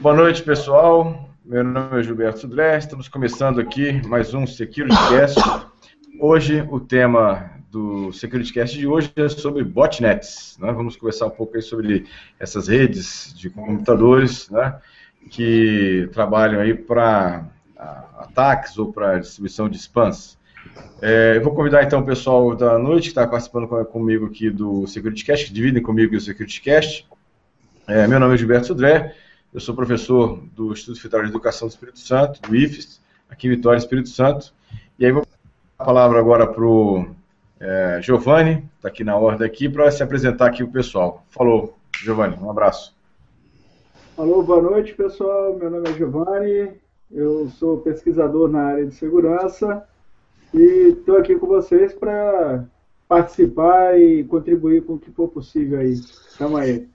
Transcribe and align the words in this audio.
Boa 0.00 0.16
noite, 0.16 0.42
pessoal. 0.42 1.28
Meu 1.44 1.62
nome 1.62 2.00
é 2.00 2.02
Gilberto 2.02 2.40
Sudré. 2.40 2.78
Estamos 2.78 3.06
começando 3.06 3.60
aqui 3.60 4.00
mais 4.08 4.32
um 4.32 4.46
SecurityCast. 4.46 5.38
Hoje, 6.18 6.66
o 6.70 6.80
tema 6.80 7.50
do 7.70 8.10
SecurityCast 8.14 8.78
de 8.78 8.86
hoje 8.86 9.12
é 9.14 9.28
sobre 9.28 9.62
botnets. 9.62 10.56
Né? 10.58 10.72
Vamos 10.72 10.96
conversar 10.96 11.26
um 11.26 11.30
pouco 11.30 11.60
sobre 11.60 12.06
essas 12.40 12.68
redes 12.68 13.34
de 13.34 13.50
computadores 13.50 14.48
né, 14.48 14.80
que 15.30 16.08
trabalham 16.14 16.62
aí 16.62 16.72
para 16.72 17.46
ataques 18.16 18.78
ou 18.78 18.90
para 18.90 19.18
distribuição 19.18 19.68
de 19.68 19.76
spams. 19.76 20.38
É, 21.00 21.36
eu 21.36 21.42
vou 21.42 21.52
convidar 21.52 21.82
então 21.82 22.00
o 22.00 22.06
pessoal 22.06 22.54
da 22.54 22.78
noite 22.78 23.04
que 23.04 23.08
está 23.08 23.26
participando 23.26 23.66
comigo 23.86 24.26
aqui 24.26 24.48
do 24.50 24.86
SecurityCast, 24.86 25.46
que 25.46 25.52
dividem 25.52 25.82
comigo 25.82 26.14
o 26.14 26.20
SecurityCast. 26.20 27.08
É, 27.88 28.06
meu 28.06 28.20
nome 28.20 28.34
é 28.34 28.36
Gilberto 28.36 28.68
Sudré, 28.68 29.12
eu 29.52 29.58
sou 29.58 29.74
professor 29.74 30.38
do 30.54 30.72
Instituto 30.72 31.00
Federal 31.00 31.24
de 31.24 31.30
Educação 31.30 31.66
do 31.66 31.72
Espírito 31.72 31.98
Santo, 31.98 32.40
do 32.42 32.54
IFES, 32.54 33.00
aqui 33.28 33.48
em 33.48 33.50
Vitória, 33.50 33.78
Espírito 33.78 34.10
Santo. 34.10 34.54
E 34.96 35.04
aí 35.04 35.10
vou 35.10 35.26
a 35.76 35.84
palavra 35.84 36.20
agora 36.20 36.46
para 36.46 36.64
o 36.64 37.04
é, 37.58 37.98
Giovanni, 38.00 38.64
está 38.76 38.86
aqui 38.86 39.02
na 39.02 39.16
ordem 39.16 39.44
aqui, 39.44 39.68
para 39.68 39.90
se 39.90 40.04
apresentar 40.04 40.46
aqui 40.46 40.62
o 40.62 40.70
pessoal. 40.70 41.26
Falou, 41.30 41.76
Giovanni, 42.00 42.36
um 42.40 42.48
abraço. 42.48 42.94
Alô, 44.16 44.44
boa 44.44 44.62
noite, 44.62 44.94
pessoal. 44.94 45.56
Meu 45.58 45.68
nome 45.68 45.88
é 45.88 45.94
Giovanni, 45.94 46.70
eu 47.10 47.48
sou 47.58 47.78
pesquisador 47.78 48.48
na 48.48 48.66
área 48.66 48.86
de 48.86 48.94
segurança 48.94 49.84
e 50.52 50.90
estou 50.98 51.16
aqui 51.16 51.34
com 51.36 51.46
vocês 51.46 51.94
para 51.94 52.64
participar 53.08 53.98
e 53.98 54.24
contribuir 54.24 54.84
com 54.84 54.94
o 54.94 54.98
que 54.98 55.10
for 55.10 55.28
possível 55.28 55.78
aí. 55.78 55.94
Tamo 56.38 56.56
aí. 56.56 56.88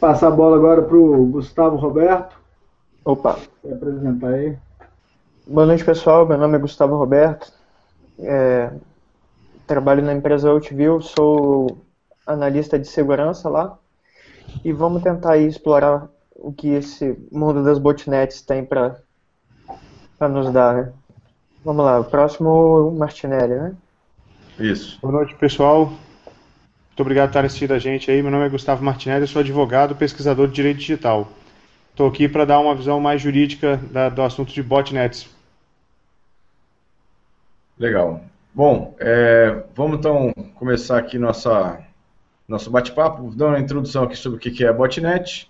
Passar 0.00 0.28
a 0.28 0.30
bola 0.30 0.56
agora 0.56 0.82
para 0.82 0.96
o 0.96 1.26
Gustavo 1.26 1.76
Roberto. 1.76 2.36
Opa. 3.04 3.38
Se 3.62 3.72
apresentar 3.72 4.28
aí. 4.28 4.56
Boa 5.46 5.66
noite, 5.66 5.84
pessoal. 5.84 6.26
Meu 6.26 6.38
nome 6.38 6.56
é 6.56 6.60
Gustavo 6.60 6.96
Roberto. 6.96 7.52
É, 8.18 8.70
trabalho 9.66 10.02
na 10.02 10.14
empresa 10.14 10.50
Outview, 10.50 11.00
sou 11.00 11.78
analista 12.26 12.78
de 12.78 12.86
segurança 12.86 13.48
lá. 13.48 13.78
E 14.64 14.72
vamos 14.72 15.02
tentar 15.02 15.36
explorar 15.36 16.08
o 16.34 16.52
que 16.52 16.68
esse 16.68 17.16
mundo 17.30 17.62
das 17.62 17.78
botnets 17.78 18.42
tem 18.42 18.64
para 18.64 18.98
nos 20.28 20.50
dar, 20.52 20.74
né? 20.74 20.92
Vamos 21.64 21.82
lá, 21.82 21.98
o 21.98 22.04
próximo 22.04 22.90
Martinelli, 22.90 23.54
né? 23.54 23.74
Isso. 24.58 24.98
Boa 25.00 25.14
noite, 25.14 25.34
pessoal. 25.34 25.86
Muito 25.86 27.00
obrigado 27.00 27.28
por 27.28 27.30
estar 27.30 27.44
assistindo 27.46 27.72
a 27.72 27.78
gente 27.78 28.10
aí. 28.10 28.22
Meu 28.22 28.30
nome 28.30 28.44
é 28.44 28.50
Gustavo 28.50 28.84
Martinelli, 28.84 29.22
eu 29.22 29.28
sou 29.28 29.40
advogado, 29.40 29.96
pesquisador 29.96 30.46
de 30.46 30.52
direito 30.52 30.80
digital. 30.80 31.26
Estou 31.90 32.06
aqui 32.06 32.28
para 32.28 32.44
dar 32.44 32.60
uma 32.60 32.74
visão 32.74 33.00
mais 33.00 33.22
jurídica 33.22 33.78
da, 33.90 34.10
do 34.10 34.20
assunto 34.20 34.52
de 34.52 34.62
botnets. 34.62 35.26
Legal. 37.78 38.20
Bom, 38.52 38.94
é, 39.00 39.64
vamos 39.74 39.98
então 39.98 40.34
começar 40.56 40.98
aqui 40.98 41.18
nossa, 41.18 41.80
nosso 42.46 42.70
bate-papo, 42.70 43.34
dando 43.34 43.54
uma 43.54 43.60
introdução 43.60 44.04
aqui 44.04 44.16
sobre 44.16 44.36
o 44.36 44.40
que 44.40 44.64
é 44.64 44.70
botnet. 44.70 45.48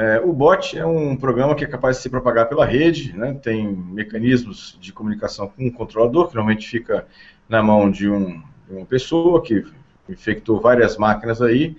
É, 0.00 0.20
o 0.20 0.32
bot 0.32 0.78
é 0.78 0.86
um 0.86 1.16
programa 1.16 1.56
que 1.56 1.64
é 1.64 1.66
capaz 1.66 1.96
de 1.96 2.04
se 2.04 2.08
propagar 2.08 2.48
pela 2.48 2.64
rede, 2.64 3.12
né? 3.16 3.34
tem 3.34 3.66
mecanismos 3.66 4.78
de 4.80 4.92
comunicação 4.92 5.48
com 5.48 5.66
o 5.66 5.72
controlador, 5.72 6.28
que 6.28 6.36
normalmente 6.36 6.68
fica 6.68 7.04
na 7.48 7.64
mão 7.64 7.90
de, 7.90 8.08
um, 8.08 8.40
de 8.68 8.76
uma 8.76 8.86
pessoa 8.86 9.42
que 9.42 9.64
infectou 10.08 10.60
várias 10.60 10.96
máquinas 10.96 11.42
aí, 11.42 11.76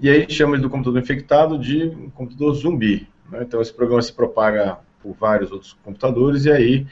e 0.00 0.08
aí 0.08 0.30
chama 0.30 0.56
do 0.56 0.70
computador 0.70 1.02
infectado 1.02 1.58
de 1.58 1.88
um 1.88 2.08
computador 2.08 2.54
zumbi. 2.54 3.06
Né? 3.30 3.40
Então 3.42 3.60
esse 3.60 3.74
programa 3.74 4.00
se 4.00 4.14
propaga 4.14 4.78
por 5.02 5.12
vários 5.12 5.52
outros 5.52 5.76
computadores, 5.84 6.46
e 6.46 6.50
aí, 6.50 6.86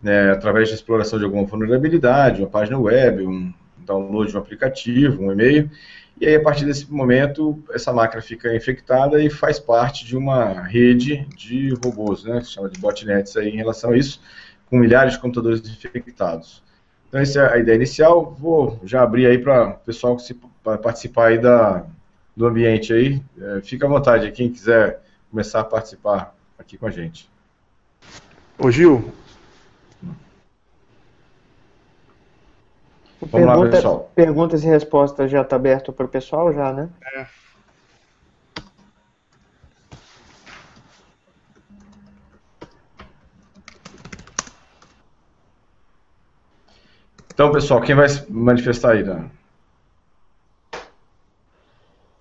né, 0.00 0.30
através 0.30 0.68
de 0.68 0.76
exploração 0.76 1.18
de 1.18 1.24
alguma 1.24 1.42
vulnerabilidade, 1.42 2.42
uma 2.42 2.48
página 2.48 2.78
web, 2.78 3.26
um 3.26 3.52
download 3.78 4.30
de 4.30 4.36
um 4.36 4.40
aplicativo, 4.40 5.20
um 5.20 5.32
e-mail, 5.32 5.68
e 6.22 6.26
aí, 6.28 6.36
a 6.36 6.40
partir 6.40 6.64
desse 6.64 6.88
momento, 6.88 7.60
essa 7.72 7.92
máquina 7.92 8.22
fica 8.22 8.54
infectada 8.54 9.20
e 9.20 9.28
faz 9.28 9.58
parte 9.58 10.06
de 10.06 10.16
uma 10.16 10.62
rede 10.62 11.26
de 11.36 11.74
robôs, 11.84 12.22
né, 12.22 12.38
que 12.38 12.46
se 12.46 12.52
chama 12.52 12.68
de 12.68 12.78
botnets 12.78 13.36
aí, 13.36 13.48
em 13.48 13.56
relação 13.56 13.90
a 13.90 13.96
isso, 13.96 14.22
com 14.70 14.78
milhares 14.78 15.14
de 15.14 15.18
computadores 15.18 15.68
infectados. 15.68 16.62
Então, 17.08 17.20
essa 17.20 17.40
é 17.40 17.54
a 17.54 17.58
ideia 17.58 17.74
inicial. 17.74 18.36
Vou 18.38 18.78
já 18.84 19.02
abrir 19.02 19.26
aí 19.26 19.36
para 19.36 19.70
o 19.70 19.74
pessoal 19.78 20.14
que 20.14 20.22
se, 20.22 20.40
participar 20.62 21.30
aí 21.30 21.38
da, 21.38 21.86
do 22.36 22.46
ambiente 22.46 22.92
aí. 22.92 23.20
É, 23.40 23.60
fica 23.60 23.86
à 23.86 23.88
vontade, 23.88 24.30
quem 24.30 24.48
quiser 24.48 25.02
começar 25.28 25.58
a 25.58 25.64
participar 25.64 26.36
aqui 26.56 26.78
com 26.78 26.86
a 26.86 26.90
gente. 26.90 27.28
Ô 28.56 28.70
Gil, 28.70 29.12
Vamos 33.22 33.46
Pergunta, 33.46 33.66
lá, 33.66 33.70
pessoal. 33.70 34.10
Perguntas 34.16 34.64
e 34.64 34.66
respostas 34.66 35.30
já 35.30 35.42
está 35.42 35.54
aberto 35.54 35.92
para 35.92 36.06
o 36.06 36.08
pessoal, 36.08 36.52
já, 36.52 36.72
né? 36.72 36.90
É. 37.14 37.26
Então, 47.32 47.52
pessoal, 47.52 47.80
quem 47.80 47.94
vai 47.94 48.08
se 48.08 48.30
manifestar 48.30 48.92
aí, 48.92 49.04
Dan? 49.04 49.26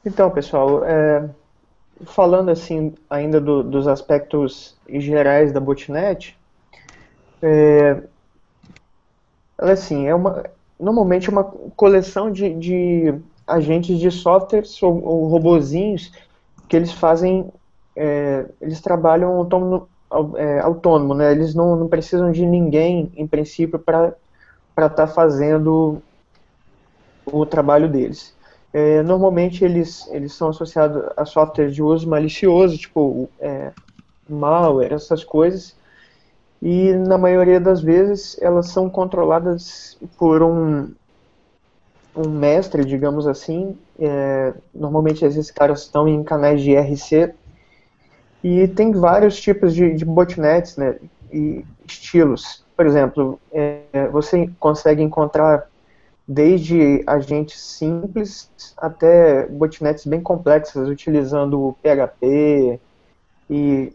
Então, 0.06 0.30
pessoal, 0.30 0.86
é, 0.86 1.28
falando 2.06 2.50
assim 2.50 2.94
ainda 3.10 3.42
do, 3.42 3.64
dos 3.64 3.88
aspectos 3.88 4.78
gerais 4.88 5.52
da 5.52 5.60
botnet, 5.60 6.38
é, 7.42 8.04
ela 9.58 9.72
assim 9.74 10.08
é 10.08 10.14
uma 10.14 10.44
normalmente 10.82 11.30
uma 11.30 11.44
coleção 11.44 12.32
de, 12.32 12.54
de 12.56 13.16
agentes 13.48 14.00
de 14.00 14.10
softwares 14.10 14.82
ou, 14.82 15.04
ou 15.04 15.28
robozinhos 15.28 16.12
que 16.68 16.76
eles 16.76 16.92
fazem, 16.92 17.52
é, 17.96 18.46
eles 18.60 18.82
trabalham 18.82 19.36
autônomo, 19.36 19.88
é, 20.36 20.60
autônomo, 20.60 21.14
né? 21.14 21.32
Eles 21.32 21.54
não, 21.54 21.76
não 21.76 21.88
precisam 21.88 22.32
de 22.32 22.46
ninguém, 22.46 23.12
em 23.16 23.28
princípio, 23.28 23.78
para 23.78 24.16
estar 24.70 24.90
tá 24.90 25.08
fazendo 25.08 26.02
o 27.26 27.46
trabalho 27.46 27.88
deles. 27.88 28.34
É, 28.74 29.04
normalmente 29.04 29.64
eles, 29.66 30.08
eles 30.12 30.34
são 30.34 30.50
associados 30.50 31.04
a 31.18 31.26
softwares 31.26 31.76
de 31.76 31.84
uso 31.84 32.08
malicioso, 32.10 32.78
tipo 32.78 33.30
é, 33.40 33.72
malware, 34.30 34.94
essas 34.94 35.24
coisas, 35.24 35.76
e 36.62 36.94
na 36.94 37.18
maioria 37.18 37.60
das 37.60 37.82
vezes 37.82 38.38
elas 38.40 38.68
são 38.68 38.90
controladas 38.90 39.98
por 40.18 40.44
um, 40.44 40.92
um 42.16 42.30
mestre, 42.30 42.86
digamos 42.86 43.26
assim. 43.26 43.76
É, 44.00 44.54
normalmente 44.74 45.26
esses 45.26 45.50
caras 45.50 45.82
estão 45.82 46.08
em 46.08 46.24
canais 46.24 46.62
de 46.62 46.72
IRC 46.72 47.34
e 48.44 48.68
tem 48.68 48.92
vários 48.92 49.40
tipos 49.40 49.74
de, 49.74 49.94
de 49.94 50.06
botnets 50.06 50.78
né, 50.78 50.98
e 51.32 51.66
estilos. 51.88 52.64
Por 52.76 52.86
exemplo, 52.86 53.40
é, 53.52 54.08
você 54.12 54.50
consegue 54.60 55.02
encontrar 55.02 55.68
desde 56.28 57.04
agentes 57.08 57.60
simples 57.60 58.50
até 58.78 59.48
botnets 59.48 60.06
bem 60.06 60.22
complexas, 60.22 60.88
utilizando 60.88 61.76
PHP 61.82 62.80
e, 63.50 63.94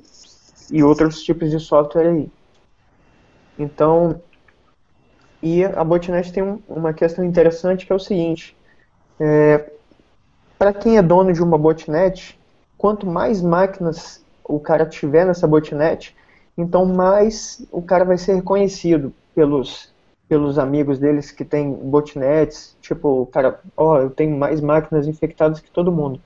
e 0.71 0.83
outros 0.83 1.23
tipos 1.23 1.51
de 1.51 1.59
software 1.59 2.09
aí. 2.09 2.31
Então, 3.59 4.21
e 5.43 5.65
a 5.65 5.85
botnet 5.85 6.33
tem 6.33 6.43
um, 6.43 6.61
uma 6.69 6.93
questão 6.93 7.25
interessante 7.25 7.87
que 7.87 7.93
é 7.93 7.95
o 7.95 8.01
seguinte: 8.01 8.57
é, 9.19 9.71
para 10.59 10.73
quem 10.73 10.99
é 10.99 11.03
dono 11.03 11.33
de 11.33 11.43
uma 11.43 11.59
botnet, 11.59 12.39
quanto 12.77 13.07
mais 13.07 13.41
máquinas 13.41 14.25
o 14.45 14.61
cara 14.61 14.87
tiver 14.87 15.27
nessa 15.27 15.47
botnet, 15.47 16.15
então 16.57 16.85
mais 16.87 17.67
o 17.71 17.83
cara 17.83 18.05
vai 18.05 18.19
ser 18.19 18.35
reconhecido 18.35 19.13
pelos 19.35 19.95
pelos 20.29 20.59
amigos 20.59 20.99
deles 20.99 21.31
que 21.31 21.45
tem 21.45 21.73
botnets, 21.73 22.77
tipo, 22.81 23.23
o 23.23 23.27
cara, 23.27 23.61
ó, 23.77 23.95
oh, 23.95 23.99
eu 23.99 24.11
tenho 24.11 24.37
mais 24.37 24.61
máquinas 24.61 25.07
infectadas 25.07 25.61
que 25.61 25.71
todo 25.71 25.93
mundo. 25.93 26.21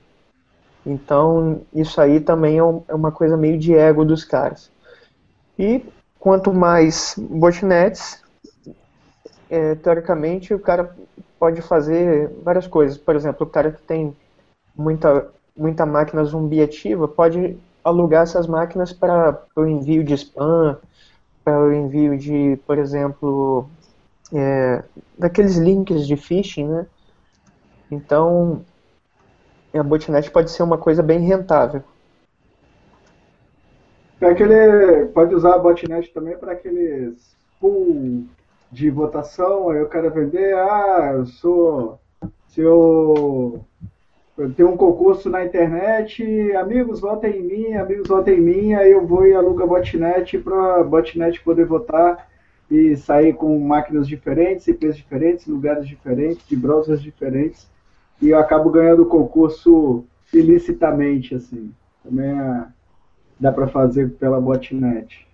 Então, 0.85 1.61
isso 1.73 2.01
aí 2.01 2.19
também 2.19 2.57
é, 2.57 2.63
é 2.87 2.95
uma 2.95 3.11
coisa 3.11 3.37
meio 3.37 3.59
de 3.59 3.75
ego 3.75 4.03
dos 4.03 4.23
caras. 4.23 4.71
E 5.57 5.85
quanto 6.21 6.53
mais 6.53 7.15
botnets, 7.17 8.23
é, 9.49 9.73
teoricamente 9.73 10.53
o 10.53 10.59
cara 10.59 10.95
pode 11.39 11.63
fazer 11.63 12.29
várias 12.43 12.67
coisas. 12.67 12.95
Por 12.95 13.15
exemplo, 13.15 13.45
o 13.45 13.49
cara 13.49 13.71
que 13.71 13.81
tem 13.81 14.15
muita, 14.75 15.27
muita 15.57 15.83
máquina 15.83 16.23
zumbi 16.23 16.61
ativa 16.61 17.07
pode 17.07 17.57
alugar 17.83 18.21
essas 18.21 18.45
máquinas 18.45 18.93
para 18.93 19.41
o 19.55 19.65
envio 19.65 20.03
de 20.03 20.13
spam, 20.13 20.77
para 21.43 21.59
o 21.59 21.73
envio 21.73 22.15
de, 22.15 22.59
por 22.67 22.77
exemplo, 22.77 23.67
é, 24.31 24.83
daqueles 25.17 25.57
links 25.57 26.05
de 26.05 26.15
phishing, 26.15 26.67
né? 26.67 26.85
Então, 27.89 28.63
a 29.73 29.81
botnet 29.81 30.29
pode 30.29 30.51
ser 30.51 30.61
uma 30.61 30.77
coisa 30.77 31.01
bem 31.01 31.19
rentável. 31.21 31.83
Para 34.21 34.33
aquele, 34.33 35.05
pode 35.07 35.33
usar 35.33 35.55
a 35.55 35.57
botnet 35.57 36.13
também 36.13 36.37
para 36.37 36.51
aqueles 36.51 37.35
pool 37.59 38.23
de 38.71 38.87
votação, 38.87 39.69
aí 39.69 39.79
eu 39.79 39.89
quero 39.89 40.11
vender, 40.11 40.53
ah, 40.53 41.13
eu 41.15 41.25
sou, 41.25 41.99
se 42.47 42.61
eu, 42.61 43.65
eu 44.37 44.53
tenho 44.53 44.69
um 44.69 44.77
concurso 44.77 45.27
na 45.27 45.43
internet, 45.43 46.23
amigos 46.53 46.99
votem 46.99 47.37
em 47.37 47.41
mim, 47.41 47.73
amigos 47.73 48.07
votem 48.07 48.37
em 48.37 48.41
mim, 48.41 48.73
aí 48.75 48.91
eu 48.91 49.07
vou 49.07 49.25
e 49.25 49.33
alugo 49.33 49.63
a 49.63 49.65
botnet 49.65 50.37
para 50.37 50.83
botnet 50.83 51.43
poder 51.43 51.65
votar 51.65 52.29
e 52.69 52.95
sair 52.95 53.33
com 53.33 53.57
máquinas 53.59 54.07
diferentes, 54.07 54.67
IPs 54.67 54.97
diferentes, 54.97 55.47
lugares 55.47 55.87
diferentes, 55.87 56.47
de 56.47 56.55
browsers 56.55 57.01
diferentes, 57.01 57.67
e 58.21 58.29
eu 58.29 58.37
acabo 58.37 58.69
ganhando 58.69 59.01
o 59.01 59.07
concurso 59.07 60.05
ilicitamente, 60.31 61.33
assim. 61.33 61.73
Também 62.03 62.29
é, 62.29 62.65
dá 63.41 63.51
para 63.51 63.67
fazer 63.67 64.11
pela 64.11 64.39
botnet. 64.39 65.27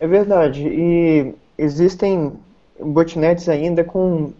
É 0.00 0.06
verdade. 0.06 0.66
E 0.66 1.34
existem 1.58 2.32
botnets 2.80 3.48
ainda 3.48 3.84
com 3.84 4.32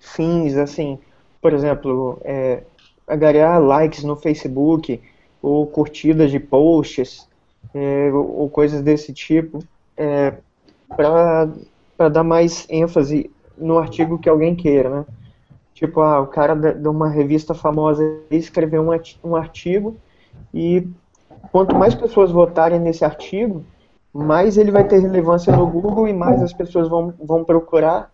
fins, 0.00 0.56
assim, 0.56 0.98
por 1.40 1.52
exemplo, 1.52 2.18
é, 2.24 2.62
agregar 3.06 3.58
likes 3.58 4.02
no 4.02 4.16
Facebook, 4.16 5.00
ou 5.42 5.66
curtidas 5.66 6.30
de 6.30 6.40
posts, 6.40 7.28
é, 7.74 8.10
ou, 8.12 8.48
coisas 8.48 8.80
desse 8.80 9.12
tipo, 9.12 9.62
é, 9.96 10.34
para 10.88 12.08
dar 12.10 12.24
mais 12.24 12.66
ênfase 12.70 13.30
no 13.58 13.78
artigo 13.78 14.18
que 14.18 14.28
alguém 14.28 14.54
queira, 14.54 14.88
né? 14.88 15.04
Tipo, 15.74 16.00
ah, 16.00 16.20
o 16.20 16.28
cara 16.28 16.54
de 16.54 16.88
uma 16.88 17.08
revista 17.08 17.54
famosa 17.54 18.02
escreveu 18.30 18.88
um 19.24 19.34
artigo 19.34 19.96
e 20.54 20.86
quanto 21.50 21.74
mais 21.74 21.94
pessoas 21.94 22.30
votarem 22.30 22.78
nesse 22.78 23.04
artigo, 23.04 23.64
mais 24.12 24.56
ele 24.58 24.70
vai 24.70 24.84
ter 24.84 25.00
relevância 25.00 25.54
no 25.54 25.66
Google 25.66 26.06
e 26.06 26.12
mais 26.12 26.42
as 26.42 26.52
pessoas 26.52 26.88
vão, 26.88 27.14
vão 27.18 27.44
procurar. 27.44 28.10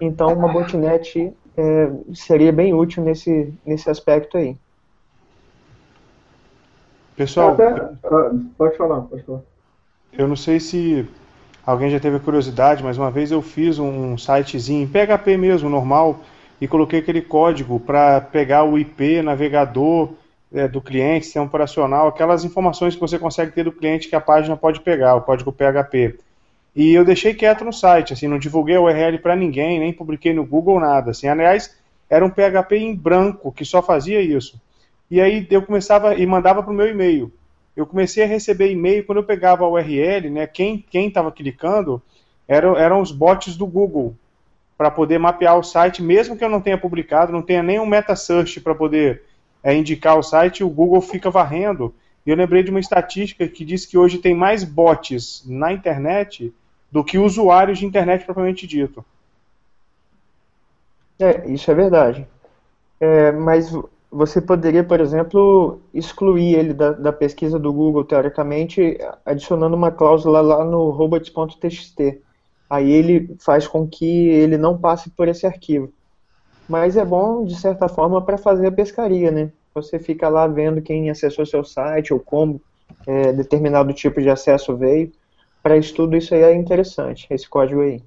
Então, 0.00 0.32
uma 0.32 0.52
botnet 0.52 1.32
é, 1.56 1.90
seria 2.14 2.52
bem 2.52 2.74
útil 2.74 3.02
nesse, 3.02 3.52
nesse 3.64 3.90
aspecto 3.90 4.36
aí. 4.36 4.56
Pessoal, 7.16 7.50
Até, 7.50 7.64
ah, 7.64 8.30
pode 8.56 8.76
falar, 8.76 9.00
pode 9.00 9.22
falar. 9.24 9.40
Eu 10.12 10.28
não 10.28 10.36
sei 10.36 10.60
se 10.60 11.08
alguém 11.66 11.90
já 11.90 11.98
teve 11.98 12.16
a 12.16 12.20
curiosidade, 12.20 12.84
mas 12.84 12.96
uma 12.96 13.10
vez 13.10 13.32
eu 13.32 13.42
fiz 13.42 13.78
um 13.78 14.16
sitezinho 14.16 14.84
em 14.84 14.86
PHP 14.86 15.36
mesmo, 15.36 15.68
normal, 15.68 16.20
e 16.60 16.68
coloquei 16.68 17.00
aquele 17.00 17.20
código 17.20 17.80
para 17.80 18.20
pegar 18.20 18.64
o 18.64 18.78
IP, 18.78 19.20
navegador 19.22 20.10
é, 20.52 20.66
do 20.66 20.80
cliente, 20.80 21.26
sistema 21.26 21.46
operacional, 21.46 22.08
aquelas 22.08 22.44
informações 22.44 22.94
que 22.94 23.00
você 23.00 23.18
consegue 23.18 23.52
ter 23.52 23.64
do 23.64 23.72
cliente 23.72 24.08
que 24.08 24.16
a 24.16 24.20
página 24.20 24.56
pode 24.56 24.80
pegar, 24.80 25.14
o 25.14 25.22
código 25.22 25.52
PHP. 25.52 26.18
E 26.74 26.94
eu 26.94 27.04
deixei 27.04 27.34
quieto 27.34 27.64
no 27.64 27.72
site, 27.72 28.12
assim, 28.12 28.28
não 28.28 28.38
divulguei 28.38 28.76
a 28.76 28.80
URL 28.80 29.18
para 29.18 29.34
ninguém, 29.34 29.78
nem 29.78 29.92
publiquei 29.92 30.32
no 30.32 30.46
Google 30.46 30.78
nada. 30.78 31.10
Assim, 31.10 31.26
aliás, 31.26 31.76
era 32.08 32.24
um 32.24 32.30
PHP 32.30 32.76
em 32.76 32.94
branco 32.94 33.52
que 33.52 33.64
só 33.64 33.82
fazia 33.82 34.20
isso. 34.20 34.60
E 35.10 35.20
aí 35.20 35.46
eu 35.50 35.62
começava 35.62 36.14
e 36.14 36.24
mandava 36.26 36.62
para 36.62 36.72
o 36.72 36.74
meu 36.74 36.86
e-mail. 36.86 37.32
Eu 37.76 37.86
comecei 37.86 38.24
a 38.24 38.26
receber 38.26 38.70
e-mail 38.70 39.04
quando 39.04 39.18
eu 39.18 39.24
pegava 39.24 39.64
a 39.64 39.68
URL, 39.68 40.30
né? 40.30 40.46
Quem 40.46 40.84
estava 40.92 41.30
clicando 41.32 42.02
eram, 42.46 42.76
eram 42.76 43.00
os 43.00 43.12
bots 43.12 43.56
do 43.56 43.66
Google 43.66 44.14
para 44.76 44.90
poder 44.90 45.18
mapear 45.18 45.58
o 45.58 45.62
site, 45.62 46.02
mesmo 46.02 46.36
que 46.36 46.44
eu 46.44 46.48
não 46.48 46.60
tenha 46.60 46.78
publicado, 46.78 47.32
não 47.32 47.42
tenha 47.42 47.62
nenhum 47.62 47.86
meta 47.86 48.14
search 48.14 48.60
para 48.60 48.74
poder 48.74 49.22
é, 49.62 49.74
indicar 49.74 50.18
o 50.18 50.22
site, 50.22 50.64
o 50.64 50.68
Google 50.68 51.00
fica 51.00 51.30
varrendo. 51.30 51.94
E 52.26 52.30
eu 52.30 52.36
lembrei 52.36 52.62
de 52.62 52.70
uma 52.70 52.80
estatística 52.80 53.46
que 53.48 53.64
diz 53.64 53.86
que 53.86 53.96
hoje 53.96 54.18
tem 54.18 54.34
mais 54.34 54.64
bots 54.64 55.44
na 55.46 55.72
internet 55.72 56.52
do 56.90 57.04
que 57.04 57.18
usuários 57.18 57.78
de 57.78 57.86
internet 57.86 58.24
propriamente 58.24 58.66
dito. 58.66 59.04
É, 61.18 61.48
isso 61.50 61.70
é 61.70 61.74
verdade. 61.74 62.26
É, 63.00 63.32
mas 63.32 63.72
você 64.10 64.40
poderia, 64.40 64.84
por 64.84 65.00
exemplo, 65.00 65.80
excluir 65.92 66.54
ele 66.54 66.72
da, 66.72 66.92
da, 66.92 67.12
pesquisa 67.12 67.58
do 67.58 67.72
Google, 67.72 68.04
teoricamente, 68.04 68.98
adicionando 69.24 69.76
uma 69.76 69.90
cláusula 69.90 70.40
lá 70.40 70.64
no 70.64 70.90
robots.txt 70.90 72.22
aí 72.68 72.90
ele 72.90 73.34
faz 73.38 73.66
com 73.66 73.88
que 73.88 74.28
ele 74.28 74.58
não 74.58 74.78
passe 74.78 75.08
por 75.10 75.28
esse 75.28 75.46
arquivo. 75.46 75.92
Mas 76.68 76.96
é 76.96 77.04
bom, 77.04 77.44
de 77.44 77.58
certa 77.58 77.88
forma, 77.88 78.20
para 78.20 78.36
fazer 78.36 78.66
a 78.66 78.72
pescaria, 78.72 79.30
né? 79.30 79.50
Você 79.74 79.98
fica 79.98 80.28
lá 80.28 80.46
vendo 80.46 80.82
quem 80.82 81.08
acessou 81.08 81.46
seu 81.46 81.64
site 81.64 82.12
ou 82.12 82.20
como 82.20 82.60
é, 83.06 83.32
determinado 83.32 83.92
tipo 83.92 84.20
de 84.20 84.28
acesso 84.28 84.76
veio. 84.76 85.10
Para 85.62 85.76
estudo 85.76 86.16
isso 86.16 86.34
aí 86.34 86.42
é 86.42 86.54
interessante, 86.54 87.26
esse 87.30 87.48
código 87.48 87.80
aí. 87.80 88.02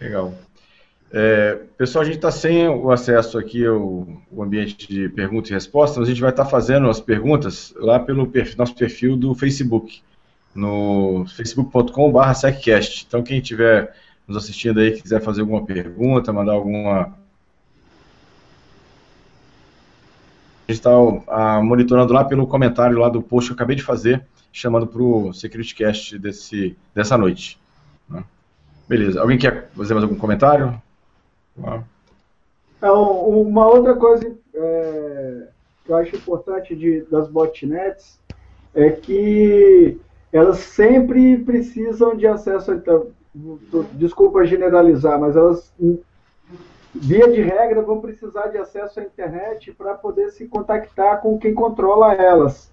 Legal. 0.00 0.32
É, 1.12 1.60
pessoal, 1.78 2.02
a 2.02 2.04
gente 2.04 2.16
está 2.16 2.30
sem 2.30 2.68
o 2.68 2.90
acesso 2.90 3.38
aqui 3.38 3.64
ao, 3.64 4.06
ao, 4.32 4.42
ambiente 4.42 4.88
de 4.88 5.08
perguntas 5.08 5.50
e 5.50 5.54
respostas, 5.54 5.98
mas 5.98 6.08
a 6.08 6.10
gente 6.10 6.20
vai 6.20 6.30
estar 6.30 6.44
tá 6.44 6.50
fazendo 6.50 6.88
as 6.90 7.00
perguntas 7.00 7.72
lá 7.76 8.00
pelo 8.00 8.26
perfil, 8.26 8.56
nosso 8.58 8.74
perfil 8.74 9.16
do 9.16 9.34
Facebook 9.34 10.02
no 10.54 11.24
facebook.com.br 11.36 12.34
seccast. 12.34 13.04
Então, 13.06 13.22
quem 13.22 13.38
estiver 13.38 13.94
nos 14.26 14.36
assistindo 14.36 14.80
aí, 14.80 15.00
quiser 15.00 15.20
fazer 15.20 15.42
alguma 15.42 15.64
pergunta, 15.64 16.32
mandar 16.32 16.52
alguma. 16.52 17.14
A 20.66 20.72
gente 20.72 20.78
está 20.78 20.90
ah, 21.28 21.62
monitorando 21.62 22.12
lá 22.12 22.24
pelo 22.24 22.46
comentário 22.46 22.98
lá 22.98 23.08
do 23.08 23.20
post 23.20 23.48
que 23.48 23.52
eu 23.52 23.56
acabei 23.56 23.76
de 23.76 23.82
fazer, 23.82 24.24
chamando 24.50 24.86
para 24.86 25.02
o 25.02 25.32
SecurityCast 25.32 26.18
desse, 26.18 26.76
dessa 26.94 27.18
noite. 27.18 27.58
Né? 28.08 28.24
Beleza. 28.88 29.20
Alguém 29.20 29.36
quer 29.36 29.68
fazer 29.76 29.92
mais 29.92 30.04
algum 30.04 30.16
comentário? 30.16 30.80
É, 32.80 32.90
uma 32.90 33.66
outra 33.66 33.94
coisa 33.94 34.34
é, 34.54 35.48
que 35.84 35.92
eu 35.92 35.96
acho 35.96 36.16
importante 36.16 36.74
de, 36.74 37.02
das 37.10 37.28
botnets 37.28 38.18
é 38.74 38.90
que 38.90 39.98
elas 40.32 40.58
sempre 40.58 41.38
precisam 41.38 42.16
de 42.16 42.26
acesso. 42.26 42.72
Desculpa 43.94 44.44
generalizar, 44.44 45.18
mas 45.18 45.34
elas, 45.34 45.72
via 46.94 47.28
de 47.30 47.40
regra, 47.40 47.82
vão 47.82 48.00
precisar 48.00 48.48
de 48.48 48.58
acesso 48.58 49.00
à 49.00 49.02
internet 49.02 49.72
para 49.72 49.94
poder 49.94 50.30
se 50.30 50.46
contactar 50.46 51.20
com 51.20 51.38
quem 51.38 51.52
controla 51.52 52.14
elas. 52.14 52.72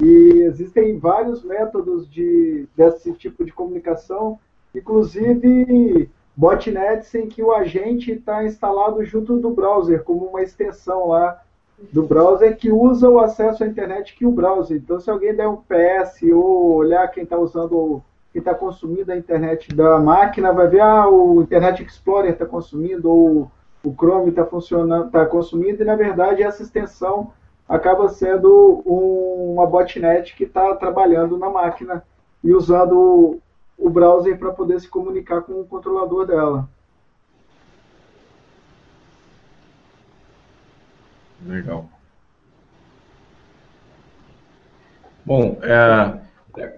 E 0.00 0.42
existem 0.44 0.98
vários 0.98 1.44
métodos 1.44 2.10
de, 2.10 2.66
desse 2.74 3.12
tipo 3.12 3.44
de 3.44 3.52
comunicação, 3.52 4.38
inclusive 4.74 6.08
botnets 6.34 7.14
em 7.14 7.28
que 7.28 7.42
o 7.42 7.52
agente 7.52 8.12
está 8.12 8.42
instalado 8.42 9.04
junto 9.04 9.36
do 9.36 9.50
browser, 9.50 10.02
como 10.02 10.24
uma 10.24 10.42
extensão 10.42 11.08
lá 11.08 11.42
do 11.92 12.02
browser 12.02 12.56
que 12.56 12.72
usa 12.72 13.08
o 13.10 13.20
acesso 13.20 13.62
à 13.62 13.66
internet 13.66 14.14
que 14.14 14.24
o 14.24 14.32
browser. 14.32 14.78
Então, 14.78 14.98
se 14.98 15.10
alguém 15.10 15.34
der 15.34 15.48
um 15.48 15.56
PS 15.56 16.22
ou 16.32 16.74
olhar 16.74 17.08
quem 17.08 17.24
está 17.24 17.38
usando, 17.38 18.02
quem 18.32 18.40
está 18.40 18.54
consumindo 18.54 19.10
a 19.10 19.16
internet 19.16 19.74
da 19.74 19.98
máquina, 19.98 20.52
vai 20.52 20.68
ver, 20.68 20.80
ah, 20.80 21.08
o 21.08 21.42
Internet 21.42 21.82
Explorer 21.82 22.32
está 22.32 22.46
consumindo, 22.46 23.10
ou 23.10 23.50
o 23.82 23.92
Chrome 23.92 24.30
está 24.30 24.44
funcionando, 24.44 25.06
está 25.06 25.26
consumindo, 25.26 25.82
e 25.82 25.86
na 25.86 25.96
verdade 25.96 26.42
essa 26.42 26.62
extensão 26.62 27.32
acaba 27.68 28.08
sendo 28.08 28.82
um, 28.86 29.54
uma 29.54 29.66
botnet 29.66 30.34
que 30.36 30.44
está 30.44 30.74
trabalhando 30.76 31.38
na 31.38 31.48
máquina 31.48 32.04
e 32.42 32.52
usando 32.52 32.98
o, 32.98 33.42
o 33.78 33.90
browser 33.90 34.38
para 34.38 34.52
poder 34.52 34.80
se 34.80 34.88
comunicar 34.88 35.42
com 35.42 35.60
o 35.60 35.64
controlador 35.64 36.26
dela. 36.26 36.68
Legal. 41.46 41.88
Bom, 45.24 45.58
é, 45.62 46.20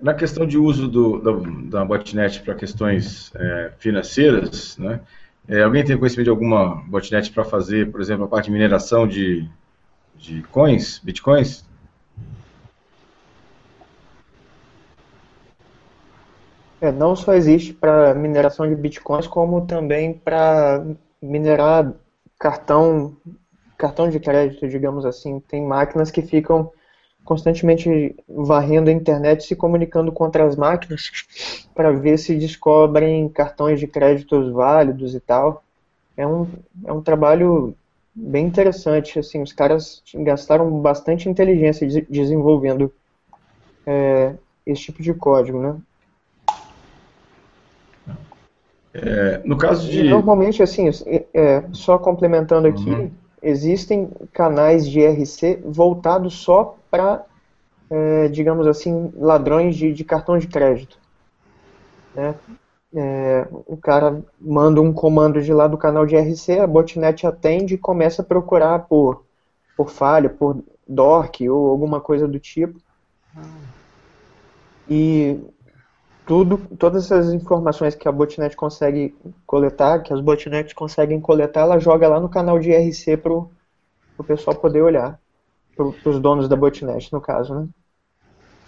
na 0.00 0.14
questão 0.14 0.46
de 0.46 0.58
uso 0.58 0.88
do, 0.88 1.18
da, 1.20 1.78
da 1.78 1.84
botnet 1.84 2.42
para 2.42 2.54
questões 2.54 3.32
é, 3.34 3.72
financeiras, 3.78 4.76
né, 4.78 5.00
é, 5.48 5.62
alguém 5.62 5.84
tem 5.84 5.96
conhecimento 5.98 6.24
de 6.24 6.30
alguma 6.30 6.76
botnet 6.86 7.30
para 7.32 7.44
fazer, 7.44 7.90
por 7.90 8.00
exemplo, 8.00 8.24
a 8.24 8.28
parte 8.28 8.46
de 8.46 8.52
mineração 8.52 9.06
de, 9.06 9.48
de 10.16 10.42
coins, 10.44 11.00
bitcoins? 11.02 11.64
É, 16.80 16.90
não 16.90 17.14
só 17.14 17.34
existe 17.34 17.72
para 17.72 18.14
mineração 18.14 18.68
de 18.68 18.74
bitcoins, 18.74 19.26
como 19.26 19.66
também 19.66 20.14
para 20.14 20.84
minerar 21.20 21.92
cartão 22.38 23.16
cartão 23.78 24.08
de 24.08 24.20
crédito, 24.20 24.68
digamos 24.68 25.04
assim. 25.04 25.40
Tem 25.40 25.64
máquinas 25.64 26.10
que 26.10 26.22
ficam 26.22 26.72
constantemente 27.24 28.16
varrendo 28.28 28.90
a 28.90 28.92
internet, 28.92 29.44
se 29.44 29.56
comunicando 29.56 30.10
com 30.10 30.24
outras 30.24 30.56
máquinas 30.56 31.10
para 31.74 31.92
ver 31.92 32.18
se 32.18 32.34
descobrem 32.36 33.28
cartões 33.28 33.78
de 33.78 33.86
créditos 33.86 34.52
válidos 34.52 35.14
e 35.14 35.20
tal. 35.20 35.62
é 36.16 36.26
um, 36.26 36.46
é 36.84 36.92
um 36.92 37.00
trabalho 37.00 37.74
bem 38.14 38.46
interessante. 38.46 39.18
Assim, 39.18 39.42
os 39.42 39.52
caras 39.52 40.02
gastaram 40.14 40.70
bastante 40.80 41.28
inteligência 41.28 41.86
de, 41.86 42.02
desenvolvendo 42.02 42.92
é, 43.86 44.34
esse 44.66 44.82
tipo 44.82 45.02
de 45.02 45.14
código, 45.14 45.60
né? 45.60 45.76
É, 48.94 49.40
no 49.44 49.56
caso 49.56 49.88
de. 49.88 50.00
E 50.00 50.10
normalmente, 50.10 50.62
assim, 50.62 50.90
é, 51.32 51.64
só 51.72 51.96
complementando 51.98 52.68
aqui, 52.68 52.90
uhum. 52.90 53.10
existem 53.42 54.10
canais 54.34 54.86
de 54.86 55.00
IRC 55.00 55.62
voltados 55.64 56.34
só 56.34 56.76
para, 56.92 57.24
é, 57.88 58.28
digamos 58.28 58.66
assim, 58.66 59.10
ladrões 59.16 59.74
de, 59.76 59.94
de 59.94 60.04
cartão 60.04 60.36
de 60.36 60.46
crédito. 60.46 60.98
Né? 62.14 62.34
É, 62.94 63.48
o 63.50 63.78
cara 63.78 64.22
manda 64.38 64.82
um 64.82 64.92
comando 64.92 65.40
de 65.40 65.54
lá 65.54 65.66
do 65.66 65.78
canal 65.78 66.04
de 66.04 66.14
IRC, 66.14 66.58
a 66.58 66.66
botnet 66.66 67.26
atende 67.26 67.74
e 67.74 67.78
começa 67.78 68.20
a 68.20 68.24
procurar 68.24 68.80
por, 68.80 69.24
por 69.74 69.88
falha, 69.88 70.28
por 70.28 70.62
dork 70.86 71.48
ou 71.48 71.70
alguma 71.70 71.98
coisa 71.98 72.28
do 72.28 72.38
tipo. 72.38 72.78
E 74.86 75.40
tudo, 76.26 76.58
todas 76.76 77.06
essas 77.06 77.32
informações 77.32 77.94
que 77.94 78.06
a 78.06 78.12
botnet 78.12 78.54
consegue 78.54 79.16
coletar, 79.46 80.02
que 80.02 80.12
as 80.12 80.20
botnets 80.20 80.74
conseguem 80.74 81.18
coletar, 81.18 81.62
ela 81.62 81.78
joga 81.78 82.06
lá 82.06 82.20
no 82.20 82.28
canal 82.28 82.58
de 82.58 82.70
IRC 82.70 83.16
para 83.16 83.32
o 83.32 83.48
pessoal 84.26 84.54
poder 84.54 84.82
olhar, 84.82 85.18
para 85.76 86.10
os 86.10 86.20
donos 86.20 86.48
da 86.48 86.56
botnet, 86.56 87.12
no 87.12 87.20
caso, 87.20 87.54
né? 87.54 87.68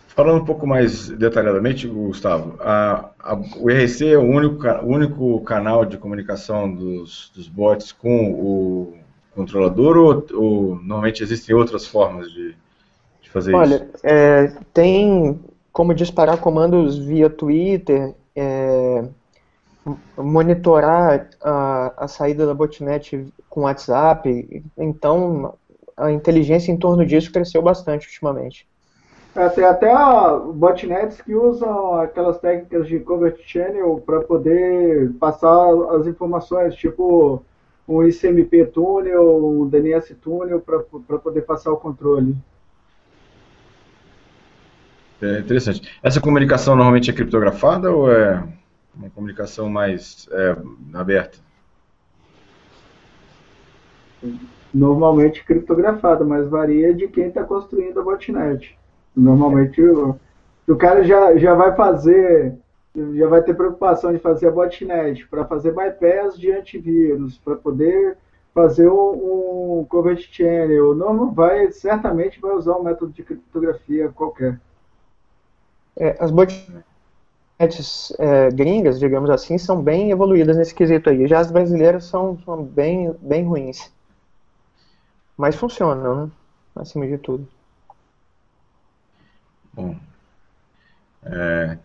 Falando 0.08 0.42
um 0.42 0.44
pouco 0.44 0.64
mais 0.64 1.08
detalhadamente, 1.08 1.88
Gustavo, 1.88 2.56
a, 2.60 3.10
a, 3.18 3.34
o 3.58 3.68
IRC 3.68 4.12
é 4.12 4.16
o 4.16 4.22
único, 4.22 4.64
o 4.64 4.86
único 4.86 5.40
canal 5.40 5.84
de 5.84 5.98
comunicação 5.98 6.72
dos, 6.72 7.32
dos 7.34 7.48
bots 7.48 7.90
com 7.90 8.30
o 8.30 8.94
controlador 9.34 9.96
ou, 9.96 10.40
ou 10.40 10.76
normalmente 10.76 11.20
existem 11.20 11.54
outras 11.54 11.84
formas 11.84 12.30
de, 12.30 12.54
de 13.22 13.30
fazer 13.30 13.56
Olha, 13.56 13.74
isso? 13.74 13.84
Olha, 14.04 14.14
é, 14.14 14.46
tem 14.72 15.40
como 15.72 15.92
disparar 15.92 16.38
comandos 16.38 16.96
via 16.96 17.28
Twitter, 17.28 18.14
é, 18.36 19.04
monitorar 20.16 21.28
a, 21.42 22.04
a 22.04 22.08
saída 22.08 22.46
da 22.46 22.54
botnet 22.54 23.26
com 23.48 23.62
WhatsApp. 23.62 24.62
Então, 24.78 25.54
a 25.96 26.10
inteligência 26.10 26.72
em 26.72 26.76
torno 26.76 27.04
disso 27.04 27.32
cresceu 27.32 27.62
bastante 27.62 28.06
ultimamente. 28.06 28.66
É, 29.34 29.48
tem 29.48 29.64
até 29.64 29.92
botnets 30.52 31.20
que 31.20 31.34
usam 31.34 31.96
aquelas 31.96 32.38
técnicas 32.38 32.86
de 32.86 33.00
convert 33.00 33.40
channel 33.44 34.00
para 34.04 34.20
poder 34.20 35.12
passar 35.14 35.66
as 35.96 36.06
informações, 36.06 36.74
tipo 36.76 37.42
um 37.88 38.02
ICMP 38.06 38.66
túnel, 38.66 39.44
um 39.44 39.68
DNS 39.68 40.14
túnel, 40.14 40.60
para 40.60 41.18
poder 41.18 41.42
passar 41.42 41.72
o 41.72 41.76
controle. 41.76 42.36
É 45.20 45.40
interessante. 45.40 45.98
Essa 46.02 46.20
comunicação 46.20 46.76
normalmente 46.76 47.10
é 47.10 47.12
criptografada 47.12 47.90
ou 47.90 48.10
é 48.10 48.42
uma 48.94 49.10
comunicação 49.10 49.68
mais 49.68 50.28
é, 50.30 50.56
aberta? 50.94 51.38
Normalmente 54.74 55.44
criptografada, 55.44 56.24
mas 56.24 56.48
varia 56.48 56.92
de 56.92 57.06
quem 57.06 57.28
está 57.28 57.44
construindo 57.44 58.00
a 58.00 58.02
botnet. 58.02 58.76
Normalmente 59.14 59.80
o, 59.80 60.16
o 60.66 60.74
cara 60.74 61.04
já, 61.04 61.36
já 61.36 61.54
vai 61.54 61.76
fazer, 61.76 62.54
já 63.14 63.28
vai 63.28 63.40
ter 63.42 63.54
preocupação 63.54 64.12
de 64.12 64.18
fazer 64.18 64.48
a 64.48 64.50
botnet 64.50 65.28
para 65.28 65.44
fazer 65.44 65.72
bypass 65.72 66.36
de 66.36 66.50
antivírus, 66.50 67.38
para 67.38 67.54
poder 67.54 68.16
fazer 68.52 68.88
um, 68.88 69.80
um 69.80 69.86
convert 69.88 70.28
channel. 70.32 70.94
Não 70.94 71.30
vai, 71.32 71.70
certamente 71.70 72.40
vai 72.40 72.52
usar 72.52 72.76
um 72.76 72.82
método 72.82 73.12
de 73.12 73.22
criptografia 73.22 74.08
qualquer. 74.08 74.58
É, 75.96 76.16
as 76.18 76.32
botnets 76.32 78.12
é, 78.18 78.50
gringas, 78.50 78.98
digamos 78.98 79.30
assim, 79.30 79.56
são 79.56 79.80
bem 79.80 80.10
evoluídas 80.10 80.56
nesse 80.56 80.74
quesito 80.74 81.10
aí. 81.10 81.28
Já 81.28 81.38
as 81.38 81.52
brasileiras 81.52 82.06
são, 82.06 82.36
são 82.44 82.64
bem, 82.64 83.14
bem 83.20 83.44
ruins. 83.44 83.92
Mas 85.36 85.56
funcionam, 85.56 86.26
né? 86.26 86.32
acima 86.76 87.06
de 87.06 87.18
tudo. 87.18 87.46
Bom. 89.72 89.96
É, 91.22 91.78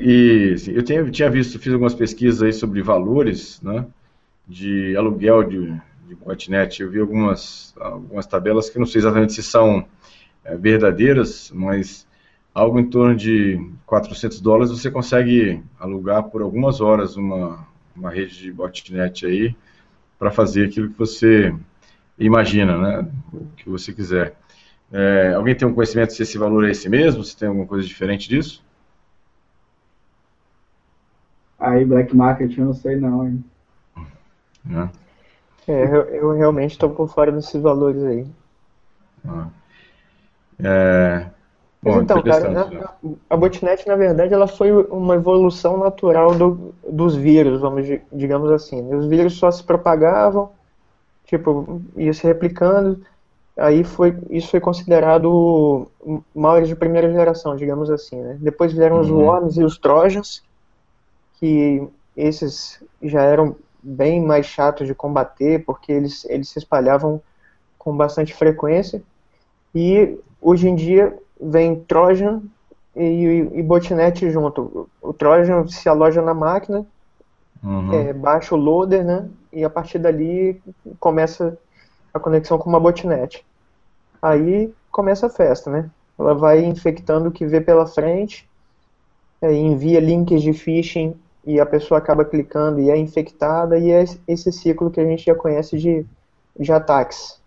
e 0.00 0.52
assim, 0.54 0.72
eu 0.72 0.82
tinha, 0.82 1.10
tinha 1.10 1.30
visto, 1.30 1.58
fiz 1.58 1.72
algumas 1.72 1.94
pesquisas 1.94 2.42
aí 2.42 2.52
sobre 2.52 2.82
valores 2.82 3.60
né, 3.62 3.86
de 4.46 4.96
aluguel 4.96 5.42
de, 5.44 5.80
de 6.06 6.14
botnet. 6.14 6.80
Eu 6.80 6.90
vi 6.90 7.00
algumas, 7.00 7.74
algumas 7.78 8.26
tabelas 8.26 8.70
que 8.70 8.78
não 8.78 8.86
sei 8.86 9.00
exatamente 9.00 9.32
se 9.32 9.42
são 9.42 9.86
é, 10.44 10.56
verdadeiras, 10.56 11.50
mas 11.54 12.06
algo 12.54 12.78
em 12.78 12.88
torno 12.88 13.16
de 13.16 13.60
400 13.84 14.40
dólares 14.40 14.70
você 14.70 14.90
consegue 14.90 15.62
alugar 15.78 16.24
por 16.24 16.42
algumas 16.42 16.80
horas 16.80 17.16
uma, 17.16 17.66
uma 17.94 18.10
rede 18.10 18.38
de 18.38 18.52
botnet 18.52 19.26
aí 19.26 19.54
para 20.18 20.30
fazer 20.30 20.66
aquilo 20.66 20.88
que 20.88 20.98
você 20.98 21.54
imagina, 22.18 22.78
né, 22.78 23.08
o 23.32 23.46
que 23.56 23.68
você 23.68 23.92
quiser. 23.92 24.34
É, 24.92 25.34
alguém 25.34 25.54
tem 25.54 25.66
um 25.66 25.74
conhecimento 25.74 26.12
se 26.12 26.22
esse 26.22 26.38
valor 26.38 26.66
é 26.66 26.70
esse 26.70 26.88
mesmo? 26.88 27.24
Se 27.24 27.36
tem 27.36 27.48
alguma 27.48 27.66
coisa 27.66 27.86
diferente 27.86 28.28
disso? 28.28 28.64
Aí, 31.58 31.84
black 31.84 32.14
market, 32.14 32.56
eu 32.56 32.66
não 32.66 32.74
sei 32.74 32.96
não, 32.96 33.26
hein? 33.26 33.44
É, 35.66 35.72
é 35.72 35.84
eu, 35.84 36.02
eu, 36.14 36.32
realmente 36.32 36.72
estou 36.72 36.90
por 36.90 37.08
fora 37.08 37.32
desses 37.32 37.60
valores 37.60 38.02
aí. 38.04 38.26
Ah. 39.26 39.48
É, 40.58 41.26
bom, 41.82 42.00
então, 42.00 42.22
cara, 42.22 42.62
a, 42.62 43.34
a 43.34 43.36
botnet, 43.36 43.86
na 43.86 43.96
verdade, 43.96 44.32
ela 44.32 44.46
foi 44.46 44.72
uma 44.72 45.14
evolução 45.14 45.76
natural 45.76 46.34
do, 46.34 46.74
dos 46.88 47.14
vírus, 47.14 47.60
vamos 47.60 47.86
digamos 48.12 48.50
assim. 48.50 48.94
Os 48.94 49.06
vírus 49.06 49.34
só 49.34 49.50
se 49.50 49.62
propagavam, 49.62 50.50
tipo, 51.26 51.82
ia 51.96 52.14
se 52.14 52.24
replicando, 52.26 53.00
aí 53.56 53.84
foi 53.84 54.16
isso 54.30 54.48
foi 54.48 54.60
considerado 54.60 55.88
malwares 56.34 56.68
de 56.68 56.76
primeira 56.76 57.10
geração, 57.12 57.56
digamos 57.56 57.90
assim. 57.90 58.16
Né? 58.16 58.38
Depois 58.40 58.72
vieram 58.72 58.96
uhum. 58.96 59.02
os 59.02 59.10
worms 59.10 59.56
e 59.56 59.64
os 59.64 59.78
trojans, 59.78 60.42
que 61.38 61.86
esses 62.16 62.82
já 63.02 63.22
eram 63.22 63.56
bem 63.82 64.20
mais 64.24 64.46
chatos 64.46 64.86
de 64.86 64.94
combater, 64.94 65.64
porque 65.64 65.92
eles, 65.92 66.24
eles 66.26 66.48
se 66.48 66.58
espalhavam 66.58 67.20
com 67.78 67.96
bastante 67.96 68.34
frequência. 68.34 69.02
E 69.74 70.18
hoje 70.40 70.68
em 70.68 70.74
dia 70.74 71.16
vem 71.40 71.76
Trojan 71.80 72.42
e, 72.96 73.48
e 73.52 73.62
botnet 73.62 74.30
junto. 74.30 74.88
O 75.00 75.12
Trojan 75.12 75.66
se 75.68 75.88
aloja 75.88 76.22
na 76.22 76.34
máquina, 76.34 76.86
uhum. 77.62 77.92
é, 77.92 78.12
baixa 78.12 78.54
o 78.54 78.58
loader, 78.58 79.04
né? 79.04 79.28
E 79.56 79.64
a 79.64 79.70
partir 79.70 79.98
dali 79.98 80.60
começa 81.00 81.56
a 82.12 82.20
conexão 82.20 82.58
com 82.58 82.68
uma 82.68 82.78
botnet. 82.78 83.42
Aí 84.20 84.70
começa 84.90 85.28
a 85.28 85.30
festa, 85.30 85.70
né? 85.70 85.90
Ela 86.18 86.34
vai 86.34 86.62
infectando 86.62 87.30
o 87.30 87.32
que 87.32 87.46
vê 87.46 87.58
pela 87.58 87.86
frente, 87.86 88.46
é, 89.40 89.50
envia 89.54 89.98
links 89.98 90.42
de 90.42 90.52
phishing 90.52 91.18
e 91.46 91.58
a 91.58 91.64
pessoa 91.64 91.96
acaba 91.96 92.22
clicando 92.22 92.80
e 92.80 92.90
é 92.90 92.98
infectada, 92.98 93.78
e 93.78 93.90
é 93.90 94.04
esse 94.28 94.52
ciclo 94.52 94.90
que 94.90 95.00
a 95.00 95.06
gente 95.06 95.24
já 95.24 95.34
conhece 95.34 95.78
de, 95.78 96.04
de 96.60 96.70
ataques. 96.70 97.40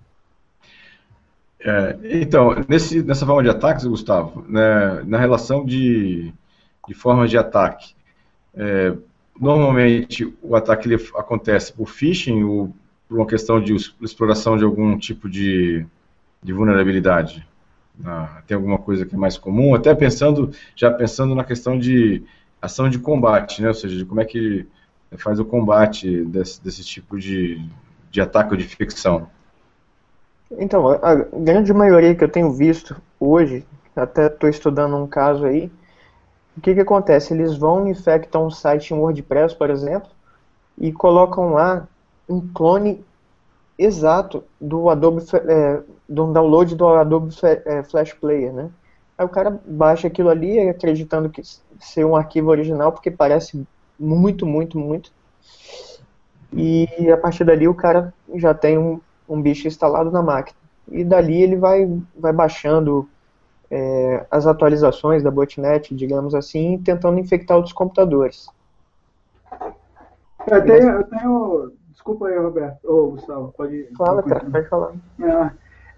É, 1.60 1.96
então, 2.04 2.56
nesse, 2.68 3.04
nessa 3.04 3.24
forma 3.24 3.44
de 3.44 3.50
ataques, 3.50 3.86
Gustavo, 3.86 4.44
né, 4.50 5.04
na 5.06 5.20
relação 5.20 5.64
de, 5.64 6.34
de 6.88 6.94
formas 6.96 7.30
de 7.30 7.38
ataque, 7.38 7.94
é, 8.56 8.96
normalmente 9.40 10.34
o 10.42 10.56
ataque 10.56 10.94
acontece 11.16 11.72
por 11.72 11.88
phishing 11.88 12.44
ou 12.44 12.74
por 13.08 13.18
uma 13.18 13.26
questão 13.26 13.62
de 13.62 13.74
exploração 14.02 14.58
de 14.58 14.64
algum 14.64 14.98
tipo 14.98 15.30
de, 15.30 15.86
de 16.44 16.54
vulnerabilidade? 16.54 17.48
Ah, 18.06 18.42
tem 18.48 18.56
alguma 18.56 18.78
coisa 18.78 19.06
que 19.06 19.16
é 19.16 19.18
mais 19.18 19.38
comum? 19.38 19.76
Até 19.76 19.94
pensando, 19.94 20.52
já 20.76 20.92
pensando 20.92 21.36
na 21.36 21.44
questão 21.44 21.78
de 21.78 22.24
ação 22.62 22.90
de 22.90 23.00
combate, 23.00 23.62
né? 23.62 23.70
Ou 23.70 23.74
seja, 23.74 23.98
de 23.98 24.06
como 24.06 24.22
é 24.22 24.26
que 24.26 24.68
faz 25.18 25.40
o 25.40 25.46
combate 25.46 26.24
desse, 26.26 26.64
desse 26.64 26.84
tipo 26.84 27.18
de, 27.18 27.62
de 28.12 28.22
ataque 28.22 28.52
ou 28.52 28.58
de 28.58 28.66
ficção. 28.66 29.28
Então, 30.52 30.88
a 30.90 31.16
grande 31.16 31.74
maioria 31.74 32.16
que 32.16 32.24
eu 32.24 32.30
tenho 32.30 32.52
visto 32.52 32.96
hoje, 33.20 33.66
até 33.96 34.28
estou 34.28 34.50
estudando 34.50 34.96
um 34.96 35.08
caso 35.08 35.46
aí, 35.46 35.72
o 36.60 36.62
que, 36.62 36.74
que 36.74 36.82
acontece? 36.82 37.34
Eles 37.34 37.58
vão 37.58 37.88
infectam 37.88 38.48
um 38.48 38.52
site 38.52 38.94
em 38.94 38.98
WordPress, 38.98 39.56
por 39.56 39.70
exemplo, 39.70 40.10
e 40.78 40.92
colocam 40.92 41.54
lá 41.54 41.88
um 42.28 42.46
clone 42.54 43.04
exato 43.78 44.44
do 44.60 44.90
Adobe, 44.90 45.24
é, 45.48 45.82
do 46.08 46.34
download 46.34 46.76
do 46.76 46.86
Adobe 46.86 47.34
é, 47.44 47.82
Flash 47.84 48.12
Player, 48.12 48.52
né? 48.52 48.70
Aí 49.18 49.26
o 49.26 49.30
cara 49.30 49.58
baixa 49.66 50.08
aquilo 50.08 50.30
ali 50.30 50.60
acreditando 50.68 51.30
que 51.30 51.42
ser 51.80 52.06
um 52.06 52.16
arquivo 52.16 52.50
original, 52.50 52.92
porque 52.92 53.10
parece 53.10 53.66
muito, 53.98 54.46
muito, 54.46 54.78
muito. 54.78 55.14
e 56.52 56.88
a 57.10 57.18
partir 57.18 57.46
dali 57.46 57.70
o 57.70 57.74
cara 57.74 58.14
já 58.36 58.54
tem 58.54 58.78
um, 58.78 59.00
um 59.30 59.42
bicho 59.42 59.66
instalado 59.66 60.12
na 60.12 60.22
máquina. 60.22 60.58
E 60.92 61.06
dali 61.06 61.42
ele 61.42 61.56
vai, 61.56 61.90
vai 62.18 62.34
baixando 62.34 63.08
é, 63.72 64.26
as 64.32 64.48
atualizações 64.48 65.24
da 65.24 65.30
botnet, 65.30 65.94
digamos 65.94 66.34
assim, 66.34 66.82
tentando 66.84 67.20
infectar 67.20 67.58
outros 67.58 67.74
computadores. 67.74 68.48
Eu 70.48 70.64
tenho, 70.64 70.90
eu 70.90 71.04
tenho 71.04 71.72
desculpa 71.92 72.28
aí, 72.28 72.38
Roberto, 72.38 72.80
ou 72.86 73.12
Gustavo, 73.12 73.54
pode. 73.56 73.88
Fala, 73.98 74.24
cara, 74.24 74.46
pode 74.50 74.68
falar. 74.70 74.94
É, 75.20 75.52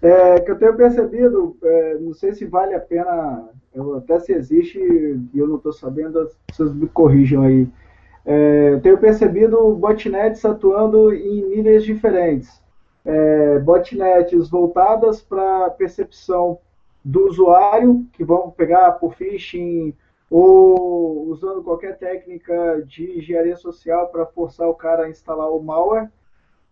é, 0.08 0.40
que 0.40 0.50
eu 0.50 0.58
tenho 0.58 0.76
percebido, 0.76 1.56
é, 1.62 1.94
não 2.00 2.12
sei 2.12 2.34
se 2.34 2.44
vale 2.44 2.74
a 2.74 2.80
pena, 2.80 3.48
eu, 3.72 3.96
até 3.96 4.18
se 4.18 4.32
existe 4.32 4.78
e 4.78 5.38
eu 5.38 5.46
não 5.46 5.56
estou 5.56 5.72
sabendo, 5.72 6.18
as 6.18 6.34
pessoas 6.46 6.74
me 6.74 6.88
corrijam 6.88 7.42
aí. 7.42 7.68
É, 8.26 8.70
eu 8.74 8.80
tenho 8.80 8.98
percebido 8.98 9.74
botnets 9.74 10.44
atuando 10.44 11.12
em 11.12 11.48
níveis 11.48 11.84
diferentes. 11.84 12.60
É, 13.04 13.58
botnets 13.60 14.48
voltadas 14.48 15.20
para 15.22 15.70
percepção 15.70 16.58
do 17.04 17.26
usuário, 17.26 18.06
que 18.12 18.24
vão 18.24 18.50
pegar 18.50 18.92
por 18.92 19.14
phishing 19.14 19.94
ou 20.30 21.26
usando 21.28 21.62
qualquer 21.62 21.98
técnica 21.98 22.82
de 22.86 23.18
engenharia 23.18 23.56
social 23.56 24.08
para 24.08 24.26
forçar 24.26 24.68
o 24.68 24.74
cara 24.74 25.04
a 25.04 25.10
instalar 25.10 25.50
o 25.50 25.62
malware 25.62 26.08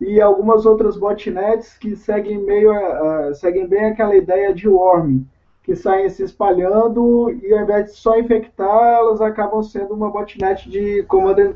e 0.00 0.20
algumas 0.20 0.64
outras 0.64 0.96
botnets 0.96 1.76
que 1.76 1.94
seguem 1.94 2.38
meio 2.38 2.72
uh, 2.72 3.34
seguem 3.34 3.66
bem 3.66 3.84
aquela 3.86 4.16
ideia 4.16 4.54
de 4.54 4.66
worm, 4.66 5.24
que 5.62 5.76
saem 5.76 6.08
se 6.08 6.22
espalhando 6.22 7.30
e 7.30 7.52
ao 7.52 7.62
invés 7.62 7.86
de 7.86 7.92
só 7.92 8.18
infectar, 8.18 8.94
elas 8.94 9.20
acabam 9.20 9.62
sendo 9.62 9.92
uma 9.92 10.10
botnet 10.10 10.70
de 10.70 11.02
command 11.02 11.36
and 11.38 11.52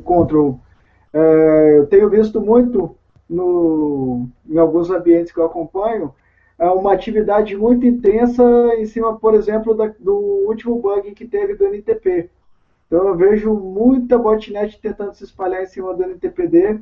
control. 0.00 0.58
É, 1.14 1.78
eu 1.78 1.86
tenho 1.86 2.10
visto 2.10 2.40
muito 2.40 2.96
no, 3.28 4.26
em 4.48 4.58
alguns 4.58 4.90
ambientes 4.90 5.30
que 5.30 5.38
eu 5.38 5.44
acompanho 5.46 6.12
uma 6.70 6.92
atividade 6.92 7.56
muito 7.56 7.86
intensa 7.86 8.42
em 8.76 8.86
cima, 8.86 9.18
por 9.18 9.34
exemplo, 9.34 9.74
da, 9.74 9.92
do 9.98 10.14
último 10.46 10.78
bug 10.78 11.12
que 11.12 11.26
teve 11.26 11.54
do 11.54 11.66
NTP. 11.66 12.30
Então 12.86 13.08
eu 13.08 13.16
vejo 13.16 13.52
muita 13.54 14.18
botnet 14.18 14.80
tentando 14.80 15.14
se 15.14 15.24
espalhar 15.24 15.62
em 15.62 15.66
cima 15.66 15.94
do 15.94 16.04
NTPD 16.04 16.80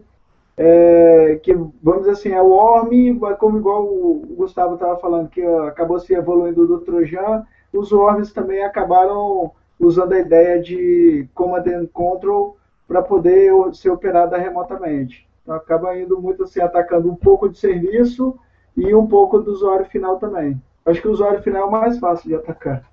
é, 0.63 1.41
que 1.43 1.55
vamos 1.83 2.01
dizer 2.01 2.11
assim, 2.11 2.29
é 2.33 2.43
o 2.43 2.51
ORM, 2.51 3.19
como 3.39 3.57
igual 3.57 3.83
o 3.83 4.27
Gustavo 4.37 4.75
estava 4.75 4.99
falando, 4.99 5.31
que 5.31 5.43
acabou 5.43 5.99
se 5.99 6.13
evoluindo 6.13 6.67
do 6.67 6.81
Trojan, 6.81 7.47
os 7.73 7.91
ORMs 7.93 8.35
também 8.35 8.63
acabaram 8.63 9.53
usando 9.79 10.13
a 10.13 10.19
ideia 10.19 10.61
de 10.61 11.27
Command 11.35 11.65
and 11.67 11.87
Control 11.95 12.59
para 12.87 13.01
poder 13.01 13.51
ser 13.73 13.89
operada 13.89 14.37
remotamente. 14.37 15.27
Então 15.43 15.55
acaba 15.55 15.97
indo 15.99 16.21
muito 16.21 16.43
assim, 16.43 16.61
atacando 16.61 17.11
um 17.11 17.17
pouco 17.17 17.49
de 17.49 17.59
serviço 17.59 18.39
e 18.77 18.95
um 18.95 19.07
pouco 19.07 19.39
do 19.41 19.53
usuário 19.53 19.87
final 19.87 20.19
também. 20.19 20.61
Acho 20.85 21.01
que 21.01 21.09
o 21.09 21.13
usuário 21.13 21.43
final 21.43 21.63
é 21.63 21.65
o 21.67 21.71
mais 21.71 21.99
fácil 21.99 22.29
de 22.29 22.35
atacar. 22.35 22.85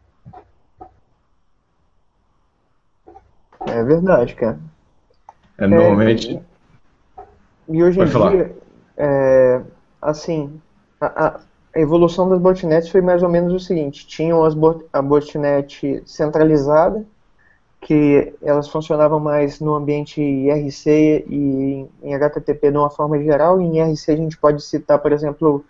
É 3.65 3.83
verdade, 3.83 4.35
cara. 4.35 4.59
É, 5.57 5.67
normalmente. 5.67 6.37
É, 6.37 7.23
e 7.69 7.83
hoje 7.83 7.99
em 7.99 8.07
falar. 8.07 8.31
dia, 8.31 8.55
é, 8.95 9.61
assim, 10.01 10.61
a, 11.01 11.27
a, 11.27 11.39
evolução 11.79 12.29
das 12.29 12.39
botnets 12.39 12.89
foi 12.89 13.01
mais 13.01 13.23
ou 13.23 13.29
menos 13.29 13.53
o 13.53 13.59
seguinte: 13.59 14.07
tinham 14.07 14.43
as 14.43 14.53
bot, 14.53 14.85
a 14.93 15.01
botnet 15.01 16.01
centralizada, 16.05 17.05
que 17.87 18.33
elas 18.41 18.67
funcionavam 18.67 19.17
mais 19.17 19.61
no 19.61 19.73
ambiente 19.73 20.21
IRC 20.21 21.25
e 21.29 21.87
em 22.03 22.13
HTTP 22.13 22.69
de 22.69 22.77
uma 22.77 22.89
forma 22.89 23.17
geral. 23.23 23.61
Em 23.61 23.77
IRC 23.77 24.11
a 24.11 24.15
gente 24.17 24.37
pode 24.37 24.61
citar, 24.61 24.99
por 24.99 25.13
exemplo, 25.13 25.63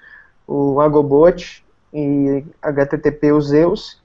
o 0.48 0.82
Agobot 0.82 1.64
e 1.94 2.44
HTTP 2.60 3.40
Zeus, 3.40 4.02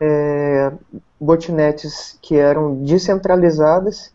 é, 0.00 0.72
botnets 1.20 2.16
que 2.22 2.36
eram 2.36 2.76
descentralizadas 2.84 4.14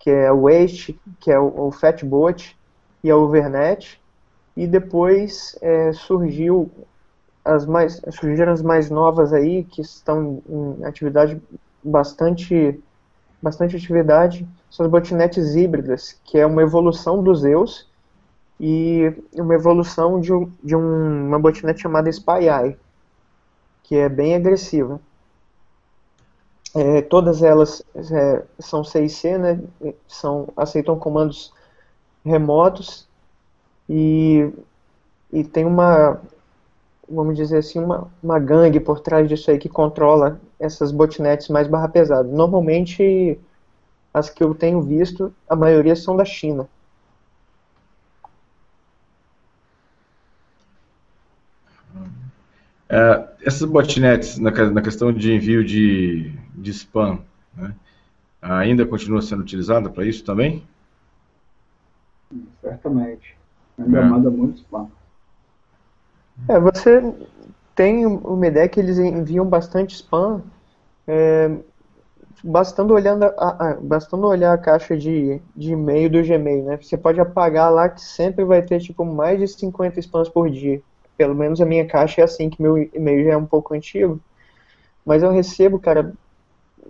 que 0.00 0.10
é 0.10 0.32
o 0.32 0.42
Waste, 0.42 1.00
que 1.20 1.30
é 1.30 1.38
o, 1.38 1.68
o 1.68 1.70
Fatbot 1.70 2.58
e 3.04 3.12
a 3.12 3.16
Overnet, 3.16 4.02
e 4.56 4.66
depois 4.66 5.56
é, 5.62 5.92
surgiu 5.92 6.68
as 7.44 7.64
mais 7.64 8.02
surgiram 8.10 8.52
as 8.52 8.60
mais 8.60 8.90
novas 8.90 9.32
aí 9.32 9.62
que 9.62 9.82
estão 9.82 10.42
em 10.48 10.84
atividade 10.84 11.40
bastante 11.84 12.80
bastante 13.42 13.76
atividade 13.76 14.48
são 14.70 14.86
as 14.86 14.90
botnets 14.90 15.54
híbridas 15.54 16.18
que 16.24 16.38
é 16.38 16.46
uma 16.46 16.62
evolução 16.62 17.22
dos 17.22 17.40
Zeus 17.40 17.86
e 18.58 19.12
uma 19.34 19.54
evolução 19.54 20.20
de, 20.20 20.30
de 20.62 20.74
um, 20.74 21.26
uma 21.28 21.38
botnet 21.38 21.80
chamada 21.80 22.08
SpyEye 22.08 22.78
que 23.82 23.96
é 23.96 24.08
bem 24.08 24.34
agressiva. 24.34 25.00
É, 26.74 27.02
todas 27.02 27.42
elas 27.42 27.84
é, 27.94 28.42
são 28.58 28.82
CIC, 28.82 29.38
né, 29.38 29.60
são, 30.08 30.48
aceitam 30.56 30.98
comandos 30.98 31.52
remotos 32.24 33.06
e, 33.88 34.50
e 35.32 35.44
tem 35.44 35.64
uma, 35.64 36.20
vamos 37.08 37.36
dizer 37.36 37.58
assim, 37.58 37.78
uma, 37.78 38.10
uma 38.22 38.38
gangue 38.38 38.80
por 38.80 39.00
trás 39.00 39.28
disso 39.28 39.50
aí 39.50 39.58
que 39.58 39.68
controla 39.68 40.40
essas 40.58 40.90
botnets 40.90 41.48
mais 41.48 41.68
barra 41.68 41.88
pesada. 41.88 42.28
Normalmente, 42.28 43.38
as 44.12 44.30
que 44.30 44.42
eu 44.42 44.54
tenho 44.54 44.80
visto, 44.82 45.34
a 45.48 45.56
maioria 45.56 45.96
são 45.96 46.16
da 46.16 46.24
China. 46.24 46.68
É, 52.88 53.28
essas 53.42 53.68
botnets, 53.68 54.38
na, 54.38 54.50
na, 54.50 54.82
questão 54.82 55.12
de 55.12 55.32
envio 55.32 55.64
de, 55.64 56.32
de 56.54 56.70
spam, 56.70 57.18
né, 57.56 57.74
ainda 58.40 58.86
continua 58.86 59.22
sendo 59.22 59.40
utilizada 59.40 59.90
para 59.90 60.04
isso 60.04 60.24
também? 60.24 60.62
Certamente. 62.60 63.36
Ainda 63.78 63.98
é. 63.98 64.04
manda 64.04 64.30
muito 64.30 64.58
spam. 64.58 64.88
É, 66.48 66.58
você 66.58 67.14
tem 67.74 68.06
uma 68.06 68.46
ideia 68.46 68.68
que 68.68 68.80
eles 68.80 68.98
enviam 68.98 69.46
bastante 69.46 69.94
spam, 69.94 70.42
é, 71.06 71.50
bastando, 72.42 72.94
olhando 72.94 73.24
a, 73.24 73.70
a, 73.70 73.74
bastando 73.74 74.26
olhar 74.26 74.52
a 74.52 74.58
caixa 74.58 74.96
de, 74.96 75.40
de 75.56 75.72
e-mail 75.72 76.10
do 76.10 76.22
Gmail, 76.22 76.64
né? 76.64 76.78
Você 76.80 76.96
pode 76.96 77.20
apagar 77.20 77.72
lá 77.72 77.88
que 77.88 78.00
sempre 78.00 78.44
vai 78.44 78.62
ter 78.62 78.80
tipo 78.80 79.04
mais 79.04 79.38
de 79.38 79.48
50 79.48 80.00
spams 80.00 80.28
por 80.28 80.50
dia 80.50 80.82
pelo 81.16 81.34
menos 81.34 81.60
a 81.60 81.66
minha 81.66 81.86
caixa 81.86 82.20
é 82.20 82.24
assim, 82.24 82.50
que 82.50 82.60
meu 82.60 82.78
e-mail 82.78 83.24
já 83.24 83.32
é 83.32 83.36
um 83.36 83.46
pouco 83.46 83.74
antigo, 83.74 84.20
mas 85.04 85.22
eu 85.22 85.30
recebo, 85.30 85.78
cara, 85.78 86.12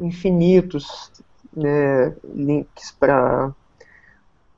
infinitos 0.00 1.12
né, 1.54 2.14
links 2.24 2.90
para 2.92 3.52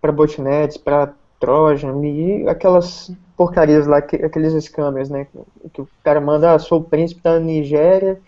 para 0.00 0.12
botnets, 0.12 0.76
para 0.76 1.12
Trojan 1.40 2.04
e 2.06 2.48
aquelas 2.48 3.10
porcarias 3.36 3.86
lá, 3.86 4.00
que, 4.00 4.16
aqueles 4.16 4.52
scammers, 4.64 5.10
né, 5.10 5.26
que 5.72 5.80
o 5.80 5.88
cara 6.02 6.20
manda, 6.20 6.54
ah, 6.54 6.58
sou 6.58 6.80
o 6.80 6.84
príncipe 6.84 7.22
da 7.22 7.38
Nigéria 7.38 8.18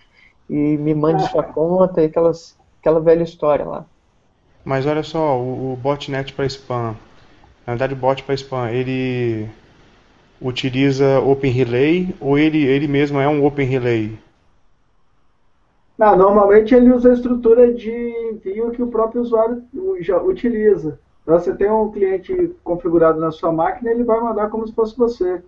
e 0.48 0.54
me 0.54 0.94
mande 0.94 1.28
sua 1.30 1.42
conta 1.42 2.02
e 2.02 2.06
aquelas, 2.06 2.56
aquela 2.80 3.00
velha 3.00 3.22
história 3.22 3.64
lá. 3.64 3.86
Mas 4.64 4.86
olha 4.86 5.02
só, 5.02 5.38
o, 5.38 5.72
o 5.72 5.76
botnet 5.76 6.32
para 6.32 6.46
spam, 6.46 6.94
na 7.66 7.72
verdade 7.72 7.94
o 7.94 7.96
bot 7.96 8.22
para 8.22 8.34
spam, 8.34 8.70
ele 8.70 9.48
utiliza 10.40 11.20
Open 11.20 11.50
Relay 11.50 12.14
ou 12.20 12.38
ele, 12.38 12.64
ele 12.64 12.86
mesmo 12.86 13.18
é 13.18 13.28
um 13.28 13.44
Open 13.44 13.66
Relay? 13.66 14.18
Não, 15.96 16.16
normalmente 16.16 16.74
ele 16.74 16.92
usa 16.92 17.10
a 17.10 17.14
estrutura 17.14 17.72
de 17.72 17.90
envio 17.90 18.70
que 18.70 18.82
o 18.82 18.86
próprio 18.86 19.20
usuário 19.20 19.64
já 20.00 20.20
utiliza. 20.20 21.00
Então, 21.28 21.38
você 21.38 21.54
tem 21.54 21.70
um 21.70 21.90
cliente 21.90 22.54
configurado 22.64 23.20
na 23.20 23.30
sua 23.30 23.52
máquina, 23.52 23.90
ele 23.90 24.02
vai 24.02 24.18
mandar 24.18 24.48
como 24.48 24.66
se 24.66 24.72
fosse 24.72 24.96
você. 24.96 25.42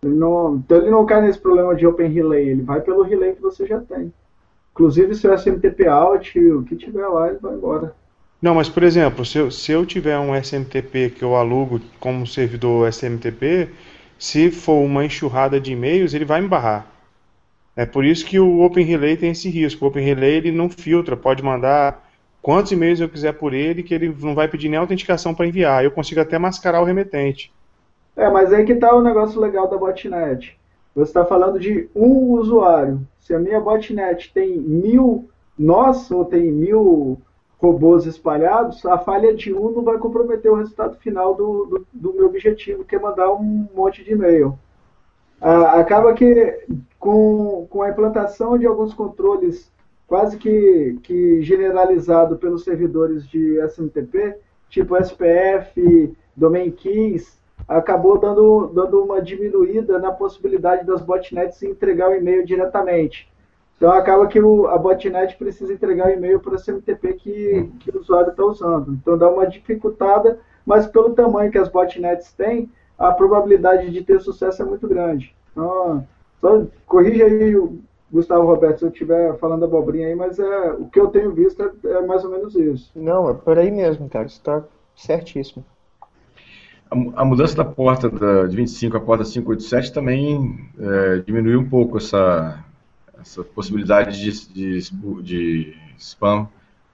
Ele 0.00 0.14
não, 0.14 0.54
então 0.54 0.78
ele 0.78 0.90
não 0.92 1.04
cai 1.04 1.20
nesse 1.20 1.40
problema 1.40 1.74
de 1.74 1.84
Open 1.84 2.08
Relay, 2.08 2.50
ele 2.50 2.62
vai 2.62 2.80
pelo 2.80 3.02
relay 3.02 3.32
que 3.32 3.42
você 3.42 3.66
já 3.66 3.80
tem. 3.80 4.12
Inclusive, 4.70 5.12
se 5.16 5.26
o 5.26 5.34
SMTP 5.36 5.88
out, 5.88 6.38
o 6.38 6.62
que 6.62 6.76
tiver 6.76 7.04
lá, 7.08 7.30
ele 7.30 7.38
vai 7.38 7.52
embora. 7.52 7.96
Não, 8.40 8.54
mas 8.54 8.68
por 8.68 8.84
exemplo, 8.84 9.24
se 9.24 9.38
eu, 9.38 9.50
se 9.50 9.72
eu 9.72 9.84
tiver 9.84 10.16
um 10.20 10.36
SMTP 10.36 11.10
que 11.10 11.24
eu 11.24 11.34
alugo 11.34 11.80
como 11.98 12.24
servidor 12.24 12.88
SMTP, 12.88 13.70
se 14.16 14.52
for 14.52 14.84
uma 14.84 15.04
enxurrada 15.04 15.60
de 15.60 15.72
e-mails, 15.72 16.14
ele 16.14 16.24
vai 16.24 16.40
me 16.40 16.46
barrar. 16.46 16.86
É 17.74 17.84
por 17.84 18.04
isso 18.04 18.24
que 18.24 18.38
o 18.38 18.60
Open 18.60 18.86
Relay 18.86 19.16
tem 19.16 19.32
esse 19.32 19.50
risco. 19.50 19.84
O 19.84 19.88
Open 19.88 20.04
Relay 20.04 20.34
ele 20.34 20.52
não 20.52 20.70
filtra, 20.70 21.16
pode 21.16 21.42
mandar 21.42 22.11
quantos 22.42 22.72
e-mails 22.72 23.00
eu 23.00 23.08
quiser 23.08 23.32
por 23.32 23.54
ele, 23.54 23.82
que 23.82 23.94
ele 23.94 24.14
não 24.20 24.34
vai 24.34 24.48
pedir 24.48 24.68
nem 24.68 24.78
autenticação 24.78 25.34
para 25.34 25.46
enviar. 25.46 25.84
Eu 25.84 25.92
consigo 25.92 26.20
até 26.20 26.36
mascarar 26.38 26.82
o 26.82 26.84
remetente. 26.84 27.52
É, 28.16 28.28
mas 28.28 28.52
aí 28.52 28.64
que 28.64 28.72
está 28.72 28.94
o 28.94 29.00
negócio 29.00 29.40
legal 29.40 29.68
da 29.68 29.78
botnet. 29.78 30.58
Você 30.94 31.10
está 31.10 31.24
falando 31.24 31.58
de 31.58 31.88
um 31.94 32.32
usuário. 32.32 33.00
Se 33.20 33.32
a 33.32 33.38
minha 33.38 33.60
botnet 33.60 34.32
tem 34.34 34.58
mil 34.58 35.30
nós 35.58 36.10
ou 36.10 36.24
tem 36.24 36.50
mil 36.50 37.20
robôs 37.58 38.06
espalhados, 38.06 38.84
a 38.84 38.98
falha 38.98 39.32
de 39.32 39.54
um 39.54 39.70
não 39.70 39.82
vai 39.82 39.96
comprometer 39.96 40.50
o 40.50 40.56
resultado 40.56 40.96
final 40.96 41.34
do, 41.34 41.64
do, 41.66 41.86
do 41.92 42.12
meu 42.12 42.26
objetivo, 42.26 42.84
que 42.84 42.96
é 42.96 42.98
mandar 42.98 43.32
um 43.32 43.68
monte 43.72 44.02
de 44.02 44.12
e-mail. 44.12 44.58
Ah, 45.40 45.78
acaba 45.78 46.12
que 46.12 46.66
com, 46.98 47.66
com 47.70 47.82
a 47.82 47.90
implantação 47.90 48.58
de 48.58 48.66
alguns 48.66 48.92
controles 48.92 49.72
quase 50.12 50.36
que, 50.36 50.98
que 51.02 51.40
generalizado 51.40 52.36
pelos 52.36 52.64
servidores 52.64 53.26
de 53.26 53.58
SMTP, 53.60 54.36
tipo 54.68 54.94
SPF, 54.94 56.14
Domain 56.36 56.70
Keys, 56.70 57.40
acabou 57.66 58.18
dando, 58.18 58.66
dando 58.74 59.02
uma 59.02 59.22
diminuída 59.22 59.98
na 59.98 60.12
possibilidade 60.12 60.84
das 60.84 61.00
botnets 61.00 61.62
entregar 61.62 62.10
o 62.10 62.14
e-mail 62.14 62.44
diretamente. 62.44 63.26
Então 63.78 63.90
acaba 63.90 64.26
que 64.26 64.38
o, 64.38 64.66
a 64.66 64.76
botnet 64.76 65.34
precisa 65.38 65.72
entregar 65.72 66.08
o 66.08 66.12
e-mail 66.12 66.40
para 66.40 66.52
o 66.52 66.58
SMTP 66.58 67.14
que, 67.14 67.70
que 67.80 67.90
o 67.90 67.98
usuário 67.98 68.32
está 68.32 68.44
usando. 68.44 68.92
Então 68.92 69.16
dá 69.16 69.30
uma 69.30 69.46
dificultada, 69.46 70.38
mas 70.66 70.86
pelo 70.86 71.14
tamanho 71.14 71.50
que 71.50 71.56
as 71.56 71.70
botnets 71.70 72.34
têm, 72.34 72.70
a 72.98 73.12
probabilidade 73.12 73.90
de 73.90 74.04
ter 74.04 74.20
sucesso 74.20 74.60
é 74.60 74.64
muito 74.66 74.86
grande. 74.86 75.34
Então, 75.52 76.06
só 76.38 76.66
corrija 76.84 77.24
aí, 77.24 77.56
Gustavo 78.12 78.46
Roberto, 78.46 78.80
se 78.80 78.84
eu 78.84 78.90
estiver 78.90 79.38
falando 79.38 79.64
abobrinha 79.64 80.08
aí, 80.08 80.14
mas 80.14 80.38
é, 80.38 80.72
o 80.72 80.86
que 80.86 81.00
eu 81.00 81.08
tenho 81.08 81.32
visto 81.32 81.62
é, 81.62 81.88
é 81.88 82.02
mais 82.02 82.22
ou 82.22 82.30
menos 82.30 82.54
isso. 82.54 82.92
Não, 82.94 83.30
é 83.30 83.34
por 83.34 83.58
aí 83.58 83.70
mesmo, 83.70 84.06
cara. 84.08 84.28
Você 84.28 84.36
está 84.36 84.62
certíssimo. 84.94 85.64
A, 86.90 87.22
a, 87.22 87.24
mudança 87.24 87.56
da 87.56 87.64
porta 87.64 88.10
da, 88.10 88.46
de 88.46 88.54
25 88.54 88.98
à 88.98 89.00
porta 89.00 89.24
587 89.24 89.94
também 89.94 90.68
é, 90.78 91.18
diminuiu 91.20 91.60
um 91.60 91.68
pouco 91.68 91.96
essa, 91.96 92.62
essa 93.18 93.42
possibilidade 93.42 94.20
de, 94.20 94.52
de, 94.52 95.22
de 95.22 95.76
spam 95.96 96.46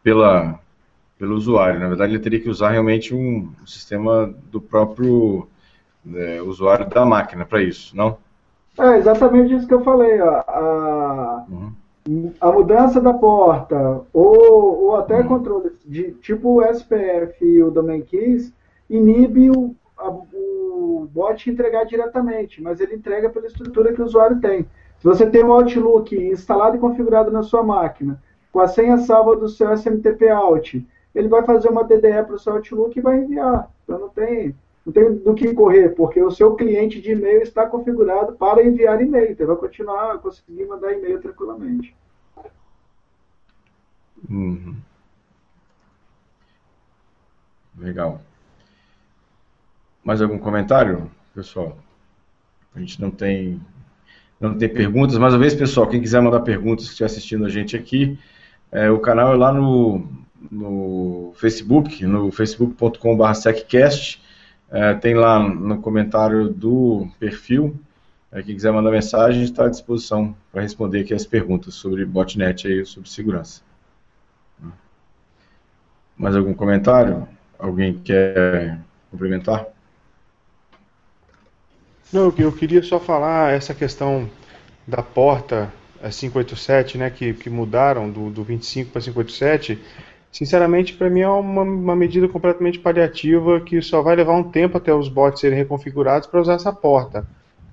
pela, 0.05 0.61
pelo 1.19 1.35
usuário. 1.35 1.81
Na 1.81 1.89
verdade, 1.89 2.13
ele 2.13 2.23
teria 2.23 2.41
que 2.41 2.49
usar 2.49 2.71
realmente 2.71 3.13
um, 3.13 3.53
um 3.61 3.67
sistema 3.67 4.33
do 4.53 4.61
próprio 4.61 5.49
é, 6.15 6.41
usuário 6.43 6.89
da 6.89 7.05
máquina 7.05 7.45
para 7.45 7.61
isso, 7.61 7.97
não? 7.97 8.19
É 8.79 8.97
exatamente 8.97 9.53
isso 9.53 9.67
que 9.67 9.75
eu 9.75 9.83
falei. 9.83 10.21
Ó. 10.21 10.31
A, 10.47 10.98
uhum. 11.51 12.33
a 12.41 12.53
mudança 12.53 13.01
da 13.01 13.13
porta, 13.13 14.03
ou, 14.13 14.85
ou 14.85 14.97
até 14.97 15.21
uhum. 15.21 15.29
controles 15.29 15.73
de 15.85 16.13
tipo 16.13 16.61
o 16.61 16.63
SPF 16.63 17.45
e 17.45 17.63
o 17.63 17.71
Domain 17.71 18.03
Keys, 18.03 18.53
inibe 18.89 19.51
o, 19.51 19.75
a, 19.97 20.09
o 20.09 21.09
bot 21.13 21.51
entregar 21.51 21.85
diretamente, 21.85 22.63
mas 22.63 22.81
ele 22.81 22.95
entrega 22.95 23.29
pela 23.29 23.47
estrutura 23.47 23.93
que 23.93 24.01
o 24.01 24.05
usuário 24.05 24.41
tem. 24.41 24.67
Se 24.99 25.05
você 25.05 25.29
tem 25.29 25.45
um 25.45 25.53
Outlook 25.53 26.17
instalado 26.17 26.77
e 26.77 26.81
configurado 26.81 27.31
na 27.31 27.43
sua 27.43 27.63
máquina, 27.63 28.21
com 28.53 28.61
a 28.61 28.67
senha 28.67 28.99
salva 28.99 29.37
do 29.37 29.49
seu 29.49 29.73
SMTP 29.73 30.29
Out, 30.29 30.87
ele 31.15 31.29
vai 31.29 31.45
fazer 31.45 31.69
uma 31.69 31.85
DDE 31.85 32.25
para 32.25 32.35
o 32.35 32.39
seu 32.39 32.55
Outlook 32.55 32.99
e 32.99 33.03
vai 33.03 33.19
enviar. 33.19 33.71
Então 33.85 33.99
não 33.99 34.09
tem, 34.09 34.55
não 34.89 34.93
tem 34.93 35.15
do 35.17 35.35
que 35.35 35.53
correr, 35.53 35.91
porque 35.91 36.23
o 36.23 36.31
seu 36.31 36.55
cliente 36.55 37.01
de 37.01 37.13
e-mail 37.13 37.43
está 37.43 37.67
configurado 37.67 38.33
para 38.33 38.65
enviar 38.65 39.01
e-mail. 39.03 39.33
Então 39.33 39.47
vai 39.47 39.57
continuar 39.57 40.15
a 40.15 40.19
conseguir 40.19 40.65
mandar 40.65 40.93
e-mail 40.93 41.21
tranquilamente. 41.21 41.95
Uhum. 44.29 44.75
Legal. 47.79 48.21
Mais 50.03 50.23
algum 50.23 50.39
comentário, 50.39 51.11
pessoal? 51.35 51.77
A 52.75 52.81
gente 52.81 53.01
não 53.01 53.11
tem 53.11 53.61
não 54.41 54.57
tem 54.57 54.69
perguntas. 54.69 55.19
Mais 55.19 55.35
uma 55.35 55.41
vez, 55.41 55.55
pessoal, 55.55 55.87
quem 55.87 56.01
quiser 56.01 56.23
mandar 56.23 56.41
perguntas, 56.41 56.87
que 56.87 56.93
estiver 56.93 57.07
assistindo 57.07 57.45
a 57.45 57.49
gente 57.49 57.77
aqui, 57.77 58.19
é, 58.73 58.91
o 58.91 59.01
canal 59.01 59.35
é 59.35 59.37
lá 59.37 59.53
no, 59.53 60.07
no 60.51 61.33
Facebook, 61.37 62.07
no 62.07 62.31
facebook.com.br 62.31 63.35
seccast. 63.35 64.23
É, 64.71 64.95
tem 64.95 65.15
lá 65.15 65.39
no 65.39 65.81
comentário 65.81 66.49
do 66.49 67.09
perfil. 67.19 67.79
É, 68.31 68.43
quem 68.43 68.55
quiser 68.55 68.73
mandar 68.73 68.91
mensagem, 68.91 69.43
está 69.43 69.65
à 69.65 69.69
disposição 69.69 70.37
para 70.53 70.61
responder 70.61 71.01
aqui 71.01 71.15
as 71.15 71.25
perguntas 71.25 71.75
sobre 71.75 72.05
botnet 72.05 72.69
e 72.69 72.85
sobre 72.85 73.09
segurança. 73.09 73.63
Mais 76.17 76.35
algum 76.35 76.53
comentário? 76.53 77.29
Alguém 77.59 77.99
quer 77.99 78.79
complementar? 79.11 79.67
Não, 82.13 82.33
eu 82.37 82.53
queria 82.53 82.83
só 82.83 82.99
falar 82.99 83.53
essa 83.53 83.73
questão 83.75 84.29
da 84.87 85.03
porta 85.03 85.73
587, 86.03 86.99
né, 86.99 87.11
que, 87.11 87.35
que 87.35 87.51
mudaram 87.51 88.11
do, 88.11 88.31
do 88.31 88.43
25 88.43 88.91
para 88.93 89.01
587. 89.01 89.79
Sinceramente, 90.31 90.95
para 90.95 91.09
mim 91.09 91.21
é 91.21 91.29
uma, 91.29 91.63
uma 91.63 91.97
medida 91.97 92.29
completamente 92.29 92.79
paliativa 92.79 93.61
que 93.61 93.81
só 93.81 94.03
vai 94.03 94.15
levar 94.15 94.35
um 94.35 94.45
tempo 94.45 94.77
até 94.77 94.93
os 94.93 95.09
bots 95.09 95.41
serem 95.41 95.59
reconfigurados 95.59 96.29
para 96.29 96.41
usar 96.41 96.55
essa 96.55 96.73
porta. 96.73 97.27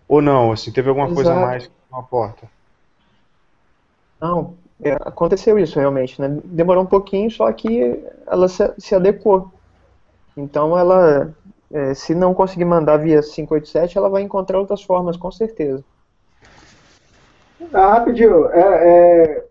Ou 0.07 0.21
não, 0.21 0.51
assim, 0.51 0.71
teve 0.71 0.89
alguma 0.89 1.07
Exato. 1.07 1.15
coisa 1.15 1.33
a 1.33 1.45
mais 1.45 1.69
com 1.89 1.97
a 1.97 2.03
porta? 2.03 2.47
Não, 4.21 4.53
é, 4.81 4.93
aconteceu 4.93 5.59
isso 5.59 5.79
realmente, 5.79 6.19
né? 6.21 6.39
Demorou 6.45 6.83
um 6.83 6.87
pouquinho, 6.87 7.29
só 7.29 7.51
que 7.51 8.03
ela 8.25 8.47
se, 8.47 8.73
se 8.77 8.95
adequou. 8.95 9.51
Então 10.37 10.77
ela 10.77 11.33
é, 11.71 11.93
se 11.93 12.13
não 12.13 12.33
conseguir 12.33 12.65
mandar 12.65 12.97
via 12.97 13.21
587, 13.21 13.97
ela 13.97 14.09
vai 14.09 14.21
encontrar 14.21 14.59
outras 14.59 14.81
formas, 14.81 15.17
com 15.17 15.31
certeza. 15.31 15.83
Ah, 17.73 17.93
rapidinho, 17.95 18.47
é, 18.47 18.59
é, 18.61 19.45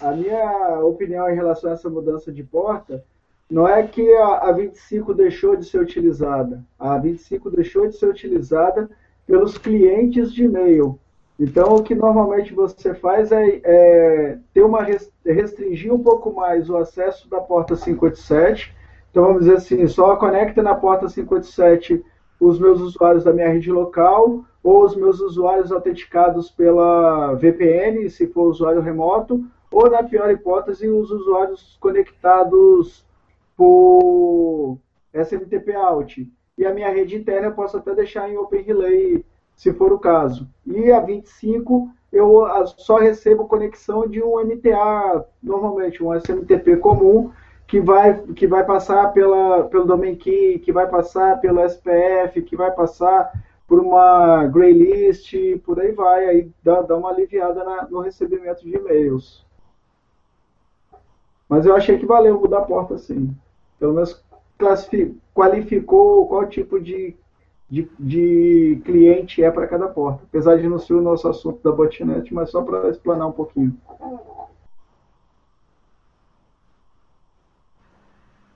a 0.00 0.12
minha 0.12 0.80
opinião 0.80 1.28
em 1.28 1.34
relação 1.34 1.70
a 1.70 1.74
essa 1.74 1.88
mudança 1.88 2.32
de 2.32 2.42
porta 2.42 3.02
não 3.50 3.66
é 3.66 3.82
que 3.86 4.06
a, 4.14 4.48
a 4.48 4.52
25 4.52 5.14
deixou 5.14 5.56
de 5.56 5.64
ser 5.64 5.80
utilizada. 5.80 6.64
A 6.78 6.98
25 6.98 7.50
deixou 7.50 7.86
de 7.88 7.96
ser 7.96 8.06
utilizada 8.06 8.90
pelos 9.26 9.58
clientes 9.58 10.32
de 10.32 10.44
e-mail. 10.44 10.98
Então, 11.38 11.74
o 11.74 11.82
que 11.82 11.94
normalmente 11.94 12.52
você 12.52 12.94
faz 12.94 13.32
é, 13.32 13.60
é 13.64 14.38
ter 14.52 14.62
uma 14.62 14.86
restringir 15.24 15.92
um 15.92 16.02
pouco 16.02 16.32
mais 16.32 16.68
o 16.68 16.76
acesso 16.76 17.28
da 17.30 17.40
porta 17.40 17.74
587 17.74 18.78
então, 19.10 19.24
vamos 19.24 19.40
dizer 19.40 19.56
assim, 19.56 19.86
só 19.88 20.14
conecta 20.16 20.62
na 20.62 20.74
porta 20.74 21.08
587 21.08 22.04
os 22.40 22.58
meus 22.58 22.80
usuários 22.80 23.24
da 23.24 23.32
minha 23.32 23.48
rede 23.48 23.70
local 23.70 24.44
ou 24.62 24.84
os 24.84 24.94
meus 24.94 25.20
usuários 25.20 25.72
autenticados 25.72 26.50
pela 26.50 27.34
VPN, 27.34 28.08
se 28.08 28.26
for 28.28 28.44
usuário 28.44 28.80
remoto, 28.80 29.44
ou, 29.70 29.90
na 29.90 30.02
pior 30.02 30.30
hipótese, 30.30 30.88
os 30.88 31.10
usuários 31.10 31.76
conectados 31.80 33.04
por 33.56 34.78
SMTP 35.12 35.74
Out. 35.74 36.30
E 36.58 36.66
a 36.66 36.74
minha 36.74 36.90
rede 36.90 37.16
interna 37.16 37.48
eu 37.48 37.54
posso 37.54 37.76
até 37.76 37.94
deixar 37.94 38.28
em 38.28 38.36
Open 38.36 38.62
Relay, 38.62 39.24
se 39.54 39.72
for 39.72 39.92
o 39.92 39.98
caso. 39.98 40.48
E 40.66 40.90
a 40.90 41.00
25 41.00 41.90
eu 42.12 42.44
só 42.76 42.96
recebo 42.98 43.46
conexão 43.46 44.06
de 44.08 44.22
um 44.22 44.42
MTA, 44.44 45.24
normalmente 45.42 46.02
um 46.02 46.12
SMTP 46.12 46.76
comum, 46.78 47.30
que 47.68 47.80
vai, 47.80 48.20
que 48.34 48.48
vai 48.48 48.64
passar 48.64 49.12
pela, 49.12 49.64
pelo 49.64 49.84
domain 49.84 50.16
key, 50.16 50.58
que 50.58 50.72
vai 50.72 50.88
passar 50.88 51.40
pelo 51.40 51.64
SPF, 51.64 52.42
que 52.42 52.56
vai 52.56 52.72
passar 52.72 53.30
por 53.68 53.78
uma 53.78 54.44
gray 54.48 54.72
list, 54.72 55.32
por 55.64 55.78
aí 55.78 55.92
vai, 55.92 56.28
aí 56.28 56.50
dá, 56.64 56.82
dá 56.82 56.96
uma 56.96 57.10
aliviada 57.10 57.62
na, 57.62 57.86
no 57.88 58.00
recebimento 58.00 58.64
de 58.64 58.74
e-mails. 58.74 59.46
Mas 61.50 61.66
eu 61.66 61.74
achei 61.74 61.98
que 61.98 62.06
valeu 62.06 62.40
mudar 62.40 62.58
a 62.58 62.64
porta 62.64 62.96
sim. 62.96 63.36
Pelo 63.76 63.92
menos 63.92 64.22
qualificou 65.34 66.28
qual 66.28 66.48
tipo 66.48 66.78
de, 66.78 67.16
de, 67.68 67.88
de 67.98 68.80
cliente 68.84 69.42
é 69.42 69.50
para 69.50 69.66
cada 69.66 69.88
porta. 69.88 70.22
Apesar 70.22 70.58
de 70.58 70.68
não 70.68 70.78
ser 70.78 70.94
o 70.94 71.02
nosso 71.02 71.26
assunto 71.26 71.60
da 71.64 71.74
botnet, 71.74 72.32
mas 72.32 72.50
só 72.52 72.62
para 72.62 72.88
explanar 72.88 73.26
um 73.26 73.32
pouquinho. 73.32 73.76